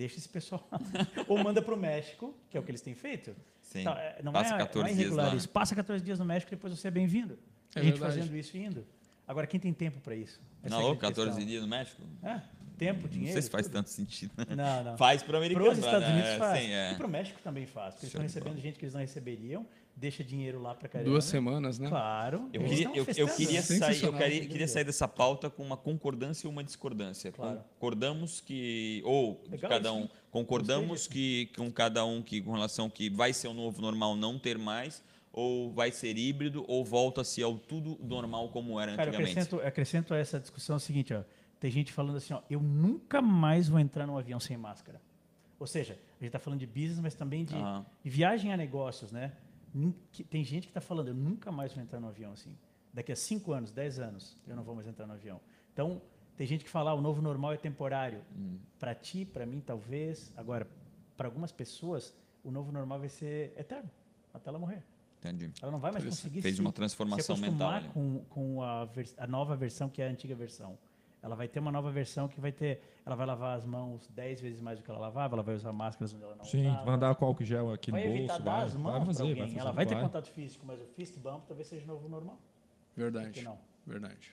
deixa 0.00 0.16
esse 0.16 0.28
pessoal 0.28 0.66
ou 1.28 1.38
manda 1.38 1.60
para 1.60 1.74
o 1.74 1.76
México, 1.76 2.34
que 2.48 2.56
é 2.56 2.60
o 2.60 2.62
que 2.62 2.70
eles 2.70 2.80
têm 2.80 2.94
feito. 2.94 3.36
Sim. 3.60 3.80
Então, 3.80 3.94
não, 4.22 4.32
Passa 4.32 4.54
é, 4.54 4.58
14 4.58 4.78
não 4.78 4.86
é 4.86 4.92
irregular 4.92 5.30
dias 5.30 5.42
isso. 5.42 5.48
Passa 5.50 5.74
14 5.74 6.04
dias 6.04 6.18
no 6.18 6.24
México 6.24 6.52
e 6.52 6.56
depois 6.56 6.76
você 6.76 6.88
é 6.88 6.90
bem-vindo. 6.90 7.38
É 7.74 7.80
a 7.80 7.82
gente 7.82 7.98
verdade. 7.98 8.18
fazendo 8.18 8.36
isso 8.36 8.56
e 8.56 8.64
indo. 8.64 8.86
Agora, 9.28 9.46
quem 9.46 9.60
tem 9.60 9.72
tempo 9.72 10.00
para 10.00 10.16
isso? 10.16 10.40
Essa 10.62 10.74
não, 10.74 10.92
é 10.92 10.96
14 10.96 11.30
questão. 11.30 11.46
dias 11.46 11.62
no 11.62 11.68
México? 11.68 12.02
É, 12.22 12.40
tempo, 12.76 13.08
dinheiro. 13.08 13.28
Não 13.28 13.32
sei 13.34 13.42
se 13.42 13.50
faz 13.50 13.66
tudo. 13.66 13.74
tanto 13.74 13.90
sentido. 13.90 14.32
Não, 14.56 14.84
não. 14.84 14.96
Faz 14.96 15.22
para 15.22 15.34
o 15.34 15.36
americano. 15.36 15.66
Para 15.66 15.72
os 15.72 15.78
Estados 15.78 16.08
né? 16.08 16.14
Unidos 16.14 16.34
faz. 16.36 16.60
Sim, 16.60 16.70
é. 16.72 16.92
E 16.92 16.94
para 16.96 17.06
o 17.06 17.10
México 17.10 17.40
também 17.44 17.66
faz. 17.66 17.94
Porque 17.94 18.06
eles 18.06 18.14
estão 18.14 18.22
recebendo 18.22 18.60
gente 18.60 18.78
que 18.78 18.84
eles 18.86 18.94
não 18.94 19.00
receberiam 19.00 19.66
deixa 20.00 20.24
dinheiro 20.24 20.60
lá 20.60 20.74
para 20.74 20.88
caramba. 20.88 21.10
Duas 21.10 21.24
semanas, 21.24 21.78
né? 21.78 21.88
Claro. 21.88 22.48
Eu 22.52 22.64
queria, 22.64 22.90
eu, 22.94 23.06
eu, 23.16 23.28
queria 23.28 23.62
sair, 23.62 24.02
eu 24.02 24.12
queria, 24.14 24.46
queria 24.46 24.66
sair 24.66 24.84
dessa 24.84 25.06
pauta 25.06 25.50
com 25.50 25.62
uma 25.62 25.76
concordância 25.76 26.46
e 26.46 26.50
uma 26.50 26.64
discordância. 26.64 27.30
Claro. 27.30 27.62
Concordamos 27.74 28.40
que 28.40 29.02
ou 29.04 29.44
Legal, 29.50 29.70
cada 29.70 29.92
um 29.92 30.08
concordamos 30.30 31.06
que 31.06 31.50
com 31.54 31.70
cada 31.70 32.04
um 32.04 32.22
que 32.22 32.40
com 32.40 32.52
relação 32.52 32.88
que 32.88 33.10
vai 33.10 33.34
ser 33.34 33.48
o 33.48 33.54
novo 33.54 33.82
normal 33.82 34.16
não 34.16 34.38
ter 34.38 34.56
mais 34.56 35.02
ou 35.32 35.70
vai 35.70 35.92
ser 35.92 36.16
híbrido 36.16 36.64
ou 36.66 36.82
volta-se 36.82 37.42
ao 37.42 37.58
tudo 37.58 37.98
normal 38.02 38.48
como 38.48 38.80
era 38.80 38.96
Cara, 38.96 39.10
antigamente. 39.10 39.36
Eu 39.36 39.42
acrescento, 39.42 39.68
acrescento 39.68 40.14
a 40.14 40.18
essa 40.18 40.40
discussão 40.40 40.76
o 40.76 40.80
seguinte, 40.80 41.12
ó, 41.12 41.22
tem 41.60 41.70
gente 41.70 41.92
falando 41.92 42.16
assim, 42.16 42.32
ó, 42.32 42.40
eu 42.48 42.60
nunca 42.60 43.20
mais 43.20 43.68
vou 43.68 43.78
entrar 43.78 44.06
num 44.06 44.16
avião 44.16 44.40
sem 44.40 44.56
máscara. 44.56 45.00
Ou 45.58 45.66
seja, 45.66 45.92
a 45.92 46.24
gente 46.24 46.28
está 46.28 46.38
falando 46.38 46.58
de 46.58 46.66
business, 46.66 46.98
mas 47.00 47.14
também 47.14 47.44
de, 47.44 47.54
ah. 47.54 47.84
de 48.02 48.08
viagem 48.08 48.50
a 48.50 48.56
negócios, 48.56 49.12
né? 49.12 49.32
Tem 50.28 50.42
gente 50.44 50.66
que 50.66 50.70
está 50.70 50.80
falando, 50.80 51.08
eu 51.08 51.14
nunca 51.14 51.50
mais 51.52 51.72
vou 51.72 51.82
entrar 51.82 52.00
no 52.00 52.08
avião 52.08 52.32
assim. 52.32 52.56
Daqui 52.92 53.12
a 53.12 53.16
5 53.16 53.52
anos, 53.52 53.72
10 53.72 53.98
anos, 54.00 54.36
eu 54.46 54.56
não 54.56 54.64
vou 54.64 54.74
mais 54.74 54.86
entrar 54.86 55.06
no 55.06 55.12
avião. 55.12 55.40
Então, 55.72 56.02
tem 56.36 56.46
gente 56.46 56.64
que 56.64 56.70
fala, 56.70 56.90
ah, 56.90 56.94
o 56.94 57.00
novo 57.00 57.22
normal 57.22 57.52
é 57.52 57.56
temporário. 57.56 58.22
Hum. 58.36 58.58
Para 58.78 58.94
ti, 58.94 59.24
para 59.24 59.46
mim, 59.46 59.60
talvez. 59.60 60.32
Agora, 60.36 60.66
para 61.16 61.28
algumas 61.28 61.52
pessoas, 61.52 62.14
o 62.42 62.50
novo 62.50 62.72
normal 62.72 62.98
vai 62.98 63.08
ser 63.08 63.52
eterno, 63.56 63.90
até 64.34 64.48
ela 64.48 64.58
morrer. 64.58 64.82
Entendi. 65.18 65.52
Ela 65.60 65.70
não 65.70 65.78
vai 65.78 65.92
mais 65.92 66.04
conseguir 66.04 66.40
Fez 66.40 66.54
se, 66.54 66.60
uma 66.60 66.72
transformação 66.72 67.36
se 67.36 67.42
mental. 67.42 67.82
com, 67.92 68.24
com 68.30 68.62
a, 68.62 68.88
a 69.18 69.26
nova 69.26 69.54
versão, 69.54 69.88
que 69.88 70.00
é 70.00 70.08
a 70.08 70.10
antiga 70.10 70.34
versão. 70.34 70.78
Ela 71.22 71.34
vai 71.34 71.46
ter 71.48 71.60
uma 71.60 71.70
nova 71.70 71.90
versão 71.90 72.28
que 72.28 72.40
vai 72.40 72.50
ter. 72.50 72.82
Ela 73.04 73.14
vai 73.14 73.26
lavar 73.26 73.58
as 73.58 73.64
mãos 73.64 74.08
10 74.08 74.40
vezes 74.40 74.60
mais 74.60 74.78
do 74.78 74.84
que 74.84 74.90
ela 74.90 75.00
lavava, 75.00 75.34
ela 75.34 75.42
vai 75.42 75.54
usar 75.54 75.72
máscaras 75.72 76.14
onde 76.14 76.24
ela 76.24 76.34
não 76.34 76.44
Sim, 76.44 76.66
usava. 76.68 76.84
vai 76.84 76.94
andar 76.94 77.14
com 77.14 77.24
álcool 77.26 77.44
gel 77.44 77.72
aqui 77.72 77.90
vai 77.90 78.08
no 78.08 78.16
bolso. 78.16 78.26
Vai 78.28 78.40
dar 78.42 78.62
as 78.62 78.74
mãos 78.74 78.92
vai 78.92 79.06
fazer, 79.06 79.22
alguém. 79.22 79.36
vai 79.36 79.46
fazer, 79.46 79.60
ela 79.60 79.72
vai, 79.72 79.84
vai 79.84 79.94
ter 79.94 80.02
contato 80.02 80.30
físico, 80.30 80.64
mas 80.66 80.80
o 80.80 80.86
fist 80.86 81.18
bump 81.18 81.44
talvez 81.46 81.68
seja 81.68 81.86
novo 81.86 82.08
normal. 82.08 82.38
Verdade. 82.96 83.42
não? 83.42 83.58
Verdade. 83.86 84.32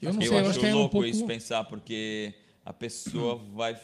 Eu 0.00 0.12
não 0.12 0.20
eu 0.20 0.28
sei, 0.28 0.38
acho, 0.38 0.46
eu 0.46 0.50
acho 0.50 0.60
que 0.60 0.66
é 0.66 0.74
um 0.74 0.88
pouco 0.88 1.06
isso 1.06 1.26
pensar, 1.26 1.64
porque 1.64 2.34
a 2.64 2.72
pessoa 2.72 3.36
vai. 3.36 3.80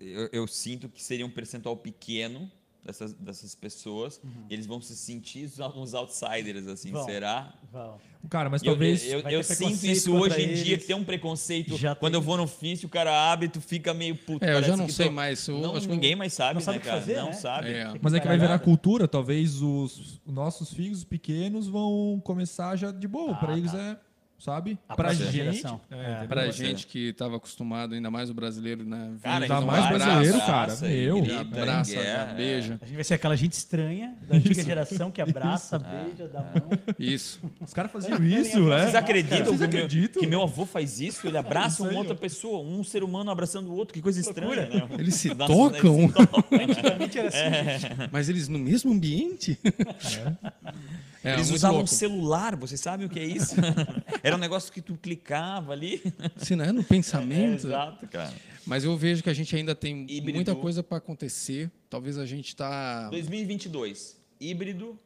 Eu, 0.00 0.28
eu, 0.32 0.46
sinto 0.46 0.88
que 0.88 1.02
seria 1.02 1.26
um 1.26 1.30
percentual 1.30 1.76
pequeno 1.76 2.50
dessas, 2.84 3.14
dessas 3.14 3.54
pessoas, 3.54 4.20
uhum. 4.22 4.44
eles 4.50 4.66
vão 4.66 4.80
se 4.80 4.94
sentir 4.94 5.50
uns 5.74 5.94
outsiders, 5.94 6.66
assim, 6.66 6.92
vão, 6.92 7.04
será? 7.04 7.54
Vão. 7.72 7.98
Cara, 8.28 8.50
mas 8.50 8.62
talvez. 8.62 9.04
Eu, 9.04 9.20
eu, 9.20 9.30
eu 9.30 9.42
sinto 9.42 9.84
isso 9.84 10.14
hoje 10.14 10.42
em 10.42 10.54
dia, 10.54 10.78
que 10.78 10.84
tem 10.84 10.96
um 10.96 11.04
preconceito. 11.04 11.76
Já 11.76 11.94
Quando 11.94 12.12
tem. 12.12 12.20
eu 12.20 12.22
vou 12.22 12.36
no 12.36 12.46
FIS, 12.46 12.84
o 12.84 12.88
cara 12.88 13.32
abre, 13.32 13.48
tu 13.48 13.60
fica 13.60 13.92
meio 13.94 14.16
puto. 14.16 14.44
É, 14.44 14.54
eu 14.54 14.62
já 14.62 14.76
não 14.76 14.88
sei 14.88 15.06
tô... 15.06 15.12
mais. 15.12 15.46
Eu, 15.48 15.58
não, 15.58 15.76
acho 15.76 15.88
ninguém 15.88 16.14
mais 16.14 16.32
sabe, 16.32 16.54
não 16.54 16.60
sabe 16.60 16.78
né, 16.78 16.84
cara? 16.84 17.00
Fazer, 17.00 17.16
não 17.16 17.26
né? 17.26 17.32
sabe. 17.32 17.72
É. 17.72 17.94
Mas 18.00 18.14
é 18.14 18.20
que 18.20 18.26
vai 18.26 18.38
virar 18.38 18.58
cultura, 18.58 19.08
talvez 19.08 19.60
os 19.62 20.20
nossos 20.26 20.72
filhos 20.72 21.04
pequenos 21.04 21.66
vão 21.68 22.20
começar 22.24 22.76
já 22.76 22.90
de 22.90 23.08
boa. 23.08 23.32
Ah, 23.32 23.36
Para 23.36 23.56
eles 23.56 23.72
tá. 23.72 23.78
é 23.78 24.13
sabe? 24.44 24.78
A 24.86 24.94
pra 24.94 25.14
gente, 25.14 25.32
geração. 25.32 25.80
É, 25.90 26.26
pra 26.26 26.50
gente 26.50 26.86
que 26.86 27.08
estava 27.08 27.36
acostumado, 27.36 27.94
ainda 27.94 28.10
mais 28.10 28.28
o 28.28 28.34
brasileiro, 28.34 28.84
né? 28.84 29.14
Cara, 29.22 29.44
ainda 29.46 29.60
mais 29.62 29.88
brasileiro, 29.88 30.38
cara. 30.40 30.76
Meu. 30.82 31.40
Abraça, 31.40 32.34
beija. 32.36 32.78
A 32.82 32.84
gente 32.84 32.94
vai 32.94 33.04
ser 33.04 33.14
aquela 33.14 33.36
gente 33.36 33.54
estranha 33.54 34.14
da 34.28 34.36
antiga 34.36 34.62
geração 34.62 35.10
que 35.10 35.22
abraça, 35.22 35.78
beija, 35.78 36.28
dá 36.28 36.40
mão. 36.40 36.68
Isso. 36.98 37.40
Os 37.58 37.72
caras 37.72 37.90
faziam 37.90 38.22
isso, 38.22 38.60
né? 38.60 38.82
Vocês 38.82 38.94
acreditam, 38.94 39.46
Vocês 39.46 39.62
acreditam? 39.62 40.20
que 40.20 40.26
meu 40.26 40.42
avô 40.42 40.66
faz 40.66 41.00
isso? 41.00 41.26
Ele 41.26 41.38
abraça 41.38 41.82
uma 41.82 41.98
outra 41.98 42.14
pessoa, 42.14 42.58
um 42.60 42.84
ser 42.84 43.02
humano 43.02 43.30
abraçando 43.30 43.70
o 43.70 43.74
outro. 43.74 43.94
Que 43.94 44.02
coisa 44.02 44.20
estranha, 44.20 44.68
né? 44.68 44.88
Eles 44.98 45.14
se 45.14 45.34
tocam. 45.34 46.12
Antigamente 46.52 47.18
era 47.18 47.28
assim. 47.28 47.86
Mas 48.12 48.28
eles 48.28 48.46
no 48.48 48.58
mesmo 48.58 48.92
ambiente? 48.92 49.58
É. 49.64 51.04
É, 51.24 51.32
Eles 51.32 51.50
usavam 51.50 51.78
louco. 51.78 51.90
um 51.90 51.96
celular, 51.96 52.54
vocês 52.54 52.78
sabem 52.78 53.06
o 53.06 53.10
que 53.10 53.18
é 53.18 53.24
isso? 53.24 53.54
Era 54.22 54.36
um 54.36 54.38
negócio 54.38 54.70
que 54.70 54.82
tu 54.82 54.94
clicava 55.00 55.72
ali. 55.72 56.02
Sim, 56.36 56.56
não 56.56 56.66
é 56.66 56.70
no 56.72 56.84
pensamento. 56.84 57.66
É, 57.66 57.70
exato, 57.70 58.06
cara. 58.06 58.34
Mas 58.66 58.84
eu 58.84 58.94
vejo 58.94 59.22
que 59.22 59.30
a 59.30 59.34
gente 59.34 59.56
ainda 59.56 59.74
tem 59.74 60.02
híbrido. 60.02 60.34
muita 60.34 60.54
coisa 60.54 60.82
para 60.82 60.98
acontecer. 60.98 61.70
Talvez 61.88 62.18
a 62.18 62.26
gente 62.26 62.48
está. 62.48 63.08
2022, 63.08 64.20
híbrido, 64.38 64.98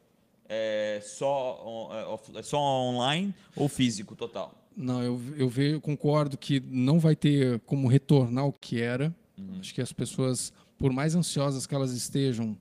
é, 0.49 1.01
só, 1.05 2.19
é, 2.35 2.43
só 2.43 2.59
online 2.59 3.33
ou 3.55 3.69
físico 3.69 4.17
total? 4.17 4.55
Não, 4.77 5.03
eu, 5.03 5.21
eu 5.37 5.49
vejo, 5.49 5.81
concordo 5.81 6.37
que 6.37 6.61
não 6.61 6.99
vai 6.99 7.15
ter 7.15 7.61
como 7.61 7.87
retornar 7.87 8.47
o 8.47 8.53
que 8.53 8.81
era. 8.81 9.15
Uhum. 9.37 9.59
Acho 9.61 9.73
que 9.73 9.81
as 9.81 9.93
pessoas, 9.93 10.53
por 10.77 10.93
mais 10.93 11.15
ansiosas 11.15 11.67
que 11.67 11.75
elas 11.75 11.93
estejam 11.93 12.57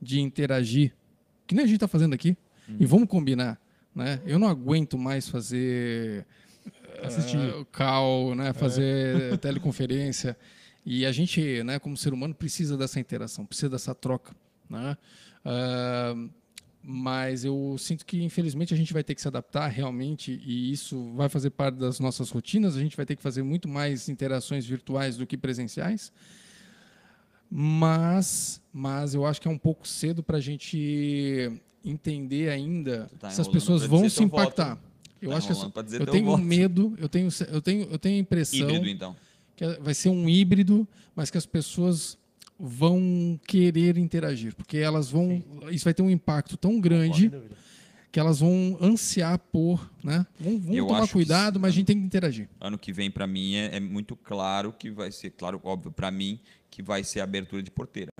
de 0.00 0.20
interagir, 0.20 0.94
que 1.46 1.54
nem 1.54 1.64
a 1.64 1.66
gente 1.66 1.76
está 1.76 1.88
fazendo 1.88 2.14
aqui, 2.14 2.36
Hum. 2.68 2.76
E 2.80 2.86
vamos 2.86 3.08
combinar, 3.08 3.60
né? 3.94 4.20
Eu 4.26 4.38
não 4.38 4.48
aguento 4.48 4.96
mais 4.98 5.28
fazer 5.28 6.26
assistir 7.02 7.38
uh, 7.38 7.64
call, 7.66 8.34
né? 8.34 8.52
Fazer 8.52 9.32
é. 9.32 9.36
teleconferência. 9.36 10.36
E 10.84 11.06
a 11.06 11.12
gente, 11.12 11.62
né, 11.62 11.78
como 11.78 11.96
ser 11.96 12.12
humano, 12.12 12.34
precisa 12.34 12.76
dessa 12.76 12.98
interação, 12.98 13.46
precisa 13.46 13.70
dessa 13.70 13.94
troca, 13.94 14.34
né? 14.68 14.96
Uh, 15.44 16.30
mas 16.82 17.44
eu 17.44 17.76
sinto 17.78 18.04
que, 18.04 18.22
infelizmente, 18.24 18.74
a 18.74 18.76
gente 18.76 18.92
vai 18.92 19.04
ter 19.04 19.14
que 19.14 19.20
se 19.20 19.28
adaptar 19.28 19.68
realmente, 19.68 20.40
e 20.44 20.72
isso 20.72 21.12
vai 21.14 21.28
fazer 21.28 21.50
parte 21.50 21.76
das 21.76 22.00
nossas 22.00 22.28
rotinas. 22.30 22.76
A 22.76 22.80
gente 22.80 22.96
vai 22.96 23.06
ter 23.06 23.14
que 23.14 23.22
fazer 23.22 23.44
muito 23.44 23.68
mais 23.68 24.08
interações 24.08 24.66
virtuais 24.66 25.16
do 25.16 25.24
que 25.24 25.36
presenciais. 25.36 26.12
Mas, 27.48 28.60
mas 28.72 29.14
eu 29.14 29.24
acho 29.24 29.40
que 29.40 29.46
é 29.46 29.50
um 29.50 29.58
pouco 29.58 29.86
cedo 29.86 30.22
para 30.22 30.38
a 30.38 30.40
gente 30.40 31.52
entender 31.84 32.48
ainda 32.50 33.10
Tá 33.18 33.30
se 33.30 33.40
as 33.40 33.48
pessoas 33.48 33.84
vão 33.84 34.08
se 34.08 34.22
impactar. 34.22 34.74
voto. 34.76 34.82
Eu 35.20 35.30
Tá 35.30 35.36
acho 35.36 35.48
que 35.48 35.82
dizer 35.84 36.00
eu 36.00 36.04
teu 36.06 36.12
tenho 36.14 36.26
voto. 36.26 36.42
medo, 36.42 36.94
eu 36.98 37.08
tenho, 37.08 37.28
eu 37.48 37.62
tenho, 37.62 37.82
eu 37.90 37.98
tenho 37.98 38.16
a 38.16 38.18
impressão 38.18 38.68
Híbrido, 38.68 38.88
então. 38.88 39.16
que 39.54 39.66
vai 39.80 39.94
ser 39.94 40.08
um 40.08 40.28
híbrido, 40.28 40.86
mas 41.14 41.30
que 41.30 41.38
as 41.38 41.46
pessoas 41.46 42.18
vão 42.58 43.38
querer 43.46 43.96
interagir, 43.98 44.54
porque 44.54 44.78
elas 44.78 45.10
vão, 45.10 45.42
isso 45.70 45.84
vai 45.84 45.94
ter 45.94 46.02
um 46.02 46.10
impacto 46.10 46.56
tão 46.56 46.80
grande 46.80 47.30
que 48.10 48.20
elas 48.20 48.40
vão 48.40 48.76
ansiar 48.80 49.38
por, 49.38 49.90
né? 50.04 50.26
Vão, 50.38 50.58
vão 50.58 50.74
Eu 50.74 50.86
tomar 50.86 51.08
cuidado, 51.08 51.54
sim. 51.54 51.60
mas 51.62 51.70
a 51.70 51.74
gente 51.74 51.86
tem 51.86 51.98
que 51.98 52.04
interagir. 52.04 52.48
ano 52.60 52.76
que 52.78 52.92
vem 52.92 53.10
para 53.10 53.26
mim 53.26 53.54
é, 53.54 53.76
é 53.76 53.80
muito 53.80 54.14
claro 54.16 54.72
que 54.72 54.90
vai 54.90 55.10
ser 55.10 55.30
claro 55.30 55.60
óbvio 55.64 55.90
para 55.92 56.10
mim 56.10 56.38
que 56.70 56.82
vai 56.82 57.02
ser 57.04 57.20
abertura 57.20 57.62
de 57.62 57.70
porteira 57.70 58.10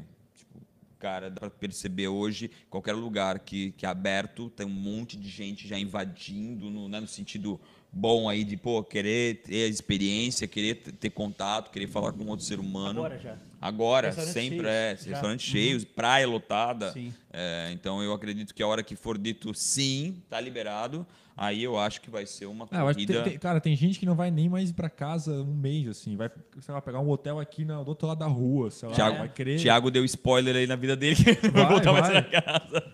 cara 1.03 1.29
dá 1.29 1.41
para 1.41 1.51
perceber 1.51 2.07
hoje 2.07 2.49
qualquer 2.71 2.93
lugar 2.93 3.41
que, 3.41 3.73
que 3.73 3.85
é 3.85 3.89
aberto 3.89 4.49
tem 4.51 4.65
um 4.65 4.71
monte 4.71 5.17
de 5.17 5.29
gente 5.29 5.67
já 5.67 5.77
invadindo 5.77 6.71
no, 6.71 6.89
né, 6.89 7.01
no 7.01 7.09
sentido 7.09 7.61
bom 7.91 8.29
aí 8.29 8.45
de 8.45 8.57
pô 8.57 8.85
querer 8.85 9.43
ter 9.43 9.65
a 9.65 9.67
experiência 9.67 10.47
querer 10.47 10.77
ter, 10.77 11.11
contato 11.11 11.73
querer 11.73 11.89
falar 11.89 12.13
com 12.13 12.25
outro 12.27 12.45
ser 12.45 12.61
humano. 12.61 13.01
Agora 13.01 13.19
já. 13.19 13.37
Agora, 13.61 14.13
sempre 14.13 14.59
cheios, 14.59 15.07
é 15.07 15.11
restaurantes 15.11 15.47
cheios 15.47 15.85
praia 15.85 16.27
lotada. 16.27 16.95
É, 17.33 17.71
então 17.73 18.03
eu 18.03 18.13
acredito 18.13 18.55
que 18.55 18.63
a 18.63 18.67
hora 18.67 18.83
que 18.83 18.97
for 18.97 19.19
dito 19.19 19.53
sim 19.55 20.23
tá 20.31 20.41
liberado 20.41 21.07
aí 21.37 21.63
eu 21.63 21.79
acho 21.79 22.01
que 22.01 22.11
vai 22.11 22.27
ser 22.27 22.47
uma 22.47 22.67
Ah, 22.71 22.81
corrida 22.81 23.23
tem- 23.23 23.39
cara, 23.39 23.61
tem 23.61 23.75
gente 23.77 23.99
que 23.99 24.07
não 24.07 24.15
vai 24.15 24.31
nem 24.31 24.49
mais 24.49 24.71
ir 24.71 24.75
pra 24.75 24.89
casa 24.91 25.33
um 25.43 25.55
mês, 25.55 25.89
assim. 25.89 26.17
Vai, 26.17 26.31
sei 26.61 26.75
lá, 26.75 26.81
pegar 26.81 27.01
um 27.01 27.09
hotel 27.11 27.39
aqui 27.41 27.65
na, 27.65 27.83
do 27.83 27.89
outro 27.89 28.07
lado 28.09 28.19
da 28.19 28.27
rua, 28.27 28.71
sei 28.71 28.89
lá. 28.89 28.95
Thiago, 28.95 29.19
vai 29.19 29.29
querer. 29.29 29.59
Thiago 29.61 29.91
deu 29.91 30.05
spoiler 30.05 30.57
aí 30.57 30.67
na 30.67 30.77
vida 30.77 30.97
dele 30.97 31.17
que 31.23 31.31
ele 31.31 31.41
não 31.45 31.51
vai 31.53 31.63
Vai, 31.63 31.73
voltar 31.73 31.93
mais 31.93 32.09
vai. 32.09 32.23
pra 32.23 32.43
casa. 32.43 32.93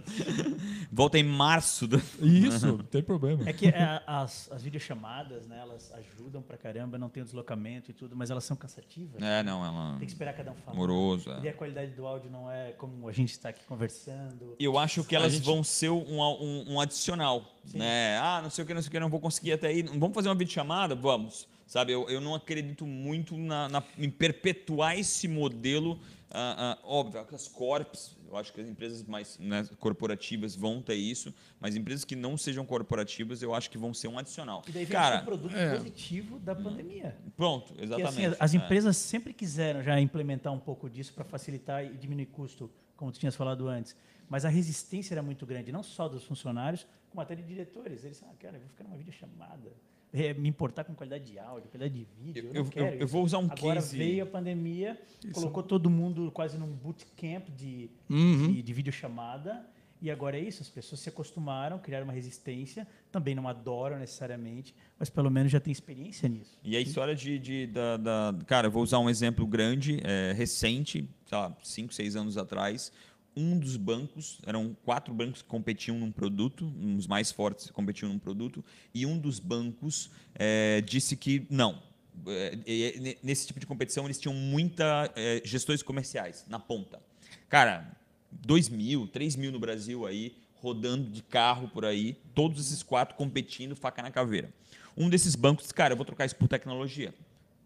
Volta 0.90 1.18
em 1.18 1.22
março. 1.22 1.87
do- 1.87 2.01
Isso, 2.20 2.66
não 2.66 2.79
tem 2.79 3.03
problema. 3.03 3.48
É 3.48 3.53
que 3.53 3.66
é, 3.68 4.03
as, 4.07 4.51
as 4.51 4.62
videochamadas, 4.62 5.46
né, 5.46 5.59
elas 5.61 5.92
ajudam 5.92 6.42
pra 6.42 6.57
caramba, 6.57 6.98
não 6.98 7.09
tem 7.09 7.22
o 7.22 7.24
deslocamento 7.27 7.90
e 7.90 7.94
tudo, 7.94 8.16
mas 8.16 8.31
elas 8.31 8.44
são 8.44 8.57
cansativas. 8.57 9.20
É, 9.22 9.42
não, 9.42 9.64
ela 9.64 9.90
Tem 9.98 10.07
que 10.07 10.12
esperar 10.12 10.33
cada 10.35 10.51
um 10.51 10.55
falar. 10.55 10.77
moroso. 10.77 11.31
E 11.42 11.46
É. 11.46 11.51
a 11.51 11.55
qualidade 11.55 11.92
do 11.92 12.07
áudio 12.07 12.31
não 12.31 12.51
é 12.51 12.72
como 12.72 13.09
a 13.09 13.12
gente 13.12 13.31
está 13.31 13.51
aqui 13.51 13.64
conversando. 13.66 14.57
Eu 14.59 14.79
acho 14.79 15.05
que 15.05 15.14
elas 15.14 15.38
vão 15.38 15.62
ser 15.62 15.90
um, 15.90 16.20
um, 16.20 16.64
um 16.74 16.81
adicional, 16.81 17.44
né? 17.74 18.16
Ah, 18.29 18.43
não 18.43 18.51
sei 18.51 18.62
o 18.62 18.67
que, 18.67 18.75
não 18.75 18.83
sei 18.83 18.88
o 18.88 18.91
que, 18.91 19.01
não 19.01 19.09
vou 19.09 19.21
conseguir 19.21 19.53
até 19.53 19.69
aí. 19.69 19.83
Vamos 19.83 20.14
fazer 20.14 20.29
uma 20.29 20.35
videochamada? 20.35 20.95
Vamos. 20.95 21.49
Sabe, 21.67 21.93
eu, 21.93 22.09
eu 22.09 22.21
não 22.21 22.35
acredito 22.35 22.87
muito 22.87 23.37
na, 23.37 23.69
na- 23.69 23.83
em 23.99 24.11
perpetuar 24.11 24.99
esse 24.99 25.27
modelo. 25.29 25.99
ah, 26.31 26.77
ah, 26.77 26.79
óbvio, 26.85 27.25
as 27.33 27.49
corps, 27.49 28.17
eu 28.29 28.37
acho 28.37 28.53
que 28.53 28.61
as 28.61 28.69
empresas 28.69 29.03
mais 29.05 29.38
né, 29.38 29.67
corporativas 29.79 30.55
vão 30.55 30.83
ter 30.83 30.95
isso, 30.97 31.33
mas 31.61 31.75
empresas 31.77 32.05
que 32.05 32.14
não 32.17 32.37
sejam 32.37 32.64
corporativas, 32.67 33.41
eu 33.43 33.55
acho 33.55 33.71
que 33.71 33.79
vão 33.79 33.93
ser 33.95 34.09
um 34.09 34.19
adicional. 34.19 34.62
E 34.69 34.73
daí 34.73 34.85
vem 34.85 34.93
Cara, 34.93 35.23
o 35.23 35.25
produto 35.25 35.55
é. 35.57 35.77
positivo 35.77 36.38
da 36.41 36.55
pandemia. 36.55 37.17
pronto, 37.37 37.69
Porque, 37.69 37.85
exatamente. 37.85 38.27
assim, 38.27 38.37
as 38.38 38.55
É. 38.55 38.57
empresas 38.59 38.97
sempre 38.99 39.33
quiseram 39.33 39.83
já 39.83 39.99
implementar 40.01 40.53
um 40.53 40.59
pouco 40.61 40.88
disso 40.91 41.12
para 41.14 41.25
facilitar 41.25 41.83
e 41.85 41.97
diminuir 41.97 42.27
custo, 42.27 42.71
como 42.97 43.11
tu 43.12 43.19
tinhas 43.19 43.35
falado 43.37 43.67
antes. 43.69 43.95
Mas 44.29 44.45
a 44.45 44.49
resistência 44.49 45.14
era 45.14 45.23
muito 45.23 45.47
grande, 45.47 45.73
não 45.73 45.83
só 45.83 46.09
dos 46.09 46.25
funcionários, 46.25 46.87
como 47.11 47.21
até 47.21 47.35
de 47.35 47.43
diretores. 47.43 48.05
Eles 48.05 48.19
falaram, 48.21 48.38
cara, 48.38 48.57
eu 48.57 48.61
vou 48.61 48.69
ficar 48.69 48.85
numa 48.85 48.97
videochamada, 48.97 49.73
é, 50.12 50.35
me 50.35 50.49
importar 50.49 50.85
com 50.85 50.95
qualidade 50.95 51.25
de 51.25 51.38
áudio, 51.38 51.69
qualidade 51.71 51.95
de 51.99 52.07
vídeo, 52.23 52.51
eu, 52.53 52.64
Eu- 52.64 52.71
eu- 52.75 52.87
eu 52.87 52.97
isso. 52.99 53.07
vou 53.09 53.25
usar 53.25 53.38
um 53.38 53.49
Agora 53.51 53.77
case- 53.81 53.97
veio 53.97 54.23
a 54.23 54.27
pandemia, 54.27 55.01
colocou 55.33 55.62
todo 55.62 55.88
mundo 55.91 56.31
quase 56.33 56.57
num 56.59 56.71
bootcamp 56.73 57.49
de, 57.57 57.91
Uhum. 58.09 58.53
de, 58.53 58.62
de 58.62 58.73
videochamada, 58.73 59.67
e 60.01 60.11
agora 60.11 60.38
é 60.38 60.41
isso, 60.41 60.62
as 60.62 60.69
pessoas 60.69 61.01
se 61.01 61.09
acostumaram, 61.09 61.79
criaram 61.79 62.05
uma 62.05 62.12
resistência, 62.12 62.87
também 63.11 63.35
não 63.35 63.49
adoram 63.49 63.99
necessariamente, 63.99 64.75
mas 64.99 65.11
pelo 65.11 65.29
menos 65.31 65.51
já 65.51 65.59
tem 65.59 65.73
experiência 65.73 66.29
nisso. 66.29 66.57
E 66.62 66.77
a 66.77 66.81
história 66.81 67.14
de, 67.17 67.38
de- 67.38 67.67
da, 67.67 67.97
da- 67.97 68.35
Cara, 68.47 68.69
eu 68.69 68.71
vou 68.71 68.83
usar 68.83 68.99
um 69.01 69.11
exemplo 69.11 69.47
grande, 69.47 70.01
é, 70.05 70.33
recente, 70.33 71.09
sei 71.27 71.37
lá, 71.38 71.55
5, 71.62 71.93
6 71.93 72.14
anos 72.17 72.37
atrás. 72.38 72.93
Um 73.40 73.57
dos 73.57 73.77
bancos, 73.77 74.40
eram 74.44 74.77
quatro 74.85 75.14
bancos 75.14 75.42
que 75.42 75.48
competiam 75.48 75.96
num 75.96 76.11
produto, 76.11 76.72
os 76.96 77.07
mais 77.07 77.31
fortes 77.31 77.70
competiam 77.70 78.09
num 78.09 78.18
produto, 78.18 78.64
e 78.92 79.07
um 79.07 79.16
dos 79.16 79.38
bancos 79.38 80.11
é, 80.35 80.81
disse 80.81 81.16
que 81.16 81.46
não. 81.48 81.81
É, 82.27 83.14
nesse 83.22 83.46
tipo 83.46 83.61
de 83.61 83.66
competição, 83.66 84.07
eles 84.07 84.18
tinham 84.18 84.35
muita 84.35 85.09
é, 85.14 85.40
gestores 85.44 85.85
comerciais 85.85 86.44
na 86.48 86.59
ponta. 86.59 87.01
Cara, 87.48 87.96
2 88.33 88.70
mil, 88.70 89.07
3 89.07 89.37
mil 89.37 89.53
no 89.53 89.61
Brasil 89.61 90.05
aí, 90.05 90.37
rodando 90.55 91.09
de 91.09 91.22
carro 91.22 91.68
por 91.68 91.85
aí, 91.85 92.16
todos 92.35 92.66
esses 92.66 92.83
quatro 92.83 93.14
competindo, 93.14 93.77
faca 93.77 94.03
na 94.03 94.11
caveira. 94.11 94.53
Um 94.96 95.09
desses 95.09 95.37
bancos 95.37 95.62
disse, 95.62 95.74
cara, 95.74 95.92
eu 95.92 95.96
vou 95.96 96.05
trocar 96.05 96.27
isso 96.27 96.35
por 96.35 96.48
tecnologia. 96.48 97.14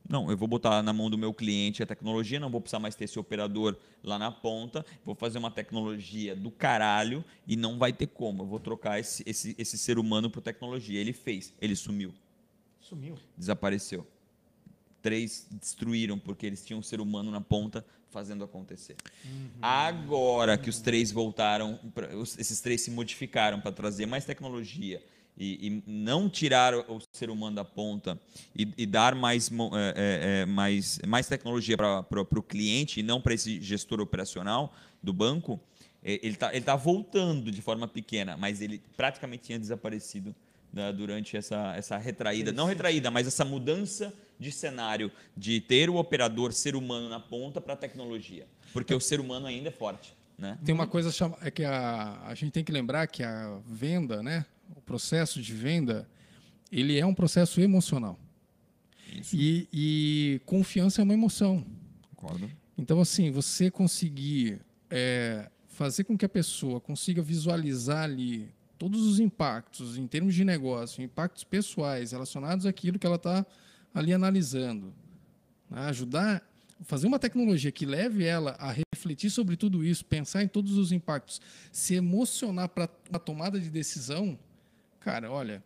Não, 0.09 0.31
eu 0.31 0.37
vou 0.37 0.49
botar 0.49 0.83
na 0.83 0.93
mão 0.93 1.09
do 1.09 1.17
meu 1.17 1.33
cliente 1.33 1.83
a 1.83 1.87
tecnologia, 1.87 2.39
não 2.41 2.51
vou 2.51 2.61
precisar 2.61 2.79
mais 2.81 2.95
ter 2.95 3.05
esse 3.05 3.19
operador 3.19 3.77
lá 4.03 4.19
na 4.19 4.31
ponta, 4.31 4.85
vou 5.05 5.15
fazer 5.15 5.39
uma 5.39 5.51
tecnologia 5.51 6.35
do 6.37 6.51
caralho 6.51 7.25
e 7.47 7.57
não 7.57 7.79
vai 7.79 7.93
ter 7.93 8.09
como. 8.09 8.43
Eu 8.43 8.47
vou 8.47 8.59
trocar 8.61 8.99
esse, 8.99 9.23
esse, 9.25 9.55
esse 9.57 9.79
ser 9.79 9.99
humano 9.99 10.29
por 10.29 10.41
tecnologia. 10.43 10.99
Ele 11.01 11.13
fez, 11.13 11.55
ele 11.61 11.77
sumiu, 11.77 12.13
Sumiu. 12.81 13.17
desapareceu. 13.39 14.07
Três 15.01 15.47
destruíram 15.51 16.19
porque 16.19 16.47
eles 16.47 16.65
tinham 16.65 16.81
um 16.81 16.83
ser 16.83 17.01
humano 17.01 17.31
na 17.31 17.41
ponta 17.41 17.85
fazendo 18.11 18.45
acontecer. 18.45 18.97
Agora 19.61 20.59
que 20.59 20.69
os 20.69 20.81
três 20.81 21.11
voltaram, 21.11 21.79
pra- 21.95 22.09
esses 22.39 22.61
três 22.61 22.83
se 22.83 22.91
modificaram 22.91 23.61
para 23.61 23.73
trazer 23.73 24.07
mais 24.07 24.25
tecnologia 24.25 25.03
e, 25.37 25.67
e 25.67 25.83
não 25.87 26.29
tirar 26.29 26.75
o 26.75 27.01
ser 27.13 27.31
humano 27.31 27.57
da 27.57 27.65
ponta 27.65 28.21
e, 28.55 28.69
e 28.77 28.87
dar 28.87 29.15
mais, 29.15 29.51
é, 29.51 29.55
é, 29.55 30.41
é, 30.43 30.47
mais, 30.47 30.99
mais 31.07 31.27
tecnologia 31.27 31.77
para 31.77 32.21
o 32.21 32.43
cliente 32.43 33.01
e 33.01 33.03
não 33.03 33.21
para 33.21 33.35
esse 33.35 33.61
gestor 33.61 34.01
operacional 34.01 34.75
do 35.03 35.13
banco, 35.13 35.61
é, 36.03 36.15
ele 36.23 36.35
está 36.35 36.55
ele 36.55 36.65
tá 36.65 36.77
voltando 36.77 37.51
de 37.51 37.63
forma 37.63 37.89
pequena, 37.89 38.37
mas 38.37 38.61
ele 38.61 38.83
praticamente 38.97 39.45
tinha 39.45 39.59
desaparecido 39.59 40.35
né, 40.73 40.93
durante 40.93 41.37
essa, 41.37 41.75
essa 41.77 41.97
retraída, 41.99 42.53
não 42.53 42.67
retraída, 42.67 43.11
mas 43.11 43.27
essa 43.27 43.45
mudança 43.45 44.13
de 44.39 44.51
cenário 44.51 45.11
de 45.37 45.61
ter 45.61 45.89
o 45.89 45.97
operador 45.97 46.53
ser 46.53 46.75
humano 46.75 47.09
na 47.09 47.21
ponta 47.21 47.61
para 47.61 47.75
a 47.75 47.77
tecnologia, 47.77 48.47
porque 48.73 48.95
o 48.95 49.01
ser 49.01 49.21
humano 49.21 49.47
ainda 49.47 49.69
é 49.69 49.73
forte. 49.73 50.15
Né? 50.37 50.59
Tem 50.65 50.75
uma 50.75 50.87
coisa 50.87 51.13
chama, 51.13 51.37
é 51.43 51.51
que 51.51 51.63
a, 51.63 52.21
a 52.25 52.35
gente 52.35 52.53
tem 52.53 52.65
que 52.65 52.73
lembrar 52.73 53.07
que 53.07 53.23
a 53.23 53.61
venda, 53.67 54.23
né, 54.23 54.45
o 54.77 54.81
processo 54.81 55.41
de 55.41 55.53
venda, 55.53 56.09
ele 56.71 56.99
é 56.99 57.05
um 57.05 57.15
processo 57.15 57.61
emocional. 57.61 58.19
E, 59.33 59.69
e 59.73 60.41
confiança 60.47 61.03
é 61.03 61.05
uma 61.05 61.13
emoção. 61.13 61.65
Concordo. 62.15 62.51
Então, 62.79 63.01
assim, 63.01 63.31
você 63.31 63.71
conseguir 63.71 64.61
é, 64.91 65.51
fazer 65.69 66.05
com 66.05 66.17
que 66.17 66.25
a 66.25 66.29
pessoa 66.29 66.81
consiga 66.81 67.21
visualizar 67.21 68.05
ali 68.05 68.49
todos 68.79 69.07
os 69.07 69.21
impactos 69.21 69.97
em 69.97 70.07
termos 70.07 70.35
de 70.35 70.45
negócio, 70.45 71.03
impactos 71.03 71.45
pessoais 71.45 72.13
relacionados 72.13 72.67
àquilo 72.67 72.99
que 72.99 73.07
ela 73.07 73.17
está 73.17 73.47
ali 73.95 74.13
analisando, 74.13 74.93
né? 75.71 75.83
ajudar, 75.83 76.43
fazer 76.81 77.07
uma 77.07 77.19
tecnologia 77.19 77.71
que 77.71 77.87
leve 77.87 78.25
ela 78.25 78.57
a 78.59 78.73
refletir 78.73 79.31
sobre 79.31 79.57
tudo 79.57 79.85
isso, 79.85 80.05
pensar 80.05 80.43
em 80.43 80.49
todos 80.49 80.77
os 80.77 80.91
impactos, 80.91 81.41
se 81.71 81.95
emocionar 81.95 82.69
para 82.69 82.89
a 83.13 83.19
tomada 83.19 83.61
de 83.61 83.71
decisão, 83.71 84.39
cara, 85.05 85.31
olha, 85.31 85.63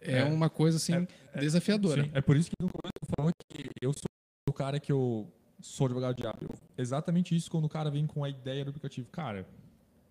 é, 0.00 0.18
É. 0.18 0.24
uma 0.24 0.50
coisa 0.50 0.76
assim 0.76 1.06
desafiadora. 1.34 2.04
Sim, 2.04 2.10
é 2.14 2.20
por 2.20 2.36
isso 2.36 2.50
que 2.50 2.56
no 2.60 2.68
começo 2.68 2.92
eu 3.02 3.08
falando 3.16 3.32
que 3.48 3.70
eu 3.80 3.92
sou 3.92 4.04
o 4.48 4.52
cara 4.52 4.78
que 4.78 4.92
eu 4.92 5.30
sou 5.60 5.86
advogado 5.86 6.16
diabo. 6.16 6.54
Exatamente 6.76 7.34
isso 7.34 7.50
quando 7.50 7.64
o 7.64 7.68
cara 7.68 7.90
vem 7.90 8.06
com 8.06 8.22
a 8.24 8.28
ideia 8.28 8.64
do 8.64 8.68
aplicativo. 8.70 9.08
Cara, 9.10 9.46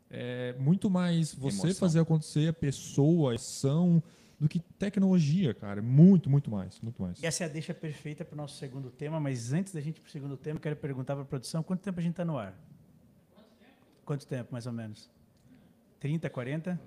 é 0.10 0.54
muito 0.60 0.89
mais 0.89 1.34
você 1.34 1.58
Emoção. 1.67 1.80
fazer 1.80 1.99
acontecer 1.99 2.47
a 2.47 2.54
pessoa, 2.54 3.32
a 3.32 3.36
ação, 3.36 4.02
do 4.39 4.49
que 4.49 4.60
tecnologia, 4.60 5.54
cara. 5.54 5.82
Muito, 5.82 6.30
muito 6.30 6.49
mais. 6.52 6.80
Muito 6.82 7.02
mais. 7.02 7.21
E 7.21 7.26
essa 7.26 7.43
é 7.43 7.45
a 7.45 7.49
deixa 7.49 7.73
perfeita 7.73 8.26
para 8.26 8.34
o 8.34 8.38
nosso 8.38 8.58
segundo 8.58 8.89
tema, 8.89 9.19
mas 9.19 9.54
antes 9.54 9.71
da 9.73 9.80
gente 9.80 9.97
ir 9.97 10.02
para 10.02 10.10
o 10.10 10.12
segundo 10.12 10.36
tema, 10.36 10.58
eu 10.58 10.62
quero 10.62 10.76
perguntar 10.76 11.13
para 11.13 11.23
a 11.23 11.26
produção 11.26 11.62
quanto 11.63 11.82
tempo 11.82 11.99
a 11.99 12.04
gente 12.04 12.12
está 12.13 12.26
no 12.26 12.38
ar? 12.38 12.54
Quanto 14.04 14.28
tempo, 14.28 14.52
mais 14.52 14.65
ou 14.67 14.73
menos? 14.73 15.10
30, 15.99 16.30
40? 16.30 16.80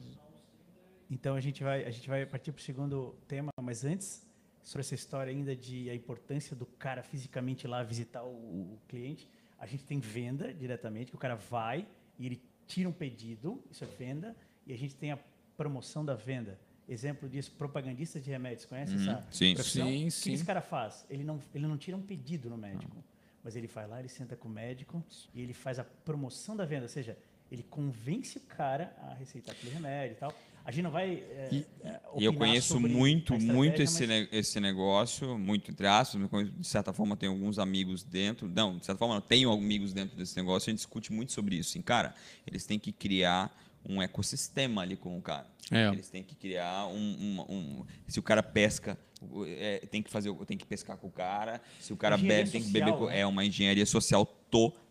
Então 1.10 1.36
a 1.36 1.40
gente 1.40 1.62
vai, 1.62 1.84
a 1.84 1.90
gente 1.90 2.08
vai 2.08 2.26
partir 2.26 2.52
para 2.52 2.60
o 2.60 2.62
segundo 2.62 3.14
tema, 3.28 3.50
mas 3.62 3.84
antes, 3.84 4.26
sobre 4.62 4.80
essa 4.80 4.94
história 4.94 5.30
ainda 5.30 5.54
de 5.54 5.88
a 5.88 5.94
importância 5.94 6.56
do 6.56 6.66
cara 6.66 7.02
fisicamente 7.02 7.66
lá 7.66 7.82
visitar 7.82 8.24
o, 8.24 8.28
o 8.74 8.78
cliente, 8.88 9.28
a 9.58 9.66
gente 9.66 9.84
tem 9.84 10.00
venda 10.00 10.52
diretamente, 10.52 11.10
que 11.10 11.16
o 11.16 11.18
cara 11.20 11.36
vai 11.36 11.86
e 12.18 12.26
ele 12.26 12.42
tira 12.66 12.88
um 12.88 12.92
pedido, 12.92 13.62
isso 13.70 13.84
é 13.84 13.86
venda, 13.86 14.36
e 14.66 14.72
a 14.72 14.76
gente 14.76 14.96
tem 14.96 15.12
a 15.12 15.18
promoção 15.56 16.04
da 16.04 16.14
venda. 16.14 16.58
Exemplo 16.88 17.28
disso, 17.28 17.52
propagandista 17.52 18.20
de 18.20 18.30
remédios. 18.30 18.64
Conhece 18.64 18.94
Uhum, 18.96 19.02
essa 19.02 19.26
sim. 19.30 19.54
profissão? 19.54 19.86
Sim, 19.88 20.02
O 20.02 20.04
que 20.04 20.10
sim. 20.10 20.32
esse 20.34 20.44
cara 20.44 20.60
faz? 20.60 21.06
Ele 21.08 21.24
não, 21.24 21.40
ele 21.54 21.66
não 21.66 21.76
tira 21.78 21.96
um 21.96 22.02
pedido 22.02 22.50
no 22.50 22.56
médico, 22.56 22.96
mas 23.42 23.54
ele 23.56 23.66
vai 23.68 23.86
lá, 23.86 24.00
ele 24.00 24.08
senta 24.08 24.36
com 24.36 24.48
o 24.48 24.50
médico 24.50 25.02
e 25.32 25.40
ele 25.40 25.52
faz 25.54 25.78
a 25.78 25.84
promoção 25.84 26.56
da 26.56 26.64
venda, 26.64 26.82
ou 26.82 26.88
seja, 26.88 27.16
ele 27.50 27.62
convence 27.62 28.38
o 28.38 28.40
cara 28.42 28.94
a 29.02 29.14
receitar 29.14 29.54
aquele 29.54 29.72
remédio 29.72 30.14
e 30.16 30.18
tal. 30.18 30.32
A 30.66 30.72
gente 30.72 30.82
não 30.82 30.90
vai. 30.90 31.22
é, 31.30 31.48
E, 31.52 31.66
é, 31.84 32.00
e 32.18 32.24
eu 32.24 32.34
conheço 32.34 32.68
sobre 32.74 32.92
muito, 32.92 33.38
muito 33.38 33.80
esse, 33.80 34.04
mas- 34.04 34.08
ne- 34.08 34.28
esse 34.32 34.58
negócio, 34.58 35.38
muito 35.38 35.70
entre 35.70 35.86
aspas, 35.86 36.20
eu 36.20 36.42
de 36.44 36.66
certa 36.66 36.92
forma 36.92 37.16
tenho 37.16 37.30
alguns 37.32 37.58
amigos 37.60 38.02
dentro, 38.02 38.48
não, 38.48 38.76
de 38.76 38.84
certa 38.84 38.98
forma 38.98 39.14
não, 39.14 39.20
tenho 39.20 39.52
amigos 39.52 39.92
dentro 39.92 40.16
desse 40.16 40.36
negócio, 40.36 40.68
a 40.68 40.70
gente 40.72 40.78
discute 40.78 41.12
muito 41.12 41.30
sobre 41.30 41.54
isso. 41.54 41.70
Assim, 41.70 41.80
cara, 41.82 42.14
eles 42.44 42.66
têm 42.66 42.80
que 42.80 42.90
criar 42.90 43.56
um 43.88 44.02
ecossistema 44.02 44.82
ali 44.82 44.96
com 44.96 45.16
o 45.16 45.22
cara. 45.22 45.46
É. 45.70 45.86
Eles 45.88 46.08
têm 46.08 46.24
que 46.24 46.34
criar 46.34 46.88
um, 46.88 46.96
um- 46.98 47.40
um- 47.48 47.84
se 48.08 48.18
o 48.18 48.22
cara 48.22 48.42
pesca, 48.42 48.98
é, 49.46 49.78
tem 49.88 50.02
que 50.02 50.10
fazer, 50.10 50.34
tem 50.46 50.58
que 50.58 50.66
pescar 50.66 50.96
com 50.96 51.06
o 51.06 51.10
cara. 51.12 51.60
Se 51.78 51.92
o 51.92 51.96
cara 51.96 52.16
Engenharia 52.16 52.38
bebe, 52.44 52.50
tem 52.50 52.60
que 52.60 52.66
social, 52.70 52.86
beber 52.90 52.98
com, 52.98 53.06
né? 53.06 53.20
é 53.20 53.26
uma 53.26 53.44
engenharia 53.44 53.86
social 53.86 54.26
total. 54.50 54.85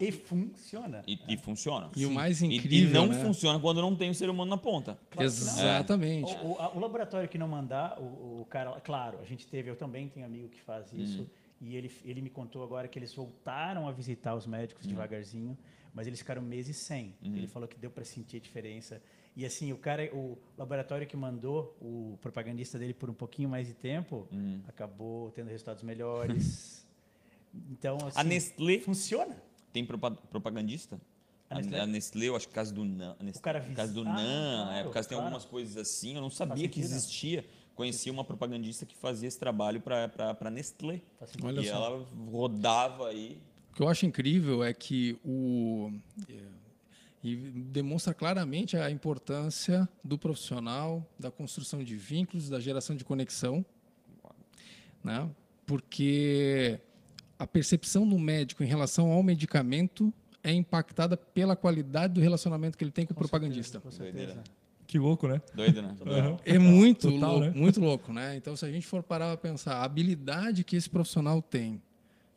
E 0.00 0.12
funciona. 0.12 1.02
E, 1.06 1.18
e 1.28 1.36
funciona. 1.36 1.90
E 1.96 2.04
o 2.04 2.10
mais 2.10 2.42
E- 2.42 2.46
incrível, 2.46 2.90
E, 2.90 2.92
não 2.92 3.06
né? 3.06 3.24
funciona 3.24 3.58
quando 3.58 3.80
não 3.80 3.96
tem 3.96 4.10
o 4.10 4.14
ser 4.14 4.28
humano 4.28 4.50
na 4.50 4.58
ponta. 4.58 4.98
Claro. 5.10 5.26
Exatamente. 5.26 6.34
O, 6.42 6.52
o- 6.52 6.58
a- 6.60 6.72
o 6.74 6.78
laboratório 6.78 7.28
que 7.28 7.38
não 7.38 7.48
mandar, 7.48 7.98
o, 7.98 8.40
o 8.42 8.46
cara, 8.50 8.78
claro, 8.80 9.18
a 9.20 9.24
gente 9.24 9.46
teve, 9.46 9.70
eu 9.70 9.76
também 9.76 10.08
tenho 10.08 10.26
amigo 10.26 10.48
que 10.48 10.60
faz 10.60 10.92
isso, 10.92 11.26
e 11.60 11.74
ele, 11.74 11.90
ele 12.04 12.20
me 12.20 12.28
contou 12.30 12.62
agora 12.62 12.86
que 12.86 12.98
eles 12.98 13.14
voltaram 13.14 13.88
a 13.88 13.92
visitar 13.92 14.34
os 14.34 14.46
médicos 14.46 14.86
devagarzinho, 14.86 15.56
mas 15.94 16.06
eles 16.06 16.18
ficaram 16.18 16.42
meses 16.42 16.76
sem. 16.76 17.14
Ele 17.22 17.46
falou 17.46 17.66
que 17.66 17.78
deu 17.78 17.90
para 17.90 18.04
sentir 18.04 18.36
a 18.36 18.40
diferença. 18.40 19.00
E 19.34 19.44
assim, 19.46 19.72
o 19.72 19.76
cara, 19.78 20.08
o 20.14 20.36
laboratório 20.56 21.06
que 21.06 21.16
mandou 21.16 21.74
o 21.80 22.18
propagandista 22.20 22.78
dele 22.78 22.92
por 22.94 23.08
um 23.08 23.14
pouquinho 23.14 23.48
mais 23.48 23.66
de 23.66 23.72
tempo, 23.74 24.28
acabou 24.68 25.30
tendo 25.30 25.48
resultados 25.48 25.82
melhores. 25.82 26.84
Então, 27.70 27.96
assim, 28.06 28.18
A 28.18 28.24
Nestlé 28.24 28.78
funciona. 28.80 29.36
tem 29.72 29.84
propa- 29.84 30.10
propagandista? 30.10 31.00
A 31.48 31.56
Nestlé? 31.56 31.80
a 31.80 31.86
Nestlé, 31.86 32.26
eu 32.28 32.36
acho 32.36 32.46
que 32.46 32.50
por 32.52 32.56
causa 32.56 32.72
do 32.74 32.84
NAN. 32.84 33.16
Nestlé, 33.20 33.38
O 33.40 33.42
cara 33.42 33.60
por 33.60 33.74
causa 33.74 33.92
do 33.92 34.00
Ah, 34.02 34.04
NAN, 34.04 34.62
é, 34.62 34.66
claro, 34.66 34.84
por 34.88 34.92
causa 34.94 35.08
tem 35.08 35.16
claro. 35.16 35.26
algumas 35.34 35.44
coisas 35.48 35.76
assim. 35.76 36.14
Eu 36.16 36.20
não 36.20 36.30
sabia 36.30 36.68
que 36.68 36.80
existia. 36.80 37.44
Conheci 37.74 38.10
uma 38.10 38.24
propagandista 38.24 38.86
que 38.86 38.96
fazia 38.96 39.28
esse 39.28 39.38
trabalho 39.38 39.80
para 39.80 40.10
a 40.40 40.50
Nestlé. 40.50 41.02
Olha 41.42 41.60
e 41.60 41.66
só. 41.68 41.74
ela 41.74 42.06
rodava 42.30 43.08
aí. 43.08 43.38
O 43.72 43.74
que 43.76 43.82
eu 43.82 43.88
acho 43.88 44.06
incrível 44.06 44.64
é 44.64 44.72
que 44.72 45.18
o 45.24 45.92
é, 46.28 46.40
e 47.22 47.36
demonstra 47.36 48.14
claramente 48.14 48.76
a 48.76 48.90
importância 48.90 49.86
do 50.02 50.16
profissional, 50.16 51.04
da 51.18 51.30
construção 51.30 51.84
de 51.84 51.96
vínculos, 51.96 52.48
da 52.48 52.58
geração 52.58 52.96
de 52.96 53.04
conexão, 53.04 53.64
né? 55.04 55.28
Porque 55.66 56.78
a 57.38 57.46
percepção 57.46 58.08
do 58.08 58.18
médico 58.18 58.62
em 58.62 58.66
relação 58.66 59.10
ao 59.12 59.22
medicamento 59.22 60.12
é 60.42 60.52
impactada 60.52 61.16
pela 61.16 61.56
qualidade 61.56 62.14
do 62.14 62.20
relacionamento 62.20 62.78
que 62.78 62.84
ele 62.84 62.92
tem 62.92 63.04
com 63.04 63.12
o 63.12 63.16
propagandista. 63.16 63.80
Com 63.80 63.90
certeza. 63.90 64.42
Que 64.86 64.98
louco, 64.98 65.26
né? 65.26 65.42
Doido, 65.52 65.82
né? 65.82 65.96
É 66.44 66.58
muito 66.58 67.10
Total, 67.10 67.32
louco, 67.32 67.46
né? 67.46 67.52
muito 67.54 67.80
louco, 67.80 68.12
né? 68.12 68.36
Então, 68.36 68.54
se 68.54 68.64
a 68.64 68.70
gente 68.70 68.86
for 68.86 69.02
parar 69.02 69.36
para 69.36 69.50
pensar, 69.50 69.78
a 69.78 69.84
habilidade 69.84 70.62
que 70.62 70.76
esse 70.76 70.88
profissional 70.88 71.42
tem. 71.42 71.82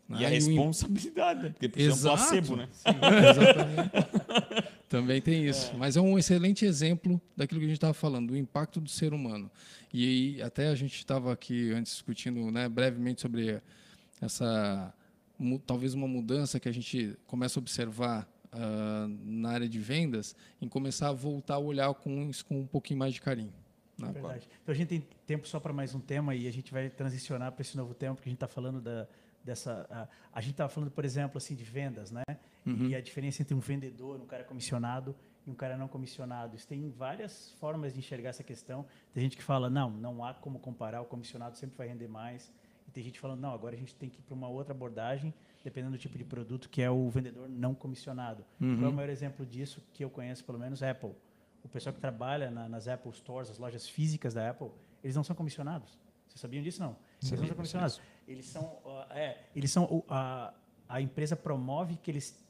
E 0.10 0.14
né? 0.14 0.26
a 0.26 0.30
responsabilidade, 0.30 1.44
né? 1.44 1.50
Porque 1.50 1.70
precisa 1.70 2.10
um 2.10 2.14
Exato. 2.14 2.18
placebo, 2.18 2.56
né? 2.56 2.68
Exatamente. 3.30 4.70
Também 4.90 5.22
tem 5.22 5.46
isso. 5.46 5.72
Mas 5.78 5.96
é 5.96 6.02
um 6.02 6.18
excelente 6.18 6.66
exemplo 6.66 7.22
daquilo 7.38 7.60
que 7.60 7.68
a 7.68 7.70
gente 7.70 7.78
estava 7.78 7.94
falando, 7.94 8.30
do 8.30 8.38
impacto 8.38 8.82
do 8.82 8.90
ser 8.90 9.14
humano. 9.14 9.52
E 9.94 10.08
aí, 10.08 10.42
até 10.42 10.70
a 10.70 10.76
gente 10.76 10.96
estava 10.96 11.32
aqui 11.32 11.72
antes 11.72 11.94
discutindo 11.94 12.50
né, 12.50 12.68
brevemente 12.68 13.22
sobre 13.22 13.62
essa, 14.22 14.94
talvez 15.66 15.94
uma 15.94 16.08
mudança 16.08 16.60
que 16.60 16.68
a 16.70 16.72
gente 16.72 17.18
começa 17.26 17.60
a 17.60 17.62
observar 17.62 18.28
ah, 18.52 19.08
na 19.24 19.52
área 19.52 19.70
de 19.70 19.80
vendas, 19.80 20.36
em 20.62 20.68
começar 20.68 21.10
a 21.10 21.14
voltar 21.14 21.56
a 21.56 21.60
olhar 21.60 21.94
com 21.94 22.32
com 22.48 22.62
um 22.62 22.68
pouquinho 22.68 23.00
mais 23.00 23.14
de 23.14 23.22
carinho. 23.22 23.54
né? 23.98 24.12
Verdade. 24.12 24.48
Então 24.64 24.74
a 24.74 24.76
gente 24.76 24.88
tem 24.88 25.08
tempo 25.26 25.48
só 25.48 25.60
para 25.60 25.72
mais 25.72 25.94
um 25.94 26.00
tema 26.00 26.34
e 26.34 26.48
a 26.48 26.52
gente 26.52 26.72
vai 26.72 26.90
transicionar 26.90 27.52
para 27.52 27.62
esse 27.62 27.78
novo 27.78 27.94
tema 27.94 28.16
porque 28.16 28.28
a 28.28 28.32
gente 28.32 28.38
está 28.38 28.48
falando 28.48 28.82
da, 28.82 29.08
dessa. 29.44 29.86
A, 29.90 30.08
a 30.34 30.42
gente 30.42 30.52
estava 30.52 30.70
falando, 30.70 30.90
por 30.90 31.06
exemplo, 31.06 31.38
assim 31.38 31.56
de 31.56 31.64
vendas, 31.64 32.12
né? 32.12 32.24
E 32.90 32.96
a 32.96 33.02
diferença 33.02 33.42
entre 33.42 33.54
um 33.54 33.60
vendedor, 33.60 34.20
um 34.20 34.26
cara 34.26 34.44
comissionado 34.44 35.16
e 35.46 35.50
um 35.50 35.56
cara 35.56 35.78
não 35.78 35.88
comissionado. 35.88 36.56
Isso 36.56 36.68
tem 36.68 36.90
várias 36.90 37.52
formas 37.60 37.94
de 37.94 38.00
enxergar 38.00 38.30
essa 38.30 38.44
questão. 38.44 38.86
Tem 39.14 39.24
gente 39.24 39.38
que 39.38 39.44
fala 39.44 39.70
não, 39.70 39.90
não 39.92 40.24
há 40.24 40.34
como 40.34 40.60
comparar. 40.60 41.02
O 41.02 41.06
comissionado 41.06 41.58
sempre 41.58 41.78
vai 41.78 41.88
render 41.88 42.08
mais. 42.08 42.52
E 42.90 42.92
tem 42.92 43.04
gente 43.04 43.20
falando 43.20 43.40
não, 43.40 43.54
agora 43.54 43.76
a 43.76 43.78
gente 43.78 43.94
tem 43.96 44.10
que 44.10 44.18
ir 44.18 44.24
para 44.24 44.34
uma 44.34 44.48
outra 44.48 44.74
abordagem, 44.74 45.32
dependendo 45.64 45.92
do 45.96 46.00
tipo 46.00 46.18
de 46.18 46.24
produto, 46.24 46.68
que 46.68 46.82
é 46.82 46.90
o 46.90 47.08
vendedor 47.08 47.48
não 47.48 47.76
comissionado. 47.76 48.44
Qual 48.58 48.68
é 48.88 48.90
o 48.90 48.94
maior 48.94 49.10
exemplo 49.10 49.46
disso 49.46 49.80
que 49.94 50.04
eu 50.04 50.10
conheço, 50.10 50.44
pelo 50.44 50.58
menos, 50.58 50.82
Apple. 50.82 51.12
O 51.64 51.70
pessoal 51.70 51.94
que 51.94 52.02
trabalha 52.02 52.50
na- 52.50 52.68
nas 52.68 52.88
Apple 52.88 53.12
Stores, 53.14 53.48
as 53.52 53.60
lojas 53.60 53.88
físicas 53.88 54.34
da 54.34 54.50
Apple, 54.50 54.70
eles 55.04 55.16
não 55.16 55.24
são 55.24 55.36
comissionados. 55.36 56.00
Vocês 56.28 56.42
sabiam 56.42 56.64
disso? 56.64 56.82
Não. 56.82 56.96
Eles 57.22 57.30
não 57.42 57.48
são 57.48 57.56
comissionados. 57.58 58.02
Eles 58.28 58.46
são, 58.48 58.80
ó, 58.84 59.06
é, 59.12 59.38
eles 59.56 59.72
são 59.72 59.84
o- 59.86 60.04
a, 60.10 60.52
a 60.88 61.00
empresa 61.00 61.36
promove 61.36 61.96
que 61.98 62.10
eles 62.10 62.44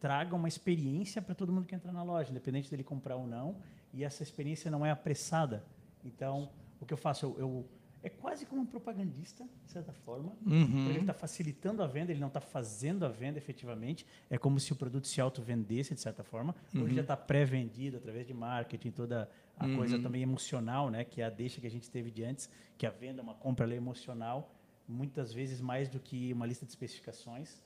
tragam 0.00 0.38
uma 0.38 0.48
experiência 0.48 1.20
para 1.20 1.34
todo 1.34 1.52
mundo 1.52 1.66
que 1.66 1.74
entra 1.74 1.92
na 1.92 2.02
loja, 2.02 2.30
independente 2.30 2.70
dele 2.70 2.82
comprar 2.82 3.16
ou 3.16 3.26
não. 3.26 3.56
E 3.92 4.04
essa 4.04 4.22
experiência 4.22 4.70
não 4.70 4.86
é 4.86 4.90
apressada. 4.90 5.62
Então, 6.02 6.48
o 6.80 6.86
que 6.86 6.94
eu 6.94 6.96
faço, 6.98 7.26
eu, 7.26 7.38
eu- 7.38 7.68
é 8.02 8.08
quase 8.08 8.44
como 8.46 8.62
um 8.62 8.66
propagandista, 8.66 9.44
de 9.64 9.70
certa 9.70 9.92
forma. 9.92 10.32
Uhum. 10.44 10.88
Ele 10.88 11.00
está 11.00 11.14
facilitando 11.14 11.82
a 11.82 11.86
venda, 11.86 12.10
ele 12.10 12.20
não 12.20 12.28
está 12.28 12.40
fazendo 12.40 13.04
a 13.04 13.08
venda 13.08 13.38
efetivamente. 13.38 14.04
É 14.28 14.36
como 14.36 14.58
se 14.58 14.72
o 14.72 14.76
produto 14.76 15.06
se 15.06 15.20
auto-vendesse, 15.20 15.94
de 15.94 16.00
certa 16.00 16.24
forma. 16.24 16.54
Hoje 16.74 16.96
já 16.96 17.02
está 17.02 17.16
pré-vendido 17.16 17.96
através 17.96 18.26
de 18.26 18.34
marketing, 18.34 18.90
toda 18.90 19.30
a 19.56 19.68
coisa 19.76 19.98
também 20.00 20.22
emocional, 20.22 20.90
né? 20.90 21.04
que 21.04 21.20
é 21.20 21.24
a 21.24 21.30
deixa 21.30 21.60
que 21.60 21.66
a 21.66 21.70
gente 21.70 21.88
teve 21.88 22.10
de 22.10 22.24
antes, 22.24 22.50
que 22.76 22.86
a 22.86 22.90
venda 22.90 23.20
é 23.20 23.22
uma 23.22 23.34
compra 23.34 23.72
é 23.72 23.76
emocional, 23.76 24.52
muitas 24.88 25.32
vezes 25.32 25.60
mais 25.60 25.88
do 25.88 26.00
que 26.00 26.32
uma 26.32 26.46
lista 26.46 26.66
de 26.66 26.72
especificações. 26.72 27.62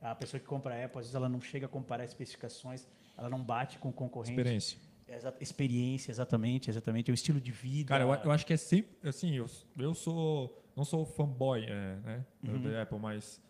A 0.00 0.14
pessoa 0.14 0.40
que 0.40 0.46
compra 0.46 0.74
a 0.74 0.84
Apple, 0.84 0.98
às 1.00 1.06
vezes 1.06 1.14
ela 1.14 1.28
não 1.28 1.40
chega 1.40 1.66
a 1.66 1.68
comparar 1.68 2.04
especificações, 2.04 2.86
ela 3.18 3.28
não 3.28 3.42
bate 3.42 3.78
com 3.78 3.88
o 3.88 3.92
concorrente. 3.92 4.30
Experiência. 4.30 4.78
Exa- 5.10 5.34
experiência, 5.40 6.10
exatamente, 6.10 6.70
exatamente. 6.70 7.10
É 7.10 7.12
o 7.12 7.14
estilo 7.14 7.40
de 7.40 7.50
vida. 7.50 7.88
Cara, 7.88 8.04
eu, 8.04 8.14
eu 8.14 8.30
acho 8.30 8.46
que 8.46 8.52
é 8.52 8.56
sempre. 8.56 9.08
Assim, 9.08 9.34
eu, 9.34 9.46
eu 9.78 9.94
sou. 9.94 10.56
Não 10.76 10.84
sou 10.84 11.04
fanboy 11.04 11.64
é, 11.64 11.96
né, 11.96 12.24
da 12.42 12.82
Apple, 12.82 12.98
mas 12.98 13.42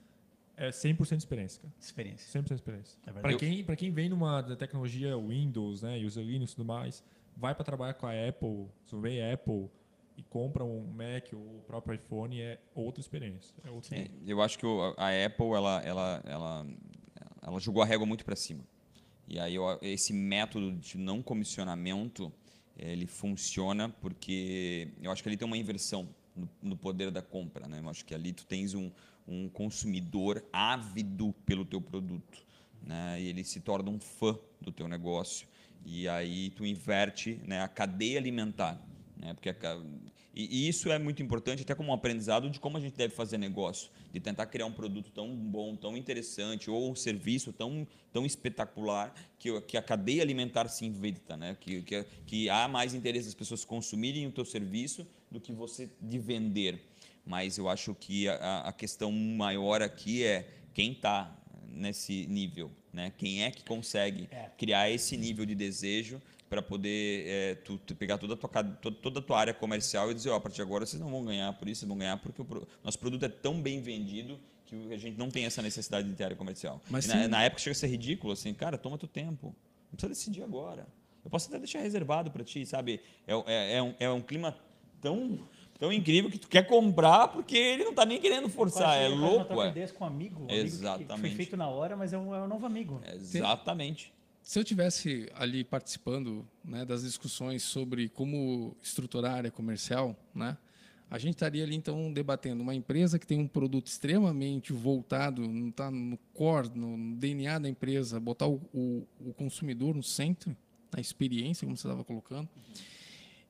é 0.56 0.70
100% 0.70 1.18
experiência, 1.18 1.62
cara. 1.62 1.74
Experiência. 1.78 2.40
100% 2.42 2.54
experiência. 2.54 2.98
É. 3.06 3.12
Para 3.12 3.34
quem, 3.36 3.64
pra 3.64 3.76
quem 3.76 3.90
vem 3.90 4.08
numa 4.08 4.42
da 4.42 4.56
tecnologia 4.56 5.16
Windows, 5.16 5.82
né, 5.82 5.98
usa 5.98 6.22
Linux 6.22 6.52
e 6.52 6.56
tudo 6.56 6.66
mais, 6.66 7.04
vai 7.36 7.54
para 7.54 7.64
trabalhar 7.64 7.94
com 7.94 8.06
a 8.06 8.11
Apple, 8.28 8.66
se 8.84 8.96
vem 8.96 9.32
Apple 9.32 9.70
e 10.16 10.22
compra 10.24 10.64
um 10.64 10.82
Mac 10.92 11.32
ou 11.32 11.38
o 11.38 11.62
próprio 11.66 11.94
iPhone, 11.94 12.40
é 12.40 12.58
outra 12.74 13.00
experiência. 13.00 13.54
É 13.64 13.70
outro 13.70 13.94
É, 13.94 14.08
eu 14.26 14.42
acho 14.42 14.58
que 14.58 14.66
a 14.96 15.26
Apple 15.26 15.46
ela, 15.54 15.80
ela, 15.82 16.22
ela, 16.26 16.66
ela 17.42 17.61
jogou 17.61 17.82
a 17.82 17.86
régua 17.86 18.06
muito 18.06 18.24
para 18.24 18.36
cima. 18.36 18.62
E 19.31 19.39
aí 19.39 19.55
eu- 19.55 19.78
esse 19.83 20.12
método 20.12 20.72
de 20.72 20.99
não 20.99 21.22
comissionamento 21.22 22.33
ele 22.76 23.07
funciona 23.07 23.89
porque 23.89 24.89
eu 25.03 25.11
acho 25.12 25.22
que 25.22 25.28
ali 25.28 25.37
tem 25.37 25.47
uma 25.47 25.57
inversão 25.59 26.09
no, 26.35 26.49
no 26.62 26.76
poder 26.76 27.11
da 27.11 27.22
compra, 27.22 27.68
né? 27.68 27.81
Eu 27.83 27.89
acho 27.91 28.05
que 28.05 28.14
ali 28.14 28.33
tu 28.33 28.45
tens 28.47 28.74
um, 28.74 28.91
um 29.28 29.49
consumidor 29.49 30.45
ávido 30.53 31.33
pelo 31.47 31.64
teu 31.64 31.81
produto, 31.81 32.45
né? 32.83 33.20
E 33.20 33.26
ele 33.28 33.45
se 33.45 33.61
torna 33.61 33.91
um 33.91 34.01
fã 34.01 34.37
do 34.61 34.72
teu 34.72 34.89
negócio 34.89 35.47
e 35.85 36.09
aí 36.09 36.51
tu 36.51 36.66
inverte 36.66 37.41
né, 37.47 37.62
a 37.62 37.68
cadeia 37.68 38.18
alimentar, 38.18 38.81
né? 39.16 39.33
Porque 39.35 39.51
a 39.51 39.55
e, 40.35 40.64
e 40.64 40.68
isso 40.68 40.91
é 40.91 40.99
muito 40.99 41.22
importante 41.22 41.62
até 41.62 41.74
como 41.74 41.91
um 41.91 41.93
aprendizado 41.93 42.49
de 42.49 42.61
como 42.61 42.76
a 42.76 42.81
gente 42.81 42.97
deve 42.97 43.14
fazer 43.14 43.37
negócio, 43.39 43.91
de 44.12 44.20
tentar 44.20 44.47
criar 44.47 44.66
um 44.66 44.72
produto 44.72 45.11
tão 45.11 45.35
bom, 45.35 45.74
tão 45.76 45.97
interessante 45.97 46.70
ou 46.70 46.91
um 46.91 46.95
serviço 46.95 47.53
tão, 47.53 47.87
tão 48.12 48.24
espetacular 48.24 49.12
que, 49.39 49.61
que 49.62 49.76
a 49.76 49.83
cadeia 49.83 50.22
alimentar 50.22 50.68
se 50.68 50.85
inverta, 50.87 51.37
né? 51.37 51.57
Que, 51.61 51.83
que, 51.83 52.05
que 52.26 52.51
há 52.51 52.68
mais 52.68 52.95
interesse 52.95 53.26
das 53.26 53.35
pessoas 53.35 53.64
consumirem 53.64 54.26
o 54.26 54.31
teu 54.33 54.45
serviço 54.45 55.07
do 55.31 55.41
que 55.41 55.53
você 55.53 55.91
de 56.01 56.18
vender. 56.18 56.81
Mas 57.26 57.59
eu 57.59 57.68
acho 57.68 57.95
que 57.95 58.28
a, 58.28 58.61
a 58.61 58.72
questão 58.72 59.11
maior 59.12 59.83
aqui 59.83 60.24
é 60.24 60.49
quem 60.72 60.93
está 60.93 61.37
nesse 61.68 62.26
nível, 62.26 62.70
né? 62.93 63.12
Quem 63.18 63.43
é 63.45 63.51
que 63.51 63.64
consegue 63.64 64.28
É. 64.31 64.51
criar 64.57 64.91
esse 64.91 65.16
nível 65.16 65.45
de 65.45 65.55
desejo 65.55 66.20
para 66.51 66.61
poder 66.61 67.24
é, 67.28 67.55
tu, 67.55 67.78
tu 67.78 67.94
pegar 67.94 68.18
toda 68.18 68.34
a, 68.34 68.36
tua, 68.36 68.48
ca- 68.51 68.64
to- 68.64 68.90
toda 68.90 69.20
a 69.20 69.22
tua 69.22 69.38
área 69.38 69.55
comercial 69.55 70.11
e 70.11 70.14
dizer, 70.14 70.30
ó, 70.30 70.34
a 70.36 70.40
partir 70.40 70.57
de 70.57 70.62
agora 70.62 70.84
vocês 70.84 71.01
não 71.01 71.09
vão 71.09 71.24
ganhar 71.24 71.53
por 71.53 71.68
isso, 71.68 71.80
vocês 71.80 71.88
vão 71.88 71.96
ganhar 71.96 72.16
porque 72.18 72.42
o 72.42 72.44
pro- 72.44 72.66
nosso 72.82 72.98
produto 72.98 73.24
é 73.24 73.28
tão 73.28 73.62
bem 73.62 73.80
vendido 73.80 74.36
que 74.66 74.92
a 74.92 74.96
gente 74.98 75.16
não 75.16 75.30
tem 75.30 75.44
essa 75.46 75.62
necessidade 75.62 76.09
de 76.09 76.14
ter 76.14 76.24
área 76.24 76.36
comercial. 76.36 76.80
Mas 76.90 77.07
na, 77.07 77.28
na 77.28 77.42
época 77.44 77.62
chega 77.62 77.72
a 77.72 77.78
ser 77.78 77.86
ridículo, 77.86 78.32
assim, 78.32 78.53
cara, 78.53 78.76
toma 78.76 78.98
teu 78.98 79.09
tempo, 79.09 79.55
não 79.90 79.92
precisa 79.96 80.09
decidir 80.09 80.42
agora. 80.42 80.86
Eu 81.24 81.30
posso 81.30 81.48
até 81.48 81.59
deixar 81.59 81.80
reservado 81.80 82.30
para 82.32 82.42
ti, 82.42 82.66
sabe? 82.66 83.01
É, 83.28 83.32
é, 83.46 83.76
é, 83.76 83.82
um, 83.82 83.94
é 84.01 84.11
um 84.11 84.20
clima 84.20 84.57
tão 85.01 85.38
tão 85.78 85.90
incrível 85.90 86.30
que 86.30 86.36
tu 86.38 86.46
quer 86.46 86.66
comprar 86.66 87.28
porque 87.28 87.57
ele 87.57 87.84
não 87.84 87.94
tá 87.94 88.05
nem 88.05 88.20
querendo 88.20 88.51
forçar. 88.51 88.82
Quase- 88.98 89.05
É 89.05 89.09
louco, 89.09 89.55
uma 89.55 89.66
é. 89.68 89.86
com 89.88 90.05
um 90.05 90.07
amigo. 90.07 90.40
um 90.40 90.44
amigo 90.44 90.48
que- 90.48 90.53
foi 90.53 90.57
Exatamente. 90.59 91.36
feito 91.36 91.57
na 91.57 91.68
hora, 91.68 91.96
mas 91.96 92.12
é 92.12 92.18
um, 92.18 92.34
é 92.34 92.42
um 92.42 92.46
novo 92.48 92.66
amigo. 92.66 93.01
Exatamente. 93.14 94.12
Se 94.43 94.59
eu 94.59 94.64
tivesse 94.64 95.28
ali 95.34 95.62
participando 95.62 96.47
né, 96.64 96.84
das 96.84 97.03
discussões 97.03 97.62
sobre 97.62 98.09
como 98.09 98.76
estruturar 98.82 99.32
a 99.32 99.36
área 99.36 99.51
comercial, 99.51 100.16
né, 100.34 100.57
a 101.11 101.18
gente 101.18 101.34
estaria 101.34 101.64
ali 101.64 101.74
então 101.74 102.12
debatendo 102.12 102.62
uma 102.62 102.74
empresa 102.74 103.18
que 103.18 103.26
tem 103.26 103.38
um 103.38 103.49
produto 103.49 103.86
extremamente 103.88 104.72
voltado, 104.72 105.47
não 105.47 105.68
está 105.68 105.91
no 105.91 106.16
core, 106.32 106.70
no 106.74 107.16
DNA 107.16 107.59
da 107.59 107.68
empresa, 107.68 108.18
botar 108.20 108.47
o, 108.47 108.61
o, 108.72 109.07
o 109.20 109.32
consumidor 109.34 109.95
no 109.95 110.03
centro, 110.03 110.57
na 110.93 111.01
experiência, 111.01 111.66
como 111.66 111.76
você 111.76 111.86
estava 111.86 112.05
colocando, 112.05 112.49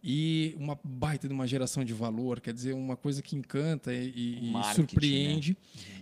e 0.02 0.54
uma 0.58 0.78
baita 0.82 1.28
de 1.28 1.34
uma 1.34 1.46
geração 1.46 1.84
de 1.84 1.92
valor, 1.92 2.40
quer 2.40 2.54
dizer, 2.54 2.72
uma 2.74 2.96
coisa 2.96 3.20
que 3.20 3.36
encanta 3.36 3.92
e, 3.92 4.08
e- 4.48 4.50
surpreende, 4.74 5.56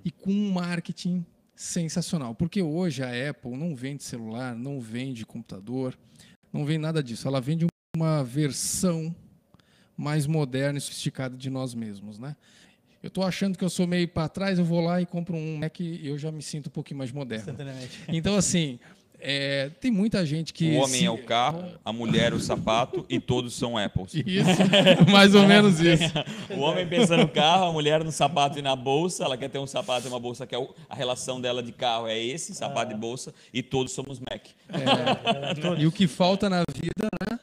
e 0.05 0.11
com 0.12 0.30
um 0.32 0.53
marketing 0.53 1.26
sensacional. 1.59 2.36
Porque 2.36 2.62
hoje 2.62 3.02
a 3.02 3.30
Apple 3.30 3.56
não 3.56 3.74
vende 3.74 4.04
celular, 4.04 4.54
não 4.54 4.80
vende 4.80 5.26
computador, 5.26 5.98
não 6.52 6.64
vende 6.64 6.78
nada 6.78 7.02
disso. 7.02 7.26
Ela 7.26 7.40
vende 7.40 7.66
uma 7.96 8.22
versão 8.22 9.14
mais 9.96 10.24
moderna 10.24 10.78
e 10.78 10.80
sofisticada 10.80 11.36
de 11.36 11.50
nós 11.50 11.74
mesmos, 11.74 12.16
né? 12.16 12.36
Eu 13.02 13.09
estou 13.09 13.24
achando 13.24 13.59
que 13.59 13.64
eu 13.64 13.70
sou 13.70 13.88
meio 13.88 14.06
para 14.06 14.28
trás, 14.28 14.59
eu 14.59 14.64
vou 14.64 14.80
lá 14.80 15.02
e 15.02 15.06
compro 15.06 15.36
um 15.36 15.59
Mac 15.59 15.80
e 15.80 16.06
eu 16.06 16.16
já 16.16 16.30
me 16.30 16.42
sinto 16.42 16.68
um 16.68 16.70
pouquinho 16.70 16.98
mais 16.98 17.11
moderno. 17.11 17.56
Então, 18.09 18.36
assim, 18.36 18.78
é, 19.21 19.71
tem 19.81 19.91
muita 19.91 20.25
gente 20.25 20.53
que... 20.53 20.71
O 20.77 20.77
homem 20.79 21.01
se- 21.01 21.05
é 21.07 21.11
o 21.11 21.19
carro, 21.19 21.64
a 21.85 21.93
mulher 21.93 22.33
o 22.33 22.41
sapato 22.41 23.05
e 23.09 23.19
todos 23.19 23.55
são 23.55 23.77
Apples. 23.77 24.14
Isso, 24.27 24.49
mais 25.11 25.35
ou 25.35 25.47
menos 25.47 25.81
isso. 25.81 26.12
O 26.57 26.61
homem 26.61 26.87
pensa 26.87 27.16
no 27.16 27.29
carro, 27.29 27.64
a 27.64 27.73
mulher 27.73 28.03
no 28.05 28.11
sapato 28.12 28.59
e 28.59 28.62
na 28.62 28.75
bolsa. 28.77 29.25
Ela 29.25 29.37
quer 29.37 29.49
ter 29.51 29.59
um 29.59 29.66
sapato 29.66 30.07
e 30.07 30.09
uma 30.11 30.19
bolsa 30.21 30.47
que 30.47 30.55
é 30.55 30.59
o- 30.59 30.75
a 30.89 30.95
relação 30.95 31.41
dela 31.41 31.62
de 31.62 31.73
carro 31.73 32.07
é 32.07 32.19
esse, 32.19 32.55
sapato 32.55 32.93
e 32.93 32.97
bolsa, 32.97 33.35
e 33.53 33.62
todos 33.62 33.93
somos 33.93 34.19
Mac. 34.21 34.47
E 35.79 35.87
o 35.87 35.93
que 35.93 36.07
falta 36.07 36.49
na 36.49 36.62
vida, 36.75 37.09
né? 37.31 37.39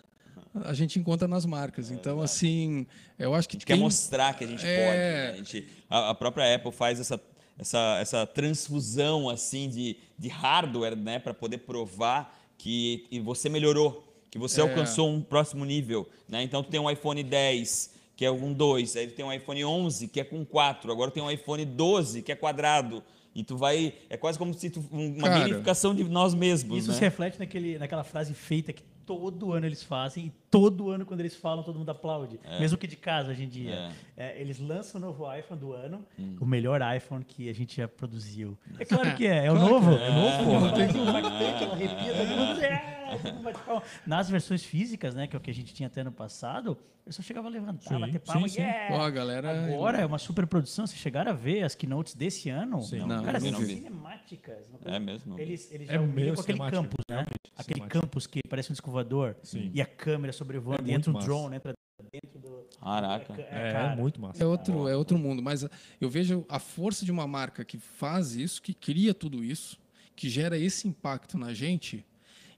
A 0.63 0.73
gente 0.73 0.97
encontra 0.97 1.27
nas 1.27 1.45
marcas. 1.45 1.91
Então, 1.91 2.21
assim, 2.21 2.87
eu 3.19 3.35
acho 3.35 3.47
que 3.49 3.55
A 3.55 3.59
gente 3.59 3.65
quer 3.65 3.73
tem- 3.73 3.83
mostrar 3.83 4.33
que 4.33 4.43
a 4.45 4.47
gente 4.47 4.65
É. 4.65 4.85
pode. 4.85 4.97
né? 4.97 5.29
A, 5.29 5.35
gente- 5.37 5.67
a- 5.89 6.09
a 6.11 6.15
própria 6.15 6.55
Apple 6.55 6.71
faz 6.71 6.97
essa, 6.99 7.19
essa, 7.57 7.97
essa 7.99 8.25
transfusão 8.25 9.29
assim 9.29 9.69
de, 9.69 9.97
de 10.17 10.27
hardware, 10.27 10.95
né, 10.95 11.19
para 11.19 11.33
poder 11.33 11.59
provar 11.59 12.37
que 12.57 13.05
e 13.11 13.19
você 13.19 13.49
melhorou, 13.49 14.03
que 14.31 14.37
você 14.39 14.59
É. 14.61 14.63
alcançou 14.63 15.09
um 15.09 15.21
próximo 15.21 15.63
nível, 15.65 16.07
né? 16.27 16.41
Então 16.43 16.63
tu 16.63 16.69
tem 16.69 16.79
um 16.79 16.89
iPhone 16.89 17.23
10 17.23 17.93
que 18.15 18.25
é 18.25 18.31
com 18.31 18.53
2, 18.53 18.95
aí 18.95 19.07
tu 19.07 19.13
tem 19.13 19.25
um 19.25 19.31
iPhone 19.33 19.65
11 19.65 20.07
que 20.07 20.19
é 20.19 20.23
com 20.23 20.45
4, 20.45 20.91
agora 20.91 21.11
tem 21.11 21.21
um 21.21 21.29
iPhone 21.29 21.65
12 21.65 22.21
que 22.21 22.31
é 22.31 22.35
quadrado. 22.35 23.03
E 23.37 23.43
tu 23.43 23.57
vai. 23.57 23.93
É 24.09 24.15
quase 24.15 24.39
como 24.39 24.53
se 24.53 24.69
tu, 24.69 24.81
uma 24.89 25.27
Cara, 25.27 25.43
minificação 25.43 25.93
de 25.93 26.05
nós 26.05 26.33
mesmos. 26.33 26.77
Isso 26.77 26.87
né? 26.91 26.93
se 26.93 27.01
reflete 27.01 27.37
naquele, 27.37 27.77
naquela 27.77 28.05
frase 28.05 28.33
feita 28.33 28.71
que 28.71 28.81
todo 29.05 29.51
ano 29.51 29.65
eles 29.65 29.83
fazem 29.83 30.31
todo 30.59 30.89
ano 30.89 31.05
quando 31.05 31.19
eles 31.19 31.35
falam 31.35 31.63
todo 31.63 31.77
mundo 31.77 31.89
aplaude. 31.89 32.39
Mesmo 32.59 32.77
que 32.77 32.87
de 32.87 32.95
casa 32.95 33.31
hoje 33.31 33.43
em 33.43 33.49
dia. 33.49 33.91
É, 34.17 34.39
eles 34.39 34.59
lançam 34.59 34.99
o 34.99 35.03
novo 35.03 35.31
iPhone 35.33 35.59
do 35.59 35.73
ano, 35.73 36.05
Hum. 36.19 36.37
o 36.39 36.45
melhor 36.45 36.79
iPhone 36.95 37.23
que 37.23 37.49
a 37.49 37.53
gente 37.53 37.77
já 37.77 37.87
produziu. 37.87 38.57
É 38.79 38.85
claro 38.85 39.15
que 39.15 39.25
é, 39.27 39.45
é 39.45 39.51
o 39.51 39.55
novo. 39.55 39.91
É 39.91 40.09
novo, 40.11 40.59
Não 40.59 40.73
tem 40.73 40.85
arrepia, 40.85 42.13
todo 42.13 42.37
mundo, 42.37 42.61
é, 42.61 43.31
bate 43.43 43.59
palma. 43.65 43.83
Nas 44.05 44.29
versões 44.29 44.63
físicas, 44.63 45.13
né, 45.15 45.27
que 45.27 45.35
é 45.35 45.39
o 45.39 45.41
que 45.41 45.51
a 45.51 45.53
gente 45.53 45.73
tinha 45.73 45.87
até 45.87 46.03
no 46.03 46.11
passado, 46.11 46.77
eu 47.05 47.11
só 47.11 47.21
chegava 47.21 47.47
a 47.47 47.51
levantar, 47.51 47.93
Sim, 47.95 47.99
bater 47.99 48.19
palma, 48.19 48.47
sim, 48.47 48.55
sim. 48.55 48.61
yeah! 48.61 48.95
Ó, 48.95 49.01
a 49.01 49.09
galera- 49.11 49.65
Agora 49.75 49.99
é 49.99 50.05
uma 50.05 50.17
super 50.17 50.47
produção. 50.47 50.87
Vocês 50.87 50.99
chegaram 50.99 51.31
a 51.31 51.35
ver 51.35 51.61
as 51.63 51.75
keynotes 51.75 52.15
desse 52.15 52.49
ano? 52.49 52.81
Sim. 52.81 52.99
Não, 52.99 53.07
Não, 53.07 53.23
cara, 53.23 53.37
eu 53.37 53.41
são 53.41 53.51
não 53.51 53.59
vi. 53.59 53.75
cinemáticas. 53.75 54.67
É 54.83 54.97
mesmo, 54.97 55.31
não. 55.33 55.39
Eles, 55.39 55.71
eles 55.71 55.87
É 55.87 55.93
já 55.93 55.99
meio 55.99 56.11
uniram 56.11 56.35
com 56.35 56.41
aquele 56.41 56.57
campus, 56.57 57.05
né? 57.07 57.25
Aquele 57.55 57.81
campus 57.81 58.25
que 58.25 58.39
parece 58.49 58.71
um 58.71 58.73
escovador 58.73 59.35
Sim. 59.43 59.69
e 59.73 59.81
a 59.81 59.85
câmera 59.85 60.33
sobrevoando, 60.45 60.83
É 60.87 60.91
e 60.91 60.93
entra 60.93 61.11
o 61.11 61.19
drone, 61.19 61.55
entra 61.55 61.73
dentro 62.11 62.39
do. 62.39 62.65
Caraca. 62.81 63.33
É, 63.33 63.71
cara, 63.71 63.95
muito 63.95 64.21
massa. 64.21 64.41
É 64.41 64.45
outro, 64.45 64.87
é 64.87 64.95
outro 64.95 65.17
mundo, 65.17 65.41
mas 65.41 65.65
eu 65.99 66.09
vejo 66.09 66.45
a 66.47 66.59
força 66.59 67.03
de 67.03 67.11
uma 67.11 67.27
marca 67.27 67.65
que 67.65 67.77
faz 67.77 68.35
isso, 68.35 68.61
que 68.61 68.73
cria 68.73 69.13
tudo 69.13 69.43
isso, 69.43 69.77
que 70.15 70.29
gera 70.29 70.57
esse 70.57 70.87
impacto 70.87 71.37
na 71.37 71.53
gente, 71.53 72.05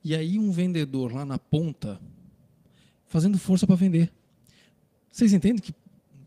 e 0.03 0.15
aí 0.15 0.38
um 0.38 0.51
vendedor 0.51 1.13
lá 1.13 1.25
na 1.25 1.38
ponta 1.39 1.99
fazendo 3.07 3.38
força 3.38 3.65
para 3.65 3.75
vender. 3.75 4.11
Vocês 5.11 5.33
entendem 5.33 5.59
que 5.61 5.73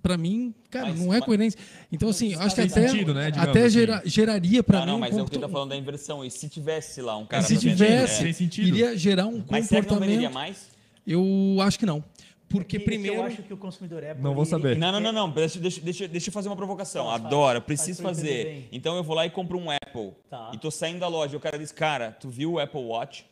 para 0.03 0.17
mim, 0.17 0.55
cara, 0.71 0.89
Mas- 0.89 0.99
não 0.99 1.13
é 1.13 1.19
mas- 1.19 1.25
coerência. 1.27 1.61
Então 1.93 2.09
assim, 2.09 2.35
acho 2.35 2.55
que 2.55 2.61
até 2.63 2.89
sentido, 2.89 3.13
né, 3.13 3.27
até 3.37 3.65
assim. 3.65 3.71
gera- 3.71 4.03
geraria 4.07 4.63
para 4.63 4.79
Ah, 4.79 4.81
mim 4.81 4.87
não, 4.87 4.97
um 4.97 5.01
mas 5.01 5.11
é 5.11 5.21
o 5.21 5.25
que 5.27 5.33
comporta- 5.33 5.47
tá 5.47 5.53
falando 5.53 5.69
da 5.71 5.77
inversão. 5.77 6.25
E 6.25 6.31
se 6.31 6.49
tivesse 6.49 7.03
lá 7.03 7.17
um 7.19 7.27
cara 7.27 7.43
se 7.43 7.53
pra 7.55 7.61
vender, 7.63 7.75
tivesse, 7.77 8.33
sentido. 8.33 8.67
iria 8.69 8.97
gerar 8.97 9.27
um 9.27 9.45
Mas 9.49 9.67
será 9.67 9.83
que 9.85 9.91
não 9.93 10.01
venderia 10.01 10.29
comportamento. 10.29 10.33
mais? 10.35 10.71
Eu 11.13 11.61
acho 11.63 11.79
que 11.79 11.87
não. 11.87 12.03
Porque 12.49 12.65
que- 12.65 12.79
que 12.81 12.85
primeiro 12.85 13.17
Eu 13.19 13.23
acho 13.25 13.43
que 13.43 13.53
o 13.55 13.57
consumidor 13.57 14.03
é. 14.03 14.13
Não 14.15 14.35
vou 14.35 14.45
saber. 14.45 14.77
Não, 14.77 14.91
não, 14.93 14.99
não, 15.01 15.13
não. 15.13 15.31
Deixa, 15.31 15.59
deixa, 15.61 15.81
deixa, 15.81 16.09
deixa 16.09 16.29
eu 16.31 16.33
fazer 16.33 16.49
uma 16.49 16.57
provocação. 16.57 17.05
Faz, 17.07 17.17
faz. 17.23 17.27
Adoro, 17.27 17.59
Faz 17.61 17.65
preciso 17.67 18.03
entender 18.03 18.15
fazer. 18.17 18.69
Então 18.73 18.97
eu 18.97 19.05
vou 19.05 19.15
lá 19.15 19.25
e 19.25 19.31
compro 19.31 19.57
um 19.59 19.71
Apple. 19.71 20.13
Tá. 20.29 20.51
E 20.53 20.59
tô 20.59 20.71
saindo 20.71 20.99
da 21.01 21.07
loja. 21.09 21.35
E 21.35 21.37
o 21.37 21.41
cara 21.41 21.57
diz, 21.59 21.71
cara, 21.71 22.11
tu 22.13 22.29
viu 22.29 22.53
o 22.55 22.59
Apple 22.59 22.81
Watch? 22.81 23.25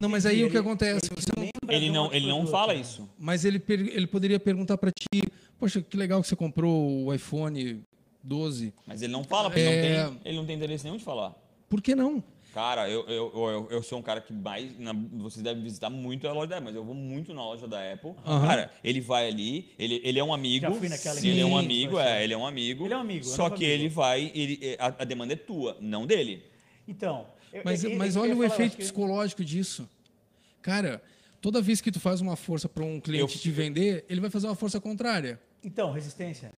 Não, 0.00 0.08
mas 0.08 0.24
aí 0.24 0.42
o 0.44 0.46
que 0.50 0.56
Ele- 0.56 0.58
acontece? 0.66 1.10
Você 1.14 1.28
não- 1.36 1.48
Ele 1.68 1.90
não, 1.90 2.12
ele 2.12 2.26
não 2.28 2.46
fala 2.46 2.72
né? 2.72 2.80
isso. 2.80 3.08
Mas 3.18 3.44
ele, 3.44 3.62
ele 3.68 4.06
poderia 4.06 4.38
perguntar 4.40 4.78
para 4.78 4.90
ti, 4.90 5.22
poxa, 5.58 5.82
que 5.82 5.96
legal 5.96 6.22
que 6.22 6.28
você 6.28 6.36
comprou 6.36 7.04
o 7.06 7.12
iPhone 7.14 7.82
12. 8.22 8.72
Mas 8.86 9.02
ele 9.02 9.12
não 9.12 9.22
fala, 9.24 9.50
porque 9.50 9.60
É. 9.60 10.04
não 10.04 10.10
tem, 10.12 10.20
ele 10.24 10.36
não 10.38 10.46
tem 10.46 10.56
interesse 10.56 10.84
nenhum 10.84 10.96
de 10.96 11.04
falar. 11.04 11.34
Por 11.68 11.82
que 11.82 11.94
não? 11.94 12.22
Cara, 12.54 12.88
eu, 12.88 13.04
eu, 13.06 13.32
eu, 13.34 13.68
eu 13.70 13.82
sou 13.82 13.98
um 13.98 14.02
cara 14.02 14.20
que 14.20 14.32
mais. 14.32 14.76
na- 14.78 14.94
vocês 15.12 15.42
devem 15.42 15.62
visitar 15.62 15.90
muito 15.90 16.26
a 16.26 16.32
loja 16.32 16.46
da 16.48 16.56
Apple, 16.56 16.66
mas 16.66 16.74
eu 16.74 16.84
vou 16.84 16.94
muito 16.94 17.32
na 17.34 17.42
loja 17.44 17.68
da 17.68 17.92
Apple. 17.92 18.12
Aham. 18.26 18.46
Cara, 18.46 18.72
ele 18.82 19.00
vai 19.00 19.28
ali, 19.28 19.70
ele, 19.78 20.00
ele 20.02 20.18
é 20.18 20.24
um 20.24 20.32
amigo. 20.32 20.66
Já 20.66 20.72
fui 20.72 20.88
naquela 20.88 21.18
ele 21.18 21.40
é 21.40 21.44
um 21.46 21.50
Sim. 21.58 21.64
amigo, 21.64 21.98
é, 21.98 22.24
ele 22.24 22.32
é 22.34 22.36
um 22.36 22.46
amigo. 22.46 22.84
Ele 22.86 22.94
é 22.94 22.96
um 22.96 23.00
amigo, 23.00 23.24
Só 23.24 23.48
que 23.50 23.64
amigo. 23.64 23.70
ele 23.72 23.88
vai, 23.88 24.32
ele, 24.34 24.58
é, 24.62 24.76
a, 24.80 24.86
a 24.86 25.04
demanda 25.04 25.34
é 25.34 25.36
tua, 25.36 25.76
não 25.80 26.06
dele. 26.06 26.42
Então. 26.88 27.26
eu- 27.52 27.62
Mas, 27.64 27.84
eu- 27.84 27.94
mas 27.96 28.16
olha 28.16 28.32
o 28.32 28.36
falar, 28.38 28.46
efeito 28.46 28.76
psicológico 28.78 29.44
disso. 29.44 29.88
Cara, 30.62 31.02
toda 31.40 31.60
vez 31.62 31.80
que 31.80 31.92
tu 31.92 32.00
faz 32.00 32.20
uma 32.20 32.34
força 32.34 32.68
para 32.68 32.82
um 32.82 32.98
cliente 33.00 33.34
Eu- 33.36 33.40
te 33.40 33.50
vender, 33.50 34.04
ele 34.08 34.20
vai 34.20 34.30
fazer 34.30 34.46
uma 34.46 34.56
força 34.56 34.80
contrária. 34.80 35.38
Então, 35.62 35.92
resistência. 35.92 36.52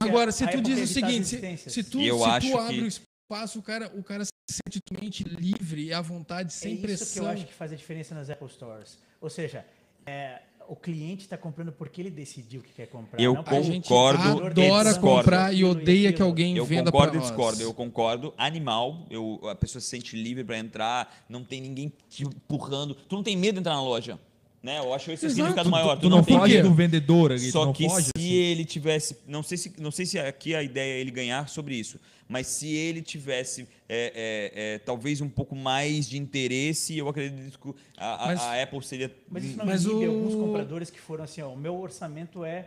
Agora, 0.00 0.30
se 0.30 0.46
tu 0.46 0.60
diz 0.60 0.78
o 0.78 0.86
seguinte, 0.86 1.26
se, 1.26 1.70
se 1.70 1.82
tu, 1.84 2.00
eu 2.00 2.18
se 2.18 2.24
acho 2.24 2.50
tu 2.50 2.58
abre 2.58 2.76
que- 2.76 2.82
o 3.00 3.13
espaço, 3.34 3.58
o 3.58 3.62
cara, 3.62 3.90
o 3.94 4.02
cara 4.02 4.24
se 4.24 4.32
sente 4.48 4.80
totalmente 4.80 5.24
livre 5.24 5.84
e 5.86 5.92
à 5.92 6.00
vontade, 6.00 6.52
sem 6.52 6.72
é 6.72 6.74
isso 6.74 6.82
pressão. 6.82 7.12
que 7.12 7.28
eu 7.28 7.32
acho 7.32 7.46
que 7.46 7.52
faz 7.52 7.72
a 7.72 7.76
diferença 7.76 8.14
nas 8.14 8.30
Apple 8.30 8.48
Stores. 8.48 8.98
Ou 9.20 9.28
seja, 9.28 9.64
é, 10.06 10.40
o 10.68 10.76
cliente 10.76 11.22
está 11.22 11.36
comprando 11.36 11.72
porque 11.72 12.00
ele 12.00 12.10
decidiu 12.10 12.62
que 12.62 12.72
quer 12.72 12.86
comprar. 12.86 13.20
Eu 13.20 13.34
não 13.34 13.42
porque 13.42 13.56
A 13.58 13.62
gente 13.62 13.88
Concordo 13.88 14.46
adora 14.46 14.90
e 14.90 14.98
comprar 14.98 15.52
e 15.52 15.58
e 15.58 15.64
odeia 15.64 16.12
que 16.12 16.22
alguém 16.22 16.56
Eu 16.56 16.64
venda 16.64 16.90
concordo 16.90 17.12
para 17.12 17.16
e 17.16 17.20
nós. 17.20 17.28
discordo. 17.28 17.62
Eu 17.62 17.74
concordo. 17.74 18.34
Animal, 18.36 19.06
eu, 19.10 19.40
a 19.48 19.54
pessoa 19.54 19.80
se 19.80 19.88
sente 19.88 20.16
livre 20.16 20.44
para 20.44 20.58
entrar, 20.58 21.24
não 21.28 21.42
tem 21.44 21.60
ninguém 21.60 21.92
te 22.08 22.22
empurrando. 22.22 22.94
Tu 22.94 23.14
não 23.16 23.22
tem 23.22 23.36
medo 23.36 23.54
de 23.54 23.60
entrar 23.60 23.74
na 23.74 23.82
loja. 23.82 24.18
Né? 24.64 24.78
Eu 24.78 24.94
acho 24.94 25.10
esse 25.12 25.26
o 25.26 25.28
Exato. 25.28 25.34
significado 25.34 25.68
Tu- 25.68 25.70
maior. 25.70 25.96
Tu 26.00 26.08
não 26.08 26.24
tem 26.24 26.38
foge 26.38 26.56
que- 26.56 26.62
do 26.62 26.72
vendedor 26.72 27.32
ali, 27.32 27.48
tu 27.48 27.52
Só 27.52 27.66
não 27.66 27.72
que 27.74 27.86
foge, 27.86 28.06
se 28.06 28.12
assim. 28.16 28.32
ele 28.32 28.64
tivesse, 28.64 29.14
não 29.28 29.42
sei 29.42 29.58
se, 29.58 29.70
não 29.78 29.90
sei 29.90 30.06
se 30.06 30.18
aqui 30.18 30.54
a 30.54 30.62
ideia 30.62 30.94
é 30.94 31.00
ele 31.02 31.10
ganhar 31.10 31.46
sobre 31.50 31.74
isso, 31.74 32.00
mas 32.26 32.46
se 32.46 32.74
ele 32.74 33.02
tivesse 33.02 33.68
é, 33.86 34.10
é, 34.56 34.74
é, 34.74 34.78
talvez 34.78 35.20
um 35.20 35.28
pouco 35.28 35.54
mais 35.54 36.08
de 36.08 36.16
interesse, 36.16 36.96
eu 36.96 37.06
acredito 37.10 37.58
que 37.58 37.74
a, 37.98 38.24
Mas- 38.28 38.40
a 38.40 38.62
Apple 38.62 38.82
seria. 38.82 39.14
Mas 39.28 39.44
isso 39.44 39.58
não 39.58 39.66
Mas 39.66 39.84
o- 39.84 40.02
alguns 40.02 40.34
compradores 40.34 40.88
que 40.88 40.98
foram 40.98 41.24
assim, 41.24 41.42
ó, 41.42 41.50
o 41.52 41.56
meu 41.58 41.76
orçamento 41.78 42.42
é 42.42 42.64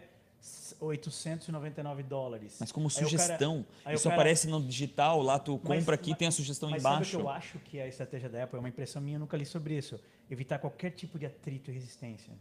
899 0.80 2.04
dólares. 2.04 2.58
Mas 2.60 2.72
como 2.72 2.90
cara- 2.90 3.06
sugestão, 3.06 3.66
o 3.86 3.92
isso 3.92 4.04
cara- 4.04 4.16
aparece 4.16 4.48
no 4.48 4.62
digital, 4.62 5.22
lá 5.22 5.40
tu 5.40 5.60
Mas- 5.64 5.80
compra 5.80 5.96
aqui 5.96 6.10
mas- 6.12 6.20
tem 6.20 6.28
a 6.28 6.32
sugestão 6.32 6.70
Mas 6.70 6.82
embaixo. 6.82 6.98
sabe 7.12 7.16
o 7.16 7.20
que 7.20 7.26
eu 7.26 7.30
acho 7.30 7.60
que 7.60 7.78
é 7.80 7.84
a 7.84 7.88
estratégia 7.88 8.30
da 8.30 8.44
Apple? 8.44 8.58
É 8.58 8.60
uma 8.60 8.70
impressão 8.70 9.02
minha, 9.02 9.16
eu 9.16 9.20
nunca 9.20 9.36
li 9.38 9.46
sobre 9.46 9.76
isso. 9.78 10.00
Evitar 10.30 10.60
qualquer 10.60 10.92
tipo 10.92 11.18
de 11.18 11.26
atrito 11.26 11.72
e 11.72 11.74
resistência. 11.74 12.34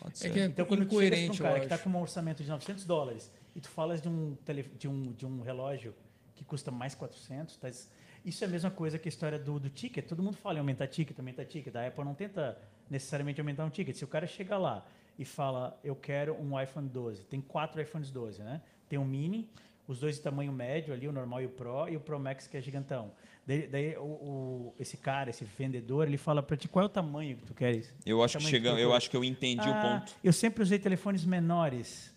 Pode 0.00 0.14
É 0.14 0.16
ser. 0.16 0.32
que 0.32 0.40
é 0.40 0.44
Então, 0.46 0.66
quando 0.66 0.80
tu 0.86 0.94
chegas 1.00 1.18
incoerente, 1.18 1.38
pra 1.38 1.46
um 1.46 1.48
cara 1.48 1.60
que 1.60 1.66
está 1.66 1.78
com 1.78 1.90
um 1.90 2.00
orçamento 2.00 2.42
de 2.42 2.48
900 2.48 2.84
dólares 2.84 3.30
e 3.54 3.60
tu 3.60 3.68
falas 3.68 4.00
de 4.02 4.08
um, 4.08 4.34
tele, 4.44 4.62
de 4.78 4.88
um, 4.88 5.12
de 5.12 5.24
um 5.26 5.40
relógio 5.40 5.94
que 6.34 6.44
custa 6.44 6.70
mais 6.70 6.94
400, 6.94 7.56
tá? 7.56 7.68
isso 8.24 8.44
é 8.44 8.46
a 8.46 8.50
mesma 8.50 8.70
coisa 8.70 8.98
que 8.98 9.08
a 9.08 9.10
história 9.10 9.38
do, 9.38 9.58
do 9.58 9.70
ticket. 9.70 10.04
Todo 10.06 10.22
mundo 10.22 10.36
fala 10.36 10.56
em 10.56 10.58
aumentar 10.60 10.86
ticket, 10.88 11.18
aumentar 11.18 11.44
ticket. 11.46 11.74
A 11.76 11.86
Apple 11.86 12.04
não 12.04 12.14
tenta 12.14 12.58
necessariamente 12.90 13.40
aumentar 13.40 13.64
um 13.64 13.70
ticket. 13.70 13.96
Se 13.96 14.04
o 14.04 14.08
cara 14.08 14.26
chega 14.26 14.58
lá 14.58 14.84
e 15.18 15.24
fala, 15.24 15.78
eu 15.82 15.94
quero 15.96 16.34
um 16.40 16.60
iPhone 16.60 16.88
12, 16.88 17.24
tem 17.24 17.40
quatro 17.40 17.80
iPhones 17.80 18.10
12, 18.10 18.42
né? 18.42 18.60
Tem 18.88 18.98
um 18.98 19.04
mini, 19.04 19.48
os 19.88 20.00
dois 20.00 20.16
de 20.16 20.22
tamanho 20.22 20.52
médio 20.52 20.92
ali, 20.92 21.06
o 21.08 21.12
normal 21.12 21.40
e 21.42 21.46
o 21.46 21.48
Pro, 21.50 21.88
e 21.88 21.96
o 21.96 22.00
Pro 22.00 22.18
Max 22.18 22.46
que 22.46 22.56
é 22.56 22.60
gigantão. 22.60 23.12
Daí, 23.46 23.66
daí 23.68 23.96
o, 23.96 24.02
o- 24.02 24.74
esse 24.78 24.96
cara, 24.96 25.30
esse 25.30 25.44
vendedor, 25.44 26.06
ele 26.08 26.16
fala 26.18 26.42
para 26.42 26.56
ti 26.56 26.66
qual 26.68 26.82
é 26.82 26.86
o 26.86 26.88
tamanho 26.88 27.36
que 27.36 27.44
tu 27.46 27.54
queres. 27.54 27.94
Eu 28.04 28.22
acho 28.22 28.36
que 28.38 28.44
chegamos, 28.44 28.80
eu 28.80 28.92
acho 28.92 29.08
que 29.08 29.16
eu 29.16 29.22
entendi 29.24 29.68
o 29.68 29.72
Ah, 29.72 29.80
ponto. 30.00 30.12
Eu 30.22 30.32
sempre 30.32 30.62
usei 30.62 30.78
telefones 30.78 31.24
menores. 31.24 32.12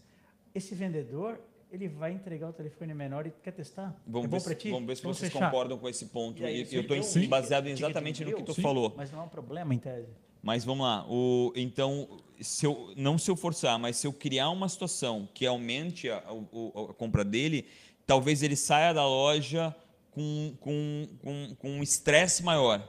Esse 0.53 0.73
vendedor, 0.73 1.39
ele 1.71 1.87
vai 1.87 2.11
entregar 2.11 2.49
o 2.49 2.53
telefone 2.53 2.93
menor 2.95 3.27
e 3.27 3.31
quer 3.43 3.51
testar? 3.51 3.95
Vamos, 4.07 4.25
é 4.25 4.29
ver 4.29 4.39
se, 4.39 4.55
ti? 4.55 4.71
vamos 4.71 4.87
ver 4.87 4.95
se 4.97 5.03
Vamos 5.03 5.17
vocês 5.19 5.31
fechar. 5.31 5.45
concordam 5.51 5.77
com 5.77 5.87
esse 5.87 6.05
ponto. 6.07 6.41
E 6.41 6.45
aí, 6.45 6.67
E 6.71 6.75
eu 6.75 6.81
estou 6.81 7.27
baseado 7.27 7.67
exatamente 7.67 8.25
no 8.25 8.33
que 8.33 8.41
tu 8.43 8.55
sim, 8.55 8.63
falou. 8.63 8.93
Mas 8.97 9.11
não 9.11 9.19
é 9.19 9.23
um 9.23 9.29
problema 9.29 9.71
em 9.73 9.77
tese. 9.77 10.09
Mas 10.41 10.63
vamos 10.63 10.85
lá. 10.85 11.05
O, 11.09 11.51
então, 11.55 12.07
se 12.39 12.65
eu, 12.65 12.93
não 12.95 13.17
se 13.17 13.29
eu 13.29 13.35
forçar, 13.35 13.77
mas 13.77 13.97
se 13.97 14.07
eu 14.07 14.13
criar 14.13 14.49
uma 14.49 14.69
situação 14.69 15.27
que 15.33 15.45
aumente 15.45 16.09
a, 16.09 16.23
o- 16.31 16.87
a 16.91 16.93
compra 16.93 17.23
dele, 17.25 17.65
talvez 18.05 18.41
ele 18.41 18.55
saia 18.55 18.93
da 18.93 19.05
loja 19.05 19.75
com, 20.11 20.55
com, 20.59 21.07
com, 21.21 21.55
com 21.59 21.69
um 21.71 21.83
estresse 21.83 22.41
maior. 22.43 22.87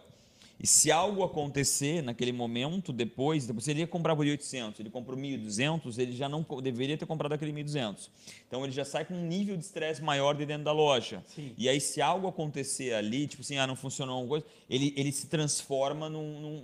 E 0.62 0.66
se 0.66 0.92
algo 0.92 1.24
acontecer 1.24 2.02
naquele 2.02 2.32
momento, 2.32 2.92
depois, 2.92 3.46
depois 3.46 3.64
se 3.64 3.70
ele 3.70 3.80
ia 3.80 3.86
comprar 3.86 4.14
por 4.14 4.26
1.800, 4.26 4.74
ele 4.78 4.90
comprou 4.90 5.16
1.200, 5.16 5.98
ele 5.98 6.12
já 6.12 6.28
não 6.28 6.44
deveria 6.62 6.98
ter 6.98 7.06
comprado 7.06 7.32
aquele 7.32 7.50
1.200. 7.50 8.11
Então 8.46 8.62
ele 8.62 8.72
já 8.72 8.84
sai 8.84 9.06
com 9.06 9.14
um 9.14 9.26
nível 9.26 9.56
de 9.56 9.64
estresse 9.64 10.02
maior 10.02 10.34
de 10.34 10.44
dentro 10.44 10.64
da 10.64 10.72
loja. 10.72 11.24
Sim. 11.34 11.54
E 11.56 11.66
aí 11.66 11.80
se 11.80 12.02
algo 12.02 12.28
acontecer 12.28 12.92
ali, 12.92 13.26
tipo 13.26 13.40
assim, 13.42 13.56
ah, 13.56 13.66
não 13.66 13.74
funcionou 13.74 14.16
alguma 14.16 14.28
coisa, 14.28 14.44
ele, 14.68 14.92
ele 14.98 15.11
se 15.12 15.28
transforma 15.28 16.11
num, 16.11 16.40
num, 16.40 16.61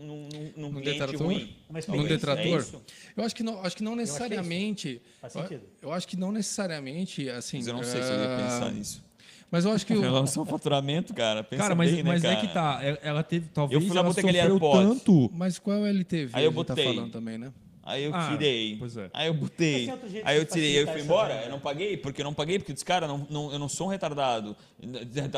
num, 0.57 0.71
num- 0.73 0.81
detrator? 0.83 1.23
ruim. 1.23 1.57
Mas 1.71 1.87
Num 1.87 2.05
detrator? 2.05 2.45
É 2.45 2.59
isso? 2.59 2.83
Eu 3.17 3.25
acho 3.25 3.35
que 3.35 3.43
não, 3.43 3.63
acho 3.63 3.77
que 3.77 3.83
não 3.83 3.95
que 3.95 4.01
é 4.01 4.03
isso. 4.03 4.13
necessariamente. 4.13 5.03
Faz 5.23 5.35
eu- 5.35 5.43
sentido. 5.43 5.63
Eu, 5.81 5.93
acho 5.93 6.07
que 6.07 6.17
não 6.19 6.31
necessariamente 6.31 7.31
assim. 7.31 7.57
Mas 7.57 7.67
eu 7.67 7.73
não 7.75 7.83
sei 7.83 8.03
se 8.03 8.11
eu 8.11 8.15
ia 8.19 8.35
ah, 8.35 8.43
pensar 8.43 8.73
nisso. 8.73 9.03
Mas 9.51 9.65
eu 9.65 9.73
acho 9.73 9.87
que 9.87 9.93
Em 9.95 9.99
o, 9.99 10.01
relação 10.01 10.43
ao 10.43 10.47
faturamento, 10.47 11.15
cara, 11.15 11.43
pensa 11.45 11.63
Cara, 11.63 11.75
mas, 11.75 11.91
bem, 11.93 12.03
né, 12.03 12.11
mas 12.11 12.25
é 12.25 12.35
cara? 12.35 12.41
que 12.47 12.53
tá. 12.53 12.79
é- 12.83 12.99
Ela 13.03 13.23
teve. 13.23 13.49
Talvez 13.53 13.85
fui 13.85 13.95
lá, 13.95 14.01
ela 14.01 14.09
botei 14.09 14.25
aquele 14.25 14.49
sofreu 14.51 14.71
tanto. 14.73 15.31
mas 15.35 15.59
qual 15.59 15.77
é 15.77 15.81
o 15.81 15.87
LTV 15.87 16.31
Aí 16.33 16.45
eu 16.45 16.51
tá 16.51 16.55
botei. 16.55 16.85
falando 16.85 17.11
também, 17.13 17.39
né? 17.39 17.53
Aí 17.89 18.03
eu 18.03 18.13
Ah, 18.13 18.29
tirei. 18.33 18.75
pois 18.81 18.97
é. 18.97 19.09
Aí 19.15 19.29
eu 19.29 19.35
botei. 19.35 19.87
tem 19.87 20.23
Aí 20.25 20.37
eu 20.39 20.45
tirei. 20.45 20.71
Aí 20.79 20.83
eu 20.83 20.89
fui 20.89 21.01
embora. 21.03 21.43
Eu 21.45 21.51
não 21.51 21.61
paguei, 21.61 21.97
porque 21.97 22.21
eu 22.21 22.25
não 22.25 22.35
paguei, 22.35 22.59
porque 22.59 22.73
disse, 22.73 22.85
cara, 22.85 23.07
não, 23.07 23.25
não, 23.31 23.53
eu 23.53 23.61
não 23.61 23.69
sou 23.69 23.87
um 23.87 23.91
retardado. 23.91 24.57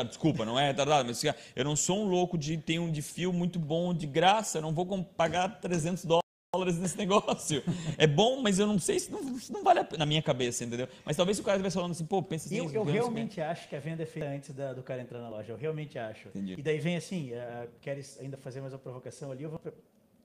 Desculpa, 0.07 0.45
não 0.45 0.59
é 0.59 0.65
retardado, 0.67 1.07
mas 1.07 1.21
cara, 1.21 1.37
eu 1.55 1.63
não 1.63 1.75
sou 1.75 1.99
um 2.03 2.07
louco 2.09 2.39
de 2.39 2.57
ter 2.57 2.79
um 2.79 2.91
de 2.91 3.03
fio 3.03 3.31
muito 3.31 3.59
bom 3.59 3.93
de 3.93 4.07
graça. 4.07 4.57
Eu 4.57 4.61
não 4.63 4.73
vou 4.73 4.85
pagar 5.03 5.59
300 5.61 6.05
dólares 6.05 6.28
nesse 6.57 6.97
negócio. 6.97 7.61
É 7.97 8.07
bom, 8.07 8.41
mas 8.41 8.57
eu 8.57 8.65
não 8.65 8.79
sei 8.79 8.99
se 8.99 9.11
não, 9.11 9.37
se 9.37 9.51
não 9.53 9.63
vale 9.63 9.79
a 9.79 9.83
pena 9.83 9.99
na 9.99 10.05
minha 10.07 10.21
cabeça, 10.21 10.63
entendeu? 10.63 10.87
Mas 11.05 11.15
talvez 11.15 11.37
se 11.37 11.41
o 11.41 11.43
cara 11.45 11.57
estivesse 11.57 11.75
falando 11.75 11.91
assim, 11.91 12.05
pô, 12.05 12.23
pensa 12.23 12.47
assim. 12.47 12.57
Eu, 12.57 12.71
eu 12.71 12.83
realmente 12.83 13.39
acho 13.39 13.69
que 13.69 13.75
a 13.75 13.79
venda 13.79 14.01
é 14.01 14.05
feita 14.07 14.27
antes 14.29 14.51
da- 14.51 14.73
do 14.73 14.81
cara 14.81 14.99
entrar 15.01 15.19
na 15.19 15.29
loja. 15.29 15.53
Eu 15.53 15.57
realmente 15.57 15.99
acho. 15.99 16.27
Entendi. 16.29 16.55
E 16.57 16.61
daí 16.61 16.79
vem 16.79 16.95
assim, 16.97 17.31
eh, 17.33 17.67
queres 17.81 18.17
ainda 18.19 18.35
fazer 18.35 18.61
mais 18.61 18.73
uma 18.73 18.79
provocação 18.79 19.31
ali? 19.31 19.43
Eu 19.43 19.51
vou 19.51 19.61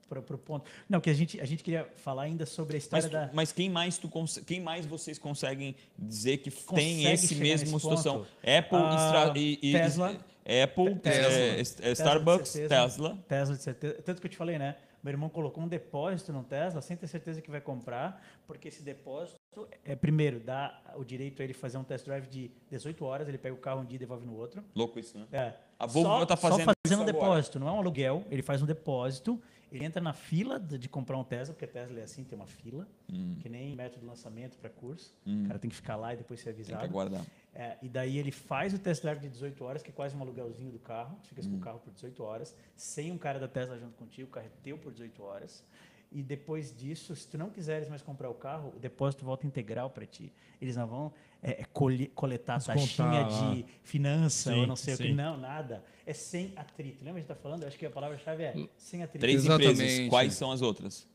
para 0.09 0.19
o 0.19 0.37
ponto. 0.37 0.65
Não, 0.89 0.99
que 0.99 1.11
a 1.11 1.13
gente, 1.13 1.39
a 1.39 1.45
gente 1.45 1.63
queria 1.63 1.87
falar 1.95 2.23
ainda 2.23 2.45
sobre 2.45 2.75
a 2.75 2.77
história 2.79 3.03
Mas, 3.03 3.11
da... 3.11 3.29
mas 3.33 3.51
quem 3.51 3.69
mais 3.69 3.97
tu 3.99 4.09
quem 4.47 4.59
mais 4.59 4.85
vocês 4.85 5.19
conseguem 5.19 5.75
dizer 5.97 6.37
que 6.37 6.49
Consegue 6.49 7.03
tem 7.03 7.11
esse 7.11 7.35
mesmo 7.35 7.79
situação? 7.79 8.19
ponto? 8.19 8.27
Apple, 8.41 8.77
Ah, 8.77 9.33
e, 9.35 9.59
e- 9.61 9.71
Tesla. 9.73 10.15
Apple, 10.63 10.95
Tesla. 10.99 11.33
é, 11.33 11.55
Tesla, 11.55 11.91
Starbucks. 11.91 12.51
Tesla. 12.67 13.17
Tesla, 13.27 13.55
de 13.55 13.63
certeza. 13.63 13.93
Tanto 14.03 14.21
que 14.21 14.27
eu 14.27 14.31
te 14.31 14.37
falei, 14.37 14.59
né? 14.59 14.75
Meu 15.05 15.11
irmão 15.11 15.29
colocou 15.29 15.63
um 15.63 15.67
depósito 15.67 16.33
no 16.33 16.43
Tesla 16.43 16.81
sem 16.81 16.97
ter 16.97 17.05
certeza 17.05 17.39
que 17.39 17.51
vai 17.51 17.61
comprar, 17.61 18.25
porque 18.47 18.69
esse 18.69 18.81
depósito 18.81 19.37
é, 19.83 19.95
primeiro, 19.95 20.39
dá 20.39 20.81
o 20.95 21.03
direito 21.03 21.43
a 21.43 21.45
ele 21.45 21.53
fazer 21.53 21.77
um 21.77 21.83
test 21.83 22.03
drive 22.05 22.25
de 22.27 22.49
18 22.71 23.05
horas, 23.05 23.27
ele 23.27 23.37
pega 23.37 23.53
o 23.53 23.57
carro 23.59 23.81
um 23.81 23.85
dia 23.85 23.97
e 23.97 23.99
devolve 23.99 24.25
no 24.25 24.35
outro. 24.35 24.63
Louco 24.75 24.97
isso, 24.99 25.15
né? 25.19 25.27
É. 25.31 25.53
A 25.77 25.85
Volvo 25.85 26.09
só, 26.09 26.25
tá 26.25 26.35
fazendo 26.35 26.65
só 26.65 26.71
fazendo 26.87 26.99
um 27.01 27.03
agora. 27.03 27.13
depósito, 27.27 27.59
não 27.59 27.67
é 27.67 27.71
um 27.71 27.77
aluguel, 27.77 28.23
ele 28.31 28.41
faz 28.41 28.63
um 28.63 28.65
depósito, 28.65 29.39
ele 29.71 29.85
entra 29.85 30.01
na 30.01 30.11
fila 30.13 30.59
de, 30.59 30.89
comprar 30.89 31.17
um 31.19 31.23
Tesla, 31.23 31.53
porque 31.53 31.67
Tesla 31.67 31.99
é 31.99 32.03
assim, 32.03 32.23
tem 32.23 32.35
uma 32.35 32.47
fila, 32.47 32.87
Hum. 33.13 33.35
que 33.39 33.47
nem 33.47 33.75
método 33.75 33.99
de 34.01 34.07
lançamento 34.07 34.57
para 34.57 34.71
curso. 34.71 35.13
O 35.23 35.47
cara 35.47 35.59
tem 35.59 35.69
que 35.69 35.75
ficar 35.75 35.97
lá 35.97 36.15
e 36.15 36.17
depois 36.17 36.39
ser 36.39 36.45
Tem 36.45 36.55
que 36.55 36.61
avisado. 36.71 36.83
aguardar. 36.83 37.21
É, 37.57 37.77
e 37.81 37.87
daí 37.87 38.17
ele 38.17 38.31
faz 38.31 38.73
o 38.73 38.77
test 38.79 39.01
drive 39.01 39.19
de 39.21 39.29
18 39.29 39.63
horas, 39.63 39.81
que 39.81 39.89
é 39.89 39.93
quase 39.93 40.13
um 40.15 40.21
aluguelzinho 40.21 40.71
do 40.71 40.79
carro. 40.79 41.17
Fica 41.23 41.41
Hum. 41.41 41.51
com 41.51 41.55
o 41.57 41.59
carro 41.61 41.79
por 41.79 41.93
18 41.93 42.21
horas, 42.21 42.53
sem 42.75 43.11
um 43.11 43.17
cara 43.17 43.39
da 43.39 43.47
Tesla 43.47 43.79
junto 43.79 43.93
contigo, 43.95 44.27
o 44.27 44.31
carro 44.31 44.47
é 44.47 44.49
teu 44.61 44.77
por 44.77 44.91
18 44.91 45.23
horas. 45.23 45.63
E 46.11 46.21
depois 46.21 46.75
disso, 46.75 47.15
se 47.15 47.27
tu 47.27 47.37
não 47.37 47.49
quiseres 47.49 47.89
mais 47.89 48.01
comprar 48.01 48.29
o 48.29 48.33
carro, 48.33 48.73
o 48.75 48.79
depósito 48.79 49.25
volta 49.25 49.47
integral 49.47 49.89
para 49.89 50.05
ti. 50.05 50.31
Eles 50.61 50.75
não 50.75 50.85
vão 50.87 51.13
é, 51.41 51.61
é, 51.61 51.65
coletar 52.13 52.55
a 52.55 52.59
taxinha 52.59 52.85
Descontar 52.85 53.31
lá. 53.31 53.53
de 53.53 53.65
finança 53.83 54.51
Sim, 54.53 54.59
ou 54.61 54.67
não 54.67 54.75
sei 54.75 54.93
o 54.93 54.97
que. 54.97 55.03
sim. 55.07 55.13
Não, 55.13 55.37
nada. 55.37 55.83
É 56.05 56.13
sem 56.13 56.53
atrito. 56.55 57.03
Lembra 57.03 57.03
que 57.03 57.09
a 57.09 57.21
gente 57.21 57.31
está 57.31 57.35
falando? 57.35 57.63
Eu 57.63 57.67
acho 57.69 57.77
que 57.77 57.85
a 57.85 57.89
palavra-chave 57.89 58.43
é 58.43 58.67
sem 58.77 59.01
atrito. 59.03 59.21
Três 59.21 59.43
Exatamente. 59.45 59.71
empresas, 59.81 60.09
quais 60.09 60.33
são 60.33 60.51
as 60.51 60.61
outras? 60.61 61.07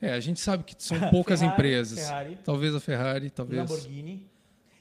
É, 0.00 0.12
a 0.12 0.20
gente 0.20 0.40
sabe 0.40 0.64
que 0.64 0.74
são 0.82 0.98
poucas 1.10 1.40
Ferrari, 1.40 1.54
empresas. 1.58 1.98
Ferrari. 1.98 2.38
Talvez 2.44 2.74
a 2.74 2.80
Ferrari, 2.80 3.30
talvez. 3.30 3.58
Lamborghini. 3.70 4.26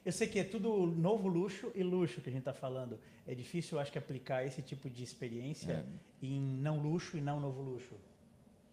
Eu 0.05 0.11
sei 0.11 0.27
que 0.27 0.37
é 0.37 0.43
tudo 0.43 0.85
novo 0.85 1.27
luxo 1.27 1.71
e 1.73 1.81
luxo 1.81 2.21
que 2.21 2.29
a 2.29 2.31
gente 2.31 2.41
está 2.41 2.53
falando. 2.53 2.99
É 3.27 3.33
difícil, 3.33 3.77
eu 3.77 3.81
acho 3.81 3.91
que, 3.91 3.97
aplicar 3.97 4.45
esse 4.45 4.61
tipo 4.61 4.87
de 4.89 5.03
experiência 5.03 5.83
em 6.21 6.39
não 6.39 6.79
luxo 6.79 7.17
e 7.17 7.21
não 7.21 7.39
novo 7.39 7.61
luxo. 7.63 7.95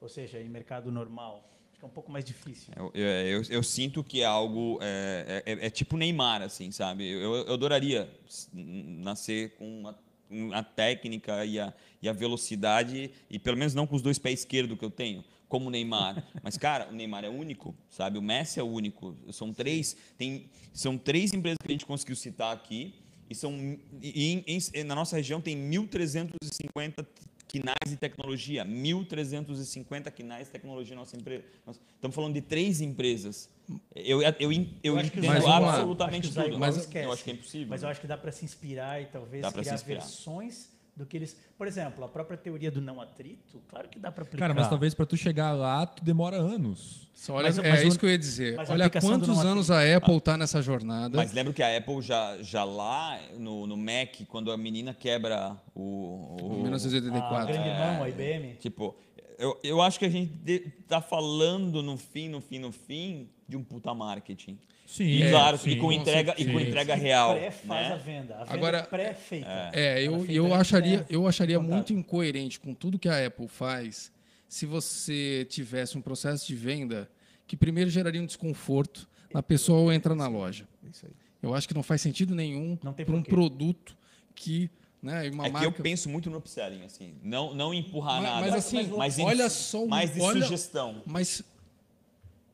Ou 0.01 0.09
seja, 0.11 0.39
em 0.41 0.49
mercado 0.49 0.93
normal. 0.93 1.49
Acho 1.71 1.79
que 1.79 1.85
é 1.85 1.89
um 1.89 1.91
pouco 1.93 2.13
mais 2.13 2.25
difícil. 2.25 2.75
Eu, 2.77 2.91
eu, 2.95 3.07
eu- 3.07 3.43
eu 3.49 3.63
sinto 3.63 4.05
que 4.05 4.21
é 4.21 4.27
algo. 4.27 4.79
É, 4.83 5.43
é- 5.47 5.67
é 5.67 5.71
tipo 5.71 5.97
Neymar, 5.97 6.43
assim, 6.43 6.71
sabe? 6.71 7.09
Eu, 7.09 7.35
eu 7.47 7.55
adoraria 7.55 8.11
nascer 8.53 9.51
com 9.57 9.89
a, 9.89 9.95
com 10.29 10.53
a 10.53 10.63
técnica 10.63 11.45
e 11.47 11.59
a, 11.59 11.73
e 12.03 12.09
a 12.09 12.13
velocidade, 12.13 13.11
e 13.31 13.39
pelo 13.39 13.57
menos 13.57 13.75
não 13.75 13.87
com 13.87 13.97
os 13.97 14.03
dois 14.03 14.19
pés 14.19 14.41
esquerdos 14.41 14.79
que 14.79 14.85
eu 14.85 14.91
tenho, 14.91 15.25
como 15.53 15.67
o 15.69 15.71
Neymar. 15.71 16.25
Mas, 16.43 16.57
cara, 16.57 16.89
o 16.89 16.93
Neymar 16.95 17.27
é 17.27 17.29
único, 17.29 17.75
sabe? 17.91 18.17
O 18.17 18.23
Messi 18.23 18.59
é 18.59 18.63
único. 18.63 19.15
São 19.31 19.53
três, 19.53 19.95
tem, 20.17 20.49
são 20.73 20.97
três 20.97 21.35
empresas 21.35 21.59
que 21.63 21.69
a 21.69 21.73
gente 21.73 21.85
conseguiu 21.85 22.17
citar 22.17 22.55
aqui, 22.55 22.95
e 23.29 23.35
são. 23.35 23.53
E, 24.01 24.33
em- 24.33 24.45
em- 24.47 24.85
na 24.85 24.95
nossa 24.95 25.15
região 25.17 25.43
tem 25.43 25.55
1.350 25.55 27.07
quinais 27.47 27.77
de 27.87 27.97
tecnologia, 27.97 28.65
1.350 28.65 30.11
quinais 30.11 30.47
de 30.47 30.53
tecnologia 30.53 30.95
na 30.95 31.03
nossa 31.03 31.19
empresa. 31.19 31.45
Nós 31.67 31.79
estamos 31.97 32.15
falando 32.15 32.33
de 32.33 32.41
três 32.41 32.81
empresas. 32.81 33.51
Eu, 33.95 34.23
eu, 34.23 34.33
eu, 34.41 34.53
eu 34.83 34.97
acho 34.99 35.11
que 35.11 35.19
entendo 35.19 35.41
Zaiwan- 35.43 35.69
absolutamente 35.69 36.29
acho 36.29 36.35
que 36.39 36.45
tudo. 36.45 36.59
Mas 36.59 36.77
esquece. 36.79 37.05
eu 37.07 37.13
acho 37.13 37.25
que 37.25 37.31
é 37.31 37.35
impossível. 37.35 37.67
Mas 37.69 37.83
eu 37.83 37.89
acho 37.91 38.01
que 38.01 38.07
dá 38.07 38.17
para 38.17 38.33
se 38.33 38.43
inspirar 38.47 39.03
e 39.03 39.07
talvez 39.07 39.43
Dá 39.43 39.53
pra 39.53 39.63
se 39.63 39.69
criar 39.69 39.75
inspirar. 39.75 40.01
versões 40.01 40.72
do 40.97 41.07
que 41.07 41.17
eles. 41.17 41.37
Por 41.57 41.67
exemplo, 41.67 42.05
a 42.05 42.09
própria 42.09 42.37
teoria 42.37 42.71
do 42.71 42.81
não 42.81 43.01
atrito, 43.01 43.63
claro 43.69 43.89
que 43.89 43.99
dá 43.99 44.13
para 44.13 44.23
aplicar. 44.25 44.47
Cara, 44.49 44.55
mas 44.55 44.69
talvez 44.69 44.93
pra 44.95 45.07
tu 45.07 45.17
chegar 45.17 45.53
lá, 45.53 45.87
tu 45.87 46.05
demora 46.05 46.37
anos. 46.37 47.09
Só 47.15 47.35
olha, 47.35 47.45
Mas- 47.47 47.59
é 47.59 47.71
mas 47.71 47.83
isso 47.83 47.99
que 47.99 48.05
eu 48.05 48.11
ia 48.11 48.19
dizer. 48.19 48.59
Olha 48.69 48.91
quantos 48.91 49.39
anos 49.45 49.71
a 49.71 49.81
Apple 49.97 50.17
está 50.17 50.37
nessa 50.37 50.61
jornada. 50.61 51.17
Mas 51.17 51.33
lembro 51.33 51.53
que 51.53 51.63
a 51.63 51.77
Apple 51.77 52.03
já, 52.03 52.37
já 52.43 52.65
lá 52.65 53.19
no, 53.39 53.67
no 53.67 53.77
Mac, 53.77 54.17
quando 54.29 54.51
a 54.53 54.57
menina 54.57 54.93
quebra 54.93 55.57
o. 55.75 56.37
o- 56.41 56.55
Em 56.57 56.61
a 56.61 56.63
1984. 56.65 57.47
grande 57.53 57.69
É. 57.69 57.79
mão, 57.95 58.03
a 58.03 58.09
IBM. 58.09 58.55
Tipo, 58.57 58.95
eu, 59.39 59.59
eu 59.63 59.81
acho 59.81 59.99
que 59.99 60.05
a 60.05 60.11
gente 60.11 60.33
de- 60.35 60.61
tá 60.89 61.01
falando 61.01 61.83
no 61.83 61.97
fim, 61.97 62.29
no 62.29 62.41
fim, 62.41 62.59
no 62.59 62.73
fim, 62.73 63.29
de 63.49 63.57
um 63.57 63.63
puta 63.65 63.95
marketing. 63.95 64.59
Sim, 64.93 65.05
E 65.05 65.23
É, 65.23 65.31
claro, 65.31 65.57
sim, 65.57 65.71
e 65.71 65.77
com 65.77 65.83
com 65.87 65.93
entrega, 65.93 66.35
e 66.37 66.45
com 66.45 66.61
entrega 66.61 66.95
real. 66.95 67.35
Pré 67.35 67.51
faz 67.51 67.87
a 67.87 67.97
Né? 67.97 68.03
venda. 68.05 68.35
A 68.35 68.39
venda 68.45 68.53
Agora- 68.55 68.83
pré-feita. 68.83 69.71
É, 69.73 70.03
eu, 70.07 70.19
feita 70.19 70.33
eu 70.35 70.45
antes, 70.47 70.59
acharia, 70.61 71.07
eu 71.09 71.27
acharia 71.27 71.59
muito 71.59 71.95
incoerente 71.95 72.61
com 72.61 72.75
tudo 72.75 72.99
que 72.99 73.09
a 73.09 73.27
Apple 73.27 73.49
faz 73.49 74.13
se 74.47 74.67
você 74.67 75.47
tivesse 75.49 75.97
um 75.97 76.03
processo 76.03 76.47
de 76.47 76.55
venda 76.55 77.09
que 77.47 77.57
primeiro 77.57 77.89
geraria 77.89 78.21
um 78.21 78.27
desconforto 78.27 79.09
na 79.33 79.43
pessoa 79.43 79.81
ao 79.81 79.91
entrar 79.95 80.15
na 80.15 80.29
loja. 80.29 80.69
Isso 80.91 81.07
aí. 81.07 81.13
Eu 81.43 81.55
acho 81.55 81.67
que 81.67 81.73
não 81.73 81.83
faz 81.83 82.03
sentido 82.03 82.35
nenhum 82.35 82.77
para 82.77 83.17
um 83.17 83.23
produto 83.23 83.97
que, 84.35 84.71
né, 85.03 85.31
uma 85.31 85.45
É 85.45 85.47
que 85.47 85.53
marca 85.55 85.67
eu 85.69 85.73
penso 85.73 86.11
muito 86.11 86.29
no 86.29 86.37
upselling, 86.37 86.85
assim. 86.85 87.15
Não, 87.23 87.55
não 87.55 87.73
empurrar 87.73 88.21
Mas- 88.21 88.31
nada. 88.31 88.41
mas 88.43 88.55
assim, 88.55 88.87
mas 88.95 89.19
em- 89.19 89.25
olha 89.25 89.49
só 89.49 89.85
o- 89.85 89.89
mais 89.89 90.13
de 90.13 90.21
olha- 90.21 90.43
sugestão. 90.43 91.03
Mas 91.07 91.43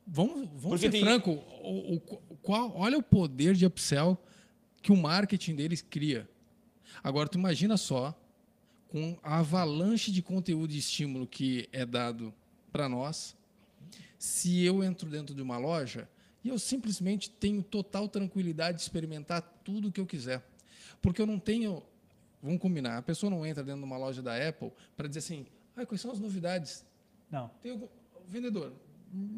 vamos, 0.07 0.47
vamos 0.55 0.61
Porque 0.61 0.79
ser 0.87 0.91
tem- 0.91 1.01
franco, 1.01 1.31
o, 1.61 1.95
o- 1.95 2.28
qual, 2.49 2.75
olha 2.75 2.97
o 2.97 3.03
poder 3.03 3.53
de 3.53 3.63
upsell 3.63 4.17
que 4.81 4.91
o 4.91 4.97
marketing 4.97 5.55
deles 5.55 5.83
cria. 5.83 6.27
Agora 7.03 7.29
tu 7.29 7.37
imagina 7.37 7.77
só 7.77 8.19
com 8.87 9.15
a 9.21 9.37
avalanche 9.37 10.11
de 10.11 10.23
conteúdo 10.23 10.73
e 10.73 10.79
estímulo 10.79 11.27
que 11.27 11.69
é 11.71 11.85
dado 11.85 12.33
para 12.71 12.89
nós, 12.89 13.37
se 14.17 14.63
eu 14.63 14.83
entro 14.83 15.07
dentro 15.07 15.35
de 15.35 15.43
uma 15.43 15.59
loja 15.59 16.09
e 16.43 16.49
eu 16.49 16.57
simplesmente 16.57 17.29
tenho 17.29 17.61
total 17.61 18.09
tranquilidade 18.09 18.77
de 18.77 18.81
experimentar 18.81 19.43
tudo 19.63 19.89
o 19.89 19.91
que 19.91 20.01
eu 20.01 20.07
quiser. 20.07 20.43
Porque 21.03 21.21
eu 21.21 21.27
não 21.27 21.37
tenho. 21.37 21.83
Vamos 22.41 22.59
combinar, 22.59 22.97
a 22.97 23.03
pessoa 23.03 23.29
não 23.29 23.45
entra 23.45 23.63
dentro 23.63 23.81
de 23.81 23.85
uma 23.85 23.97
loja 23.97 24.23
da 24.23 24.35
Apple 24.35 24.71
para 24.97 25.07
dizer 25.07 25.19
assim: 25.19 25.45
ah, 25.75 25.85
quais 25.85 26.01
são 26.01 26.09
as 26.09 26.19
novidades? 26.19 26.83
Não. 27.29 27.51
Tem 27.61 27.73
algum... 27.73 27.87
Vendedor, 28.27 28.73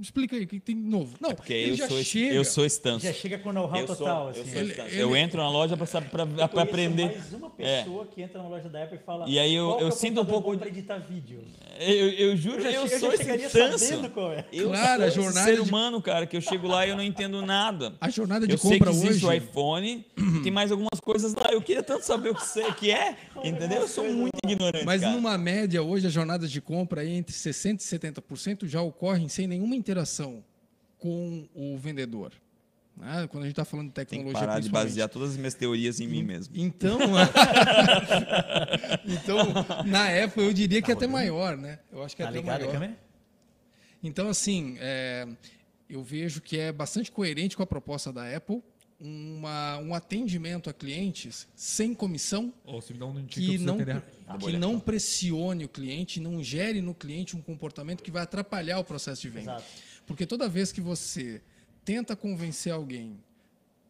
Explica 0.01 0.35
aí, 0.35 0.43
o 0.43 0.47
que 0.47 0.59
tem 0.59 0.75
de 0.75 0.81
novo? 0.89 1.15
Não, 1.21 1.29
É 1.29 1.33
porque 1.33 1.53
ele 1.53 1.71
eu 1.71 1.75
já 1.77 1.87
sou, 1.87 2.03
chega. 2.03 2.33
eu 2.33 2.43
sou 2.43 2.65
estanço. 2.65 3.05
Já 3.05 3.13
chega 3.13 3.37
com 3.39 3.53
know-how 3.53 3.77
eu 3.79 3.87
sou, 3.87 3.95
total, 3.95 4.23
eu, 4.25 4.29
assim. 4.41 4.51
sou 4.51 4.59
Ele- 4.61 4.71
estanço. 4.71 4.89
ele- 4.89 5.01
eu 5.01 5.15
entro 5.15 5.37
na 5.37 5.49
loja 5.49 5.77
para 5.77 5.87
Eu 6.53 6.59
aprender. 6.59 7.05
mais 7.05 7.33
uma 7.33 7.49
pessoa 7.49 8.05
que 8.07 8.21
entra 8.21 8.41
na 8.41 8.49
loja 8.49 8.67
da 8.67 8.83
Apple 8.83 8.97
e 9.01 9.05
fala. 9.05 9.25
E 9.29 9.39
aí 9.39 9.53
eu- 9.53 9.67
"Qual 9.67 9.77
que 9.77 9.83
eu 9.83 9.87
é 9.87 9.89
o 9.91 9.93
sinto 9.93 10.21
um 10.21 10.25
pouco 10.25 10.57
pra 10.57 10.67
editar 10.67 10.97
vídeo. 10.97 11.41
Eu, 11.79 12.09
eu 12.09 12.37
juro, 12.37 12.57
eu, 12.61 12.71
já 12.87 12.87
che- 12.87 12.99
sou 12.99 13.13
esse 13.13 13.29
é. 13.29 14.45
Eu 14.51 14.69
Claro, 14.69 15.01
sou 15.01 15.05
a 15.05 15.09
jornada 15.09 15.47
ser 15.47 15.55
de- 15.55 15.61
humano, 15.61 16.01
cara, 16.01 16.25
que 16.25 16.35
eu 16.37 16.41
chego 16.41 16.67
lá 16.67 16.85
e 16.85 16.89
eu 16.89 16.95
não 16.97 17.03
entendo 17.03 17.41
nada. 17.45 17.93
A 18.01 18.09
jornada 18.09 18.45
de 18.45 18.53
eu 18.53 18.57
sei 18.57 18.71
que 18.71 18.77
compra 18.79 18.91
existe 18.91 19.25
hoje. 19.25 19.27
o 19.27 19.33
iPhone, 19.33 20.05
tem 20.43 20.51
mais 20.51 20.71
algumas 20.71 20.99
coisas 21.01 21.33
lá. 21.33 21.49
Eu 21.51 21.61
queria 21.61 21.83
tanto 21.83 22.03
saber 22.05 22.29
o 22.29 22.35
que, 22.35 22.45
você, 22.45 22.71
que 22.73 22.91
é, 22.91 23.15
entendeu? 23.43 23.81
Eu 23.81 23.87
sou 23.87 24.03
muito 24.11 24.31
ignorante, 24.45 24.85
Mas 24.85 25.01
cara. 25.01 25.13
numa 25.13 25.37
média, 25.37 25.81
hoje, 25.81 26.07
as 26.07 26.13
jornadas 26.13 26.51
de 26.51 26.61
compra 26.61 27.01
aí 27.01 27.11
entre 27.13 27.33
60% 27.33 27.79
e 27.79 27.83
70% 27.83 28.67
já 28.67 28.81
ocorrem 28.81 29.27
sem 29.27 29.47
nenhuma 29.61 29.75
interação 29.75 30.43
com 30.97 31.47
o 31.53 31.77
vendedor. 31.77 32.31
né? 32.97 33.27
Quando 33.29 33.43
a 33.43 33.47
gente 33.47 33.53
está 33.53 33.65
falando 33.65 33.87
de 33.89 33.93
Tem 33.93 34.05
que 34.05 34.09
tecnologia, 34.11 34.39
parar 34.47 34.59
de 34.59 34.69
basear 34.69 35.09
todas 35.09 35.31
as 35.31 35.37
minhas 35.37 35.53
teorias 35.53 35.99
em 35.99 36.07
mim 36.07 36.23
mesmo. 36.23 36.53
Então, 36.57 36.97
então, 39.05 39.37
na 39.85 40.23
Apple 40.23 40.43
eu 40.43 40.53
diria 40.53 40.81
que 40.81 40.91
é 40.91 40.93
até 40.93 41.07
maior, 41.07 41.57
né? 41.57 41.79
Eu 41.91 42.03
acho 42.03 42.15
que 42.15 42.21
é 42.23 42.25
Tá 42.25 42.29
até 42.31 42.39
a 42.39 42.43
maior. 42.43 42.71
câmera? 42.71 42.97
Então, 44.03 44.29
assim, 44.29 44.77
é, 44.79 45.27
eu 45.89 46.03
vejo 46.03 46.41
que 46.41 46.57
é 46.57 46.71
bastante 46.71 47.11
coerente 47.11 47.55
com 47.55 47.63
a 47.63 47.67
proposta 47.67 48.11
da 48.11 48.35
Apple 48.35 48.61
uma, 49.01 49.79
um 49.79 49.95
atendimento 49.95 50.69
a 50.69 50.73
clientes 50.73 51.47
sem 51.55 51.93
comissão 51.93 52.53
um 53.17 53.25
que 53.25 53.57
não, 53.57 53.75
entender. 53.75 54.03
que 54.39 54.57
não 54.57 54.79
pressione 54.79 55.65
o 55.65 55.69
cliente, 55.69 56.19
não 56.19 56.43
gere 56.43 56.81
no 56.81 56.93
cliente 56.93 57.35
um 57.35 57.41
comportamento 57.41 58.03
que 58.03 58.11
vai 58.11 58.21
atrapalhar 58.21 58.77
o 58.77 58.83
processo 58.83 59.21
de 59.21 59.29
venda. 59.29 59.53
Exato. 59.53 59.65
Porque 60.05 60.25
toda 60.25 60.47
vez 60.47 60.71
que 60.71 60.79
você 60.79 61.41
tenta 61.83 62.15
convencer 62.15 62.71
alguém 62.71 63.19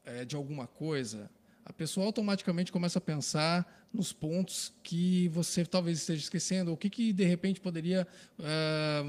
eh, 0.05 0.24
de 0.24 0.36
alguma 0.36 0.66
coisa, 0.66 1.30
a 1.66 1.74
pessoa 1.74 2.05
automaticamente 2.05 2.72
começa 2.72 2.99
a 2.99 3.01
pensar 3.01 3.89
nos 3.93 4.14
pontos 4.14 4.74
que 4.82 5.28
você 5.30 5.66
talvez 5.66 5.99
esteja 5.99 6.22
esquecendo, 6.22 6.72
ou 6.72 6.76
o 6.76 6.78
que, 6.78 6.89
que 6.89 7.12
de 7.12 7.26
repente 7.26 7.59
poderia 7.59 8.07
ah, 8.39 9.03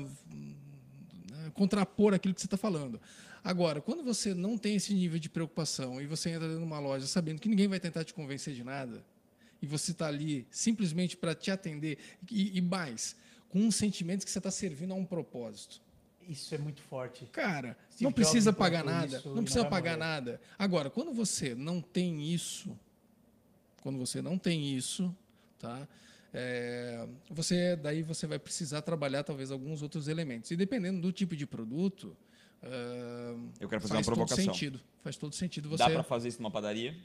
contrapor 1.55 2.13
aquilo 2.13 2.35
que 2.35 2.41
você 2.41 2.47
está 2.47 2.57
falando. 2.57 3.01
Agora, 3.45 3.81
quando 3.81 4.05
você 4.05 4.35
não 4.35 4.57
tem 4.57 4.77
esse 4.77 4.95
nível 4.95 5.19
de 5.19 5.29
preocupação 5.29 6.01
e 6.01 6.07
você 6.07 6.31
entra 6.31 6.47
dentro 6.47 6.61
de 6.61 6.67
uma 6.67 6.79
loja 6.79 7.07
sabendo 7.07 7.41
que 7.41 7.49
ninguém 7.49 7.67
vai 7.67 7.81
tentar 7.81 8.05
te 8.05 8.15
convencer 8.15 8.55
de 8.55 8.63
nada, 8.63 9.05
e 9.61 9.67
você 9.67 9.93
está 9.93 10.07
ali 10.07 10.47
simplesmente 10.51 11.17
para 11.17 11.35
te 11.35 11.51
atender, 11.51 11.99
e, 12.31 12.57
e 12.57 12.61
mais, 12.61 13.17
com 13.49 13.61
um 13.61 13.71
sentimento 13.71 14.25
que 14.25 14.31
você 14.31 14.39
está 14.39 14.51
servindo 14.51 14.93
a 14.93 14.95
um 14.95 15.05
propósito. 15.05 15.81
Isso 16.29 16.55
é 16.55 16.59
muito 16.59 16.81
forte. 16.83 17.27
Cara, 17.27 17.77
Steve 17.91 18.05
não 18.05 18.13
precisa 18.13 18.53
pagar 18.53 18.85
nada, 18.85 19.21
não 19.25 19.37
não 19.37 19.43
precisa 19.43 19.63
vai 19.63 19.71
pagar 19.71 19.97
morrer. 19.97 20.11
nada. 20.11 20.41
Agora, 20.59 20.89
quando 20.89 21.13
você 21.13 21.55
não 21.55 21.81
tem 21.81 22.33
isso, 22.33 22.79
quando 23.83 23.99
você 23.99 24.23
não 24.23 24.39
tem 24.39 24.77
isso, 24.77 25.15
tá? 25.59 25.87
É, 26.33 27.07
você 27.29 27.77
daí 27.77 28.03
você 28.03 28.27
vai 28.27 28.39
precisar 28.39 28.83
trabalhar 28.83 29.23
talvez 29.23 29.51
alguns 29.51 29.83
outros 29.83 30.09
elementos. 30.09 30.51
E 30.51 30.57
dependendo 30.57 31.01
do 31.01 31.13
tipo 31.13 31.37
de 31.37 31.47
produto, 31.47 32.17
ah, 32.63 33.35
Eu 33.61 33.69
quero 33.69 33.81
fazer 33.81 33.95
faz 33.95 34.07
uma 34.09 34.15
todo 34.15 34.27
provocação. 34.27 34.53
sentido. 34.55 34.81
Faz 35.03 35.17
todo 35.17 35.35
sentido 35.35 35.69
você. 35.69 35.83
Dá 35.85 35.91
pra 35.91 36.03
fazer 36.03 36.29
isso 36.29 36.41
numa 36.41 36.51
padaria? 36.51 36.97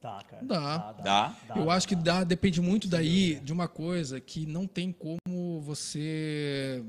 Tá, 0.00 0.20
cara. 0.24 0.44
Dá. 0.44 0.92
Dá? 0.92 1.36
Eu 1.54 1.70
acho 1.70 1.86
que 1.86 1.94
dá, 1.94 2.24
depende 2.24 2.60
muito 2.60 2.88
daí 2.88 3.36
de 3.40 3.52
uma 3.52 3.68
coisa 3.68 4.20
que 4.20 4.44
não 4.46 4.66
tem 4.66 4.90
como 4.90 5.60
você, 5.60 6.82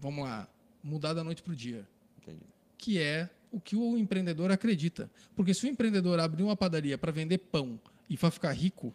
vamos 0.00 0.24
lá, 0.24 0.48
mudar 0.82 1.14
da 1.14 1.24
noite 1.24 1.42
para 1.42 1.52
o 1.52 1.56
dia. 1.56 1.86
Entendi. 2.22 2.44
que 2.76 3.00
é 3.00 3.28
o 3.50 3.60
que 3.60 3.74
o 3.74 3.96
empreendedor 3.98 4.52
acredita. 4.52 5.10
Porque 5.34 5.52
se 5.52 5.66
o 5.66 5.68
empreendedor 5.68 6.20
abrir 6.20 6.44
uma 6.44 6.54
padaria 6.56 6.96
para 6.96 7.10
vender 7.10 7.38
pão 7.38 7.80
e 8.08 8.16
vai 8.16 8.30
ficar 8.30 8.52
rico, 8.52 8.94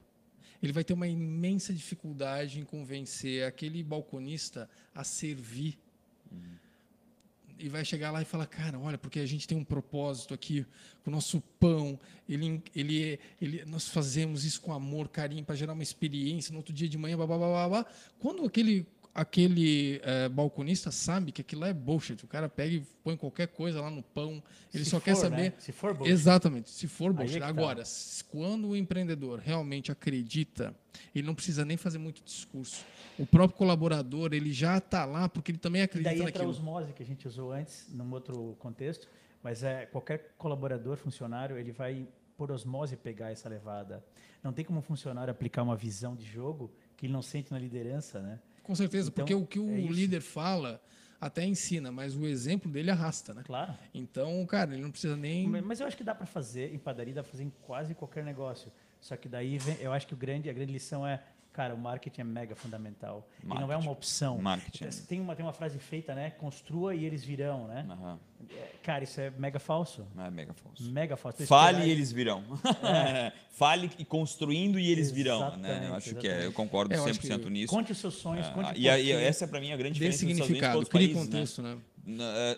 ele 0.61 0.71
vai 0.71 0.83
ter 0.83 0.93
uma 0.93 1.07
imensa 1.07 1.73
dificuldade 1.73 2.59
em 2.59 2.63
convencer 2.63 3.45
aquele 3.45 3.83
balconista 3.83 4.69
a 4.95 5.03
servir. 5.03 5.77
E 7.59 7.69
vai 7.69 7.85
chegar 7.85 8.11
lá 8.11 8.21
e 8.21 8.25
falar, 8.25 8.45
cara, 8.45 8.79
olha, 8.79 8.97
porque 8.97 9.19
a 9.19 9.25
gente 9.25 9.47
tem 9.47 9.57
um 9.57 9.63
propósito 9.63 10.33
aqui, 10.33 10.65
com 11.03 11.09
o 11.09 11.13
nosso 11.13 11.41
pão, 11.59 11.99
ele, 12.27 12.61
ele, 12.75 13.19
ele, 13.41 13.65
nós 13.65 13.87
fazemos 13.87 14.43
isso 14.43 14.61
com 14.61 14.73
amor, 14.73 15.07
carinho, 15.09 15.45
para 15.45 15.55
gerar 15.55 15.73
uma 15.73 15.83
experiência, 15.83 16.51
no 16.51 16.57
outro 16.57 16.73
dia 16.73 16.89
de 16.89 16.97
manhã, 16.97 17.15
blá, 17.15 17.25
blá, 17.25 17.69
blá. 17.69 17.85
Quando 18.19 18.43
aquele, 18.45 18.85
aquele 19.13 20.01
eh, 20.03 20.27
balconista 20.29 20.89
sabe 20.91 21.31
que 21.31 21.41
aquilo 21.41 21.65
é 21.65 21.73
bullshit, 21.73 22.23
o 22.23 22.27
cara 22.27 22.49
pega 22.49 22.73
e 22.75 22.79
põe 23.03 23.15
qualquer 23.15 23.47
coisa 23.47 23.79
lá 23.81 23.89
no 23.89 24.01
pão, 24.01 24.41
ele 24.73 24.83
Se 24.83 24.89
só 24.89 24.99
quer 24.99 25.15
for, 25.15 25.21
saber... 25.21 25.37
né? 25.51 25.53
Se 25.59 25.71
for 25.71 25.93
bom. 25.93 26.05
Exatamente, 26.05 26.69
se 26.71 26.87
for 26.87 27.13
bullshit. 27.13 27.37
é 27.37 27.39
tá. 27.41 27.47
Agora, 27.47 27.81
s- 27.81 28.23
quando 28.23 28.69
o 28.69 28.75
empreendedor 28.75 29.39
realmente 29.39 29.91
acredita, 29.91 30.73
ele 31.13 31.25
não 31.27 31.35
precisa 31.35 31.63
nem 31.63 31.77
fazer 31.77 31.97
muito 31.99 32.23
discurso. 32.23 32.83
O 33.19 33.25
próprio 33.25 33.57
colaborador, 33.57 34.33
ele 34.33 34.51
já 34.51 34.77
está 34.79 35.05
lá 35.05 35.29
porque 35.29 35.51
ele 35.51 35.59
também 35.59 35.81
E 35.81 35.85
acredita 35.85 36.15
daí 36.15 36.27
entra 36.27 36.43
a 36.43 36.47
osmose 36.47 36.91
que 36.93 37.03
a 37.03 37.05
gente 37.05 37.27
usou 37.27 37.51
antes, 37.51 37.87
num 37.93 38.11
outro 38.11 38.55
contexto, 38.57 39.07
mas 39.43 39.61
é 39.63 39.85
qualquer 39.85 40.33
colaborador, 40.37 40.97
funcionário, 40.97 41.57
ele 41.57 41.71
vai 41.71 42.07
por 42.35 42.51
osmose 42.51 42.95
pegar 42.97 43.29
essa 43.31 43.47
levada. 43.47 44.03
Não 44.41 44.51
tem 44.51 44.65
como 44.65 44.79
um 44.79 44.81
funcionário 44.81 45.29
aplicar 45.29 45.61
uma 45.61 45.75
visão 45.75 46.15
de 46.15 46.25
jogo 46.25 46.71
que 46.97 47.05
ele 47.05 47.13
não 47.13 47.21
sente 47.21 47.51
na 47.51 47.59
liderança, 47.59 48.19
né? 48.19 48.39
Com 48.63 48.73
certeza, 48.73 49.09
Então, 49.09 49.25
porque 49.25 49.35
o 49.35 49.45
que 49.45 49.59
o 49.59 49.69
é 49.69 49.81
líder 49.91 50.21
fala 50.21 50.81
até 51.19 51.45
ensina, 51.45 51.91
mas 51.91 52.15
o 52.15 52.25
exemplo 52.25 52.71
dele 52.71 52.91
arrasta, 52.91 53.33
né? 53.33 53.43
Claro. 53.45 53.73
Então, 53.93 54.45
cara, 54.45 54.73
ele 54.73 54.81
não 54.81 54.91
precisa 54.91 55.15
nem. 55.15 55.47
Mas 55.47 55.63
mas 55.63 55.79
eu 55.79 55.87
acho 55.87 55.95
que 55.95 56.03
dá 56.03 56.15
para 56.15 56.25
fazer 56.25 56.73
em 56.73 56.77
padaria, 56.77 57.13
dá 57.13 57.23
para 57.23 57.31
fazer 57.31 57.43
em 57.43 57.53
quase 57.61 57.93
qualquer 57.93 58.23
negócio. 58.23 58.71
Só 58.99 59.17
que 59.17 59.27
daí 59.27 59.57
vem, 59.57 59.75
eu 59.81 59.91
acho 59.91 60.07
que 60.07 60.13
o 60.13 60.17
grande, 60.17 60.49
a 60.49 60.53
grande 60.53 60.71
lição 60.71 61.05
é, 61.05 61.21
cara, 61.53 61.73
o 61.73 61.77
marketing 61.77 62.21
é 62.21 62.23
mega 62.23 62.55
fundamental. 62.55 63.27
E 63.43 63.47
não 63.47 63.53
é 63.55 63.59
Marketing. 63.59 63.81
uma 63.83 63.91
opção. 63.91 64.37
Marketing. 64.39 64.85
Tem 65.07 65.21
uma, 65.21 65.35
tem 65.35 65.45
uma 65.45 65.53
frase 65.53 65.77
feita, 65.79 66.13
né? 66.15 66.31
Construa 66.31 66.93
e 66.95 67.05
eles 67.05 67.23
virão, 67.23 67.67
né? 67.67 67.85
É, 68.49 68.71
Cara, 68.83 69.03
isso 69.05 69.21
é 69.21 69.29
mega 69.31 69.59
falso. 69.59 70.05
É 70.17 70.29
mega 70.29 70.53
falso. 70.53 70.91
Mega 70.91 71.15
falso. 71.15 71.37
Tu 71.37 71.45
Fale 71.47 71.85
e 71.85 71.89
eles 71.89 72.11
virão. 72.11 72.43
Fale 73.51 73.89
e 73.97 74.03
construindo 74.05 74.79
e 74.79 74.89
eles 74.89 75.11
virão. 75.11 75.39
Né? 75.39 75.69
Exatamente, 75.69 75.85
Eu 75.89 75.95
acho 75.95 76.09
que 76.15 76.27
é, 76.27 76.29
exatamente. 76.31 76.45
eu 76.45 76.51
concordo 76.53 76.93
É, 76.93 76.97
eu 76.97 77.05
acho 77.05 77.19
100% 77.21 77.39
que 77.43 77.49
nisso. 77.49 77.73
Conte 77.73 77.91
os 77.91 77.97
seus 77.97 78.15
sonhos, 78.15 78.47
conte 78.49 78.69
Ah, 78.69 78.73
o 78.73 78.77
e, 78.77 78.89
aí, 78.89 79.07
porquê. 79.11 79.23
essa 79.25 79.47
para 79.47 79.59
mim 79.61 79.69
é 79.69 79.73
a 79.73 79.77
grande 79.77 79.93
diferença 79.93 80.25
dos 80.25 80.31
Estados 80.31 80.49
Unidos 80.49 80.57
significado, 80.57 80.71
para 80.71 80.79
outros 80.79 80.91
crie 80.91 81.07
países, 81.13 81.29
né? 81.29 81.35
contexto, 81.37 81.61
né? 81.61 81.77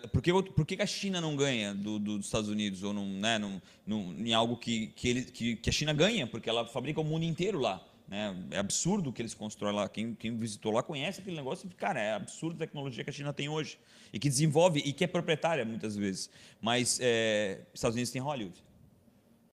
Eh, 0.02 0.08
Por 0.08 0.20
que, 0.22 0.32
por 0.52 0.66
que 0.66 0.82
a 0.82 0.86
China 0.86 1.20
não 1.20 1.36
ganha 1.36 1.72
do- 1.72 1.98
do- 2.00 2.16
dos 2.16 2.26
Estados 2.26 2.48
Unidos 2.48 2.82
ou 2.82 2.92
num, 2.92 3.20
né, 3.20 3.38
num, 3.38 3.60
num- 3.86 4.12
em 4.26 4.34
algo 4.34 4.56
que, 4.56 4.88
que, 4.88 5.08
ele, 5.08 5.22
que, 5.22 5.54
que 5.56 5.70
a 5.70 5.72
China 5.72 5.92
ganha? 5.92 6.26
Porque 6.26 6.48
ela 6.50 6.66
fabrica 6.66 7.00
o 7.00 7.04
mundo 7.04 7.24
inteiro 7.24 7.60
lá. 7.60 7.80
Né? 8.08 8.36
É 8.52 8.58
absurdo 8.58 9.10
o 9.10 9.12
que 9.12 9.20
eles 9.20 9.34
constroem 9.34 9.74
lá. 9.74 9.88
Quem, 9.88 10.14
quem 10.14 10.36
visitou 10.36 10.72
lá 10.72 10.82
conhece 10.82 11.20
aquele 11.20 11.36
negócio. 11.36 11.68
e, 11.68 11.74
Cara, 11.74 12.00
é 12.00 12.14
absurdo 12.14 12.54
a 12.56 12.66
tecnologia 12.66 13.02
que 13.02 13.10
a 13.10 13.12
China 13.12 13.32
tem 13.32 13.48
hoje 13.48 13.78
e 14.12 14.18
que 14.18 14.28
desenvolve 14.28 14.80
e 14.80 14.92
que 14.92 15.02
é 15.04 15.06
proprietária 15.06 15.64
muitas 15.64 15.96
vezes. 15.96 16.30
Mas 16.60 16.98
eh, 17.02 17.62
Estados 17.74 17.96
Unidos 17.96 18.12
tem 18.12 18.22
Hollywood. 18.22 18.62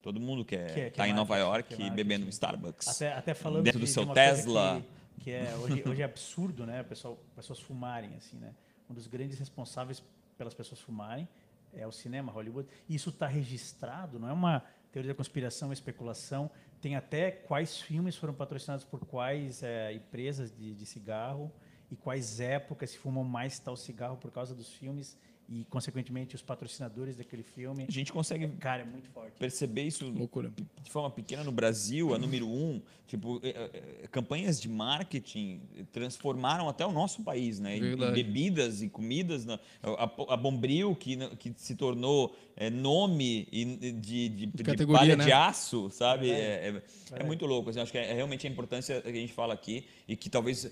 Todo 0.02 0.20
mundo 0.20 0.44
quer 0.44 0.74
Que 0.74 0.80
é- 0.82 0.88
estar 0.88 1.04
que 1.04 1.10
é 1.10 1.12
em 1.12 1.16
Nova 1.16 1.38
York 1.38 1.76
que 1.76 1.82
é 1.84 1.90
bebendo 1.90 2.28
Starbucks. 2.28 2.88
Até, 2.88 3.14
até 3.14 3.34
falando 3.34 3.64
Dentro 3.64 3.80
de, 3.80 3.86
do 3.86 3.88
de 3.88 3.94
seu 3.94 4.06
coisa 4.06 4.20
Tesla. 4.22 4.84
Que, 5.20 5.24
que 5.26 5.32
é, 5.32 5.56
hoje, 5.56 5.84
hoje 5.88 6.02
é 6.02 6.06
absurdo, 6.06 6.66
né? 6.66 6.84
Pessoal, 6.84 7.18
pessoas 7.36 7.60
fumarem, 7.60 8.16
assim, 8.18 8.38
né? 8.38 8.54
Um 8.90 8.94
dos 8.94 9.08
grandes 9.08 9.38
responsáveis 9.40 10.04
pelas 10.38 10.54
pessoas 10.54 10.82
fumarem 10.82 11.28
é 11.74 11.86
o 11.88 11.92
cinema, 11.92 12.32
Hollywood. 12.32 12.68
E 12.90 12.96
isso 12.96 13.12
está 13.12 13.28
registrado, 13.28 14.20
não 14.20 14.28
é 14.28 14.34
uma 14.34 14.64
teoria 14.92 15.12
da 15.14 15.16
conspiração, 15.16 15.70
uma 15.70 15.74
especulação. 15.74 16.50
Tem 16.82 16.96
até 16.96 17.30
quais 17.32 17.80
filmes 17.80 18.16
foram 18.16 18.34
patrocinados 18.34 18.84
por 18.84 19.06
quais 19.06 19.62
eh, 19.62 19.94
empresas 19.94 20.52
de, 20.52 20.74
de 20.74 20.86
cigarro 20.86 21.52
e 21.92 21.96
quais 21.96 22.40
épocas 22.40 22.90
se 22.90 22.98
fumam 22.98 23.24
mais 23.24 23.60
tal 23.60 23.78
cigarro 23.78 24.18
por 24.18 24.32
causa 24.32 24.56
dos 24.56 24.74
filmes 24.74 25.18
e, 25.54 25.66
consequentemente, 25.70 26.34
os 26.34 26.42
patrocinadores 26.42 27.18
daquele 27.18 27.44
filme. 27.44 27.86
A 27.88 27.92
gente 27.92 28.14
consegue 28.14 28.48
Cara, 28.58 28.84
é 28.84 28.86
muito 28.86 29.10
forte. 29.10 29.34
perceber 29.38 29.84
isso 29.84 30.08
Loucura. 30.10 30.50
de 30.82 30.90
forma 30.90 31.10
pequena 31.12 31.44
no 31.44 31.52
Brasil, 31.52 32.14
a 32.14 32.18
número 32.18 32.48
um, 32.48 32.82
tipo, 33.06 33.42
eh, 33.44 33.70
eh, 34.04 34.08
campanhas 34.10 34.62
de 34.62 34.70
marketing 34.70 35.60
transformaram 35.92 36.70
até 36.70 36.86
o 36.86 36.92
nosso 36.94 37.22
país, 37.24 37.60
né? 37.60 37.76
Em- 37.76 37.98
bebidas 38.14 38.82
e 38.82 38.88
comidas, 38.88 39.46
na- 39.46 39.60
a, 39.84 40.34
a 40.34 40.38
Bombril 40.38 40.96
que, 40.96 41.18
n- 41.18 41.36
que 41.36 41.54
se 41.58 41.76
tornou 41.76 42.34
eh, 42.56 42.70
nome 42.70 43.46
e- 43.52 43.66
de, 43.92 44.30
de, 44.30 44.46
de 44.46 44.64
categoria, 44.64 45.00
palha 45.00 45.16
né? 45.18 45.26
de 45.26 45.32
aço, 45.34 45.90
sabe? 45.90 46.32
É, 46.32 46.70
é- 46.70 46.84
é 47.20 47.24
muito 47.26 47.46
louco. 47.46 47.70
assim, 47.70 47.82
acho 47.82 47.92
que 47.92 47.98
é, 47.98 48.10
é 48.12 48.14
realmente 48.14 48.48
a 48.48 48.50
importância 48.50 49.02
que 49.02 49.10
a 49.10 49.14
gente 49.14 49.34
fala 49.34 49.54
aqui 49.54 49.86
e 50.08 50.16
que 50.16 50.30
talvez 50.30 50.72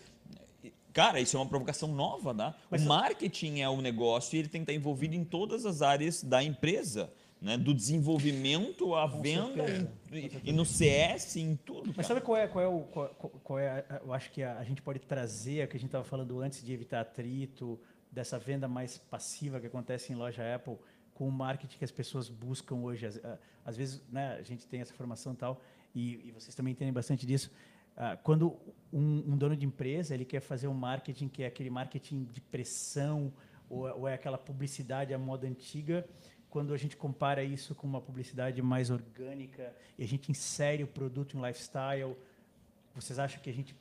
Cara, 0.94 1.20
isso 1.20 1.38
é 1.38 1.40
uma 1.40 1.46
provocação 1.46 1.90
nova, 1.94 2.34
né? 2.34 2.54
Mas- 2.70 2.84
o 2.84 2.88
marketing 2.88 3.60
é 3.62 3.70
o 3.70 3.80
negócio 3.82 4.36
e 4.36 4.40
ele 4.40 4.48
tem 4.48 4.62
que 4.64 4.72
estar 4.72 4.74
envolvido 4.80 5.16
em 5.16 5.24
todas 5.24 5.66
as 5.66 5.82
áreas 5.82 6.24
da 6.24 6.44
empresa, 6.44 7.12
né? 7.42 7.58
Do 7.58 7.74
desenvolvimento 7.74 8.96
à 8.96 9.06
venda 9.06 9.66
e, 10.12 10.50
e 10.50 10.52
no 10.52 10.66
CS, 10.66 11.38
em 11.38 11.56
tudo. 11.56 11.88
Mas 11.88 12.08
cara. 12.08 12.08
sabe 12.08 12.22
qual 12.22 12.38
é, 12.38 12.48
qual 12.48 12.64
é 12.64 12.68
o. 12.68 12.80
Qual, 12.82 13.08
qual 13.44 13.60
é 13.60 13.86
a- 13.88 14.02
eu 14.04 14.14
acho 14.14 14.32
que 14.32 14.42
a, 14.44 14.58
a 14.58 14.64
gente 14.64 14.82
pode 14.82 15.00
trazer, 15.00 15.64
o 15.66 15.68
que 15.68 15.78
a 15.78 15.80
gente 15.80 15.90
estava 15.90 16.04
falando 16.04 16.40
antes 16.42 16.64
de 16.64 16.74
evitar 16.74 17.02
atrito, 17.02 17.80
dessa 18.12 18.40
venda 18.40 18.68
mais 18.68 18.98
passiva 18.98 19.60
que 19.60 19.68
acontece 19.68 20.12
em 20.12 20.16
loja 20.16 20.42
Apple 20.56 20.76
com 21.14 21.28
o 21.28 21.32
marketing 21.32 21.78
que 21.78 21.84
as 21.86 21.92
pessoas 21.92 22.30
buscam 22.30 22.76
hoje. 22.78 23.06
Às, 23.06 23.22
às 23.66 23.78
vezes, 23.78 24.02
né, 24.12 24.38
a 24.40 24.42
gente 24.42 24.66
tem 24.66 24.82
essa 24.82 24.94
formação 24.94 25.34
e 25.34 25.36
tal, 25.36 25.62
e, 25.94 26.28
e 26.28 26.32
vocês 26.32 26.56
também 26.56 26.72
entendem 26.72 26.94
bastante 26.94 27.26
disso. 27.26 27.52
Uh, 27.98 28.18
quando 28.24 28.58
um, 28.94 29.34
um, 29.34 29.38
dono 29.38 29.56
de 29.56 29.66
empresa 29.66 30.14
ele 30.14 30.26
quer 30.26 30.40
fazer 30.40 30.68
um 30.68 30.74
marketing 30.74 31.28
que 31.28 31.44
é 31.44 31.48
aquele 31.48 31.70
marketing 31.70 32.24
de 32.32 32.40
pressão 32.40 33.34
ou, 33.70 33.82
ou 34.00 34.08
é 34.08 34.14
aquela 34.14 34.38
publicidade 34.38 35.14
à 35.14 35.18
moda 35.18 35.48
antiga, 35.48 36.08
quando 36.50 36.74
a 36.74 36.78
gente 36.78 36.98
compara 36.98 37.44
isso 37.44 37.76
com 37.76 37.86
uma 37.86 38.02
publicidade 38.02 38.62
mais 38.62 38.90
orgânica 38.90 39.74
e 39.98 40.04
a 40.04 40.08
gente 40.08 40.32
insere 40.32 40.84
o 40.84 40.88
produto 40.88 41.38
em 41.38 41.42
lifestyle, 41.46 42.16
vocês 42.96 43.20
acham 43.20 43.40
que 43.42 43.50
a 43.50 43.54
gente 43.54 43.76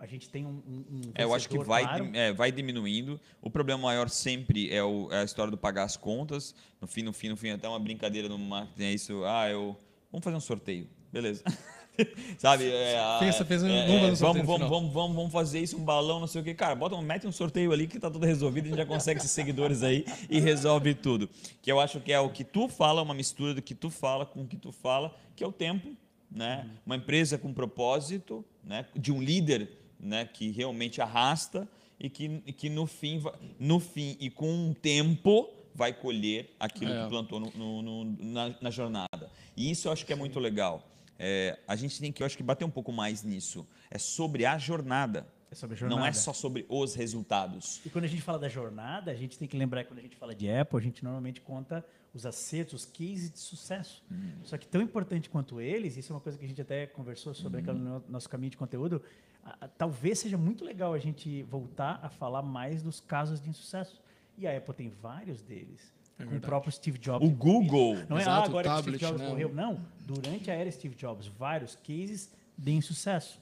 a 0.00 0.06
gente 0.06 0.30
tem 0.30 0.46
um, 0.46 0.62
um 0.68 1.00
é, 1.12 1.24
eu 1.24 1.34
acho 1.34 1.48
que 1.48 1.58
vai 1.58 1.82
claro? 1.82 2.10
é, 2.14 2.32
vai 2.32 2.52
diminuindo. 2.52 3.20
O 3.42 3.50
problema 3.50 3.82
maior 3.82 4.08
sempre 4.08 4.72
é, 4.72 4.82
o, 4.82 5.08
é, 5.10 5.22
a 5.22 5.24
história 5.24 5.50
do 5.50 5.58
pagar 5.58 5.82
as 5.82 5.96
contas. 5.96 6.54
No 6.80 6.86
fim 6.86 7.02
no 7.02 7.12
fim 7.12 7.28
no 7.28 7.36
fim 7.36 7.50
até 7.50 7.68
uma 7.68 7.80
brincadeira 7.80 8.28
no 8.28 8.38
marketing 8.38 8.84
é 8.84 8.92
isso 8.92 9.24
ah 9.24 9.50
eu 9.50 9.76
vamos 10.10 10.24
fazer 10.24 10.36
um 10.36 10.40
sorteio 10.40 10.88
beleza 11.12 11.42
Sabe? 12.38 12.70
É, 12.70 12.96
pensa, 13.18 13.44
pensa, 13.44 13.68
é, 13.68 13.86
vamos, 13.86 14.20
vamos, 14.20 14.46
vamos, 14.46 14.68
vamos, 14.68 14.92
vamos, 14.92 15.16
vamos 15.16 15.32
fazer 15.32 15.60
isso, 15.60 15.76
um 15.76 15.84
balão, 15.84 16.20
não 16.20 16.26
sei 16.26 16.40
o 16.40 16.44
que. 16.44 16.54
Cara, 16.54 16.74
bota, 16.74 17.00
mete 17.02 17.26
um 17.26 17.32
sorteio 17.32 17.72
ali 17.72 17.86
que 17.86 17.98
tá 17.98 18.10
tudo 18.10 18.24
resolvido, 18.24 18.66
a 18.66 18.68
gente 18.68 18.78
já 18.78 18.86
consegue 18.86 19.18
esses 19.18 19.30
seguidores 19.30 19.82
aí 19.82 20.04
e 20.30 20.40
resolve 20.40 20.94
tudo. 20.94 21.28
Que 21.60 21.70
eu 21.70 21.80
acho 21.80 22.00
que 22.00 22.12
é 22.12 22.20
o 22.20 22.30
que 22.30 22.44
tu 22.44 22.68
fala, 22.68 23.02
uma 23.02 23.14
mistura 23.14 23.54
do 23.54 23.62
que 23.62 23.74
tu 23.74 23.90
fala 23.90 24.24
com 24.24 24.42
o 24.42 24.46
que 24.46 24.56
tu 24.56 24.70
fala, 24.70 25.14
que 25.34 25.42
é 25.42 25.46
o 25.46 25.52
tempo, 25.52 25.88
né? 26.30 26.64
Uhum. 26.64 26.76
Uma 26.86 26.96
empresa 26.96 27.36
com 27.36 27.52
propósito, 27.52 28.44
né? 28.62 28.86
De 28.94 29.12
um 29.12 29.20
líder, 29.20 29.68
né? 29.98 30.24
Que 30.24 30.50
realmente 30.50 31.00
arrasta 31.00 31.68
e 31.98 32.08
que, 32.08 32.40
que 32.52 32.68
no 32.68 32.86
fim, 32.86 33.22
no 33.58 33.80
fim 33.80 34.16
e 34.20 34.30
com 34.30 34.48
um 34.48 34.72
tempo 34.72 35.50
vai 35.74 35.92
colher 35.92 36.54
aquilo 36.58 36.92
é. 36.92 37.02
que 37.02 37.08
plantou 37.08 37.40
no, 37.40 37.50
no, 37.54 37.82
no, 37.82 38.16
na, 38.20 38.54
na 38.60 38.70
jornada. 38.70 39.30
E 39.56 39.70
isso 39.70 39.88
eu 39.88 39.92
acho 39.92 40.06
que 40.06 40.12
é 40.12 40.16
muito 40.16 40.38
legal. 40.38 40.84
É, 41.18 41.58
a 41.66 41.74
gente 41.74 41.98
tem 41.98 42.12
que, 42.12 42.22
eu 42.22 42.26
acho 42.26 42.36
que, 42.36 42.42
bater 42.42 42.64
um 42.64 42.70
pouco 42.70 42.92
mais 42.92 43.22
nisso. 43.22 43.66
É 43.90 43.98
sobre 43.98 44.46
a 44.46 44.56
jornada. 44.56 45.26
É 45.50 45.54
sobre 45.54 45.74
a 45.74 45.78
jornada. 45.78 46.00
Não 46.00 46.06
é 46.06 46.12
só 46.12 46.32
sobre 46.32 46.64
os 46.68 46.94
resultados. 46.94 47.80
E 47.84 47.90
quando 47.90 48.04
a 48.04 48.08
gente 48.08 48.22
fala 48.22 48.38
da 48.38 48.48
jornada, 48.48 49.10
a 49.10 49.14
gente 49.14 49.38
tem 49.38 49.48
que 49.48 49.56
lembrar 49.56 49.82
que 49.82 49.90
quando 49.90 49.98
a 49.98 50.02
gente 50.02 50.16
fala 50.16 50.34
de 50.34 50.50
Apple, 50.50 50.78
a 50.78 50.82
gente 50.82 51.02
normalmente 51.02 51.40
conta 51.40 51.84
os 52.14 52.24
acertos, 52.26 52.74
os 52.74 52.86
cases 52.86 53.30
de 53.30 53.38
sucesso. 53.38 54.04
Hum. 54.10 54.32
Só 54.44 54.56
que 54.56 54.66
tão 54.66 54.80
importante 54.80 55.28
quanto 55.28 55.60
eles, 55.60 55.96
isso 55.96 56.12
é 56.12 56.14
uma 56.14 56.20
coisa 56.20 56.38
que 56.38 56.44
a 56.44 56.48
gente 56.48 56.60
até 56.60 56.86
conversou 56.86 57.34
sobre 57.34 57.60
hum. 57.62 57.74
no 57.74 58.04
nosso 58.08 58.28
caminho 58.28 58.50
de 58.50 58.56
conteúdo, 58.56 59.02
a, 59.44 59.64
a, 59.64 59.68
talvez 59.68 60.18
seja 60.18 60.36
muito 60.36 60.64
legal 60.64 60.92
a 60.94 60.98
gente 60.98 61.42
voltar 61.44 61.98
a 62.02 62.08
falar 62.08 62.42
mais 62.42 62.82
dos 62.82 63.00
casos 63.00 63.40
de 63.40 63.48
insucesso. 63.48 64.00
E 64.36 64.46
a 64.46 64.56
Apple 64.56 64.74
tem 64.74 64.88
vários 64.88 65.42
deles. 65.42 65.92
É 66.18 66.24
com 66.24 66.36
o 66.36 66.40
próprio 66.40 66.72
Steve 66.72 66.98
Jobs. 66.98 67.28
O 67.28 67.30
Google. 67.30 67.96
Não 68.08 68.18
é 68.18 68.24
ah, 68.24 68.42
agora 68.44 68.68
tablet, 68.68 68.98
que 68.98 69.04
o 69.04 69.08
Steve 69.08 69.12
Jobs 69.12 69.20
né? 69.20 69.28
morreu. 69.28 69.54
Não, 69.54 69.80
durante 70.00 70.50
a 70.50 70.54
era 70.54 70.70
Steve 70.70 70.94
Jobs, 70.96 71.26
vários 71.28 71.76
cases 71.76 72.32
de 72.56 72.72
insucesso. 72.72 73.40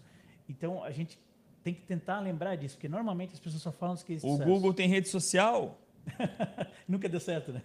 Então, 0.49 0.85
a 0.85 0.91
gente 0.91 1.19
tem 1.65 1.75
que 1.75 1.83
tentar 1.83 2.21
lembrar 2.21 2.55
disso, 2.57 2.77
porque 2.77 2.89
normalmente 2.89 3.33
as 3.33 3.41
pessoas 3.41 3.63
só 3.63 3.73
falam 3.73 3.95
dos 3.95 4.05
cases 4.05 4.23
de 4.23 4.29
sucesso. 4.29 4.49
O 4.49 4.53
Google 4.53 4.75
tem 4.75 4.89
rede 4.89 5.09
social. 5.09 5.79
Nunca 6.87 7.09
deu 7.09 7.19
certo, 7.19 7.53
né? 7.53 7.63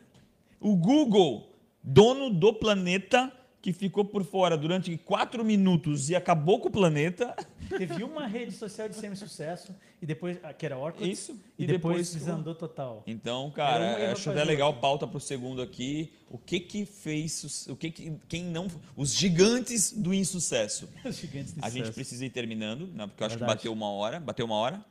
O 0.59 0.75
Google, 0.75 1.49
dono 1.83 2.29
do 2.29 2.53
planeta, 2.53 3.31
que 3.61 3.71
ficou 3.71 4.03
por 4.03 4.23
fora 4.23 4.57
durante 4.57 4.97
quatro 4.97 5.45
minutos 5.45 6.09
e 6.09 6.15
acabou 6.15 6.59
com 6.59 6.69
o 6.69 6.71
planeta. 6.71 7.35
Teve 7.77 8.03
uma 8.03 8.27
rede 8.27 8.51
social 8.51 8.87
de 8.89 8.95
semi-sucesso, 8.95 9.75
e 10.01 10.05
depois, 10.05 10.37
ah, 10.43 10.53
que 10.53 10.65
era 10.65 10.77
Orkut, 10.77 11.09
Isso, 11.09 11.33
e, 11.57 11.63
e 11.63 11.67
depois, 11.67 12.09
depois 12.09 12.13
desandou 12.13 12.55
total. 12.55 13.03
Então, 13.05 13.51
cara, 13.51 14.09
um 14.09 14.11
acho 14.11 14.29
até 14.29 14.43
legal 14.43 14.73
pauta 14.75 15.07
para 15.07 15.17
o 15.17 15.21
segundo 15.21 15.61
aqui. 15.61 16.11
O 16.29 16.37
que 16.37 16.59
que 16.59 16.85
fez, 16.85 17.67
o 17.67 17.75
que, 17.75 17.91
que 17.91 18.13
quem 18.27 18.43
não, 18.43 18.67
os 18.95 19.13
gigantes 19.13 19.91
do 19.91 20.13
insucesso. 20.13 20.89
Os 21.03 21.17
gigantes 21.17 21.53
do 21.53 21.65
A 21.65 21.69
gente 21.69 21.91
precisa 21.91 22.25
ir 22.25 22.29
terminando, 22.29 22.87
né, 22.87 23.07
porque 23.07 23.21
eu 23.21 23.27
acho 23.27 23.37
Verdade. 23.37 23.51
que 23.51 23.57
bateu 23.57 23.73
uma 23.73 23.89
hora. 23.89 24.19
Bateu 24.19 24.45
uma 24.45 24.55
hora? 24.55 24.83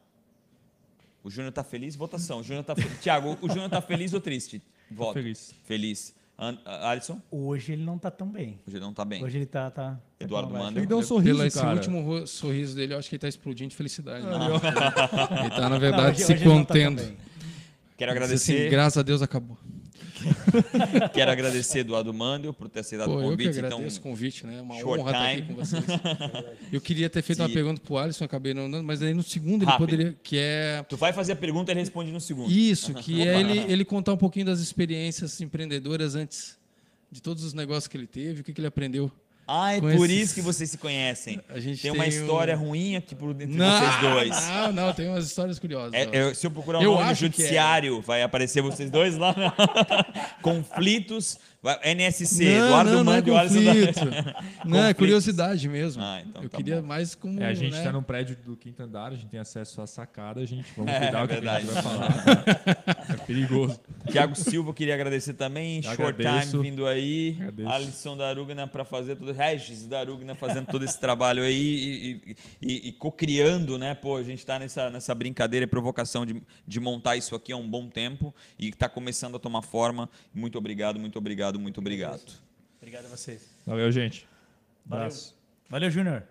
O 1.22 1.30
Júnior 1.30 1.50
está 1.50 1.62
feliz? 1.62 1.96
Votação. 1.96 2.40
O 2.40 2.42
Júnior 2.42 2.64
tá 2.64 2.74
Tiago, 3.00 3.36
o 3.40 3.48
Júnior 3.48 3.66
está 3.66 3.80
feliz 3.80 4.12
ou 4.12 4.20
triste? 4.20 4.62
Voto. 4.90 5.14
Feliz. 5.14 5.54
Feliz. 5.64 6.14
Alisson? 6.64 7.20
Hoje 7.30 7.72
ele 7.74 7.84
não 7.84 7.96
está 7.96 8.10
tão 8.10 8.26
bem. 8.28 8.58
Hoje 8.66 8.76
ele 8.76 8.84
não 8.84 8.90
está 8.90 9.04
bem. 9.04 9.22
Hoje 9.22 9.36
ele 9.36 9.44
está. 9.44 9.70
Tá, 9.70 9.90
tá 9.92 10.00
Eduardo 10.18 10.52
Manda. 10.52 10.78
Ele 10.78 10.86
deu 10.86 10.98
um 10.98 11.02
sorriso, 11.02 11.36
Pelo 11.36 11.46
esse 11.46 11.64
último 11.64 12.26
sorriso 12.26 12.74
dele, 12.74 12.94
eu 12.94 12.98
acho 12.98 13.08
que 13.08 13.14
ele 13.14 13.18
está 13.18 13.28
explodindo 13.28 13.70
de 13.70 13.76
felicidade. 13.76 14.24
Né? 14.24 14.32
ele 15.38 15.48
está, 15.48 15.68
na 15.68 15.78
verdade, 15.78 16.02
não, 16.02 16.10
hoje, 16.10 16.24
se 16.24 16.32
hoje 16.32 16.44
tá 16.44 16.50
contendo. 16.50 17.02
Tá 17.02 17.12
Quero 17.96 18.10
agradecer. 18.12 18.60
Assim, 18.60 18.70
graças 18.70 18.96
a 18.96 19.02
Deus 19.02 19.20
acabou. 19.20 19.58
Quero 21.12 21.30
agradecer 21.30 21.80
Eduardo 21.80 22.12
Mandel 22.12 22.52
por 22.52 22.68
ter 22.68 22.80
aceitado 22.80 23.10
o 23.10 23.20
convite. 23.20 23.30
Eu 23.30 23.52
que 23.52 23.58
então, 23.58 23.66
agradeço 23.66 23.98
então, 23.98 24.10
o 24.10 24.14
convite, 24.14 24.46
né? 24.46 24.60
Uma 24.60 24.74
honra 24.76 25.10
estar 25.10 25.30
aqui 25.30 25.42
com 25.42 25.54
vocês. 25.54 25.84
eu 26.72 26.80
queria 26.80 27.10
ter 27.10 27.22
feito 27.22 27.38
Sim. 27.38 27.44
uma 27.44 27.52
pergunta 27.52 27.80
para 27.80 27.92
o 27.92 27.98
Alisson, 27.98 28.24
acabei 28.24 28.54
não 28.54 28.70
dando, 28.70 28.84
mas 28.84 29.02
aí 29.02 29.14
no 29.14 29.22
segundo 29.22 29.62
ele 29.62 29.70
Rápido. 29.70 29.88
poderia, 29.88 30.16
que 30.22 30.36
é... 30.38 30.84
Tu 30.88 30.96
vai 30.96 31.12
fazer 31.12 31.32
a 31.32 31.36
pergunta 31.36 31.70
e 31.70 31.72
ele 31.72 31.80
responde 31.80 32.12
no 32.12 32.20
segundo. 32.20 32.50
Isso, 32.50 32.94
que 32.94 33.26
é 33.26 33.40
ele, 33.40 33.58
ele 33.72 33.84
contar 33.84 34.12
um 34.12 34.18
pouquinho 34.18 34.46
das 34.46 34.60
experiências 34.60 35.40
empreendedoras 35.40 36.14
antes 36.14 36.58
de 37.10 37.20
todos 37.20 37.42
os 37.44 37.52
negócios 37.54 37.88
que 37.88 37.96
ele 37.96 38.06
teve, 38.06 38.40
o 38.40 38.44
que, 38.44 38.52
que 38.52 38.60
ele 38.60 38.68
aprendeu. 38.68 39.10
Ah, 39.52 39.74
é 39.74 39.80
por 39.80 39.90
esses... 39.90 40.10
isso 40.10 40.34
que 40.34 40.40
vocês 40.40 40.70
se 40.70 40.78
conhecem. 40.78 41.40
A 41.48 41.58
gente 41.58 41.82
tem, 41.82 41.90
tem 41.90 42.00
uma 42.00 42.06
história 42.06 42.56
um... 42.56 42.68
ruim 42.68 42.94
aqui 42.94 43.16
por 43.16 43.30
entre 43.30 43.46
não, 43.48 43.80
vocês 43.80 44.00
dois. 44.00 44.46
Não, 44.60 44.72
não, 44.72 44.92
tem 44.92 45.08
umas 45.08 45.26
histórias 45.26 45.58
curiosas. 45.58 45.92
É, 45.92 46.08
eu, 46.12 46.34
se 46.34 46.46
eu 46.46 46.50
procurar 46.52 46.78
um 46.78 46.82
eu 46.82 46.92
nome 46.92 47.04
no 47.06 47.10
é. 47.10 47.14
judiciário, 47.14 47.98
é. 47.98 48.00
vai 48.00 48.22
aparecer 48.22 48.62
vocês 48.62 48.90
dois 48.90 49.16
lá. 49.16 49.34
Conflitos 50.40 51.38
NSC, 51.84 52.42
não, 52.44 52.66
Eduardo 52.66 52.90
não, 52.90 53.04
não 53.04 53.12
é 53.12 53.20
conflito. 53.22 54.00
não, 54.64 54.84
é 54.84 54.94
curiosidade 54.94 55.68
mesmo. 55.68 56.02
Ah, 56.02 56.22
então, 56.26 56.42
eu 56.42 56.48
tá 56.48 56.56
queria 56.56 56.80
bom. 56.80 56.88
mais 56.88 57.14
como. 57.14 57.42
É, 57.42 57.48
a 57.48 57.54
gente 57.54 57.74
está 57.74 57.86
né? 57.86 57.92
num 57.92 58.02
prédio 58.02 58.34
do 58.46 58.56
quinto 58.56 58.82
andar, 58.82 59.12
a 59.12 59.14
gente 59.14 59.26
tem 59.26 59.38
acesso 59.38 59.82
à 59.82 59.86
sacada, 59.86 60.40
a 60.40 60.46
gente 60.46 60.66
vamos 60.74 60.90
é, 60.90 61.00
cuidar 61.00 61.20
é, 61.20 61.24
o 61.24 61.28
que 61.28 61.34
a 61.34 61.60
gente 61.60 61.66
vai 61.66 61.82
falar. 61.82 62.24
é 63.12 63.16
perigoso. 63.26 63.78
Tiago 64.10 64.34
Silva, 64.34 64.72
queria 64.72 64.94
agradecer 64.94 65.34
também. 65.34 65.76
Eu 65.76 65.82
Short 65.82 66.02
agradeço. 66.02 66.52
Time 66.52 66.70
vindo 66.70 66.86
aí. 66.86 67.36
Agradeço. 67.38 67.68
Alisson 67.68 68.16
Darugna 68.16 68.66
para 68.66 68.84
fazer 68.86 69.16
tudo. 69.16 69.32
Regis 69.32 69.86
Darugna 69.86 70.34
fazendo 70.34 70.66
todo 70.66 70.82
esse 70.82 70.98
trabalho 70.98 71.42
aí 71.42 72.20
e, 72.24 72.36
e, 72.62 72.88
e 72.88 72.92
co-criando, 72.92 73.76
né? 73.76 73.94
Pô, 73.94 74.16
a 74.16 74.22
gente 74.22 74.38
está 74.38 74.58
nessa, 74.58 74.88
nessa 74.88 75.14
brincadeira 75.14 75.64
e 75.64 75.66
provocação 75.66 76.24
de, 76.24 76.42
de 76.66 76.80
montar 76.80 77.16
isso 77.16 77.34
aqui 77.34 77.52
há 77.52 77.56
um 77.56 77.68
bom 77.68 77.86
tempo 77.90 78.34
e 78.58 78.70
está 78.70 78.88
começando 78.88 79.36
a 79.36 79.38
tomar 79.38 79.60
forma. 79.60 80.08
Muito 80.32 80.56
obrigado, 80.56 80.98
muito 80.98 81.18
obrigado 81.18 81.49
obrigado, 81.50 81.60
muito 81.60 81.80
obrigado. 81.80 82.22
Obrigado 82.78 83.06
a 83.06 83.08
vocês. 83.08 83.50
Valeu, 83.66 83.90
gente. 83.90 84.28
Valeu, 84.86 85.08
Valeu 85.68 85.90
Júnior. 85.90 86.24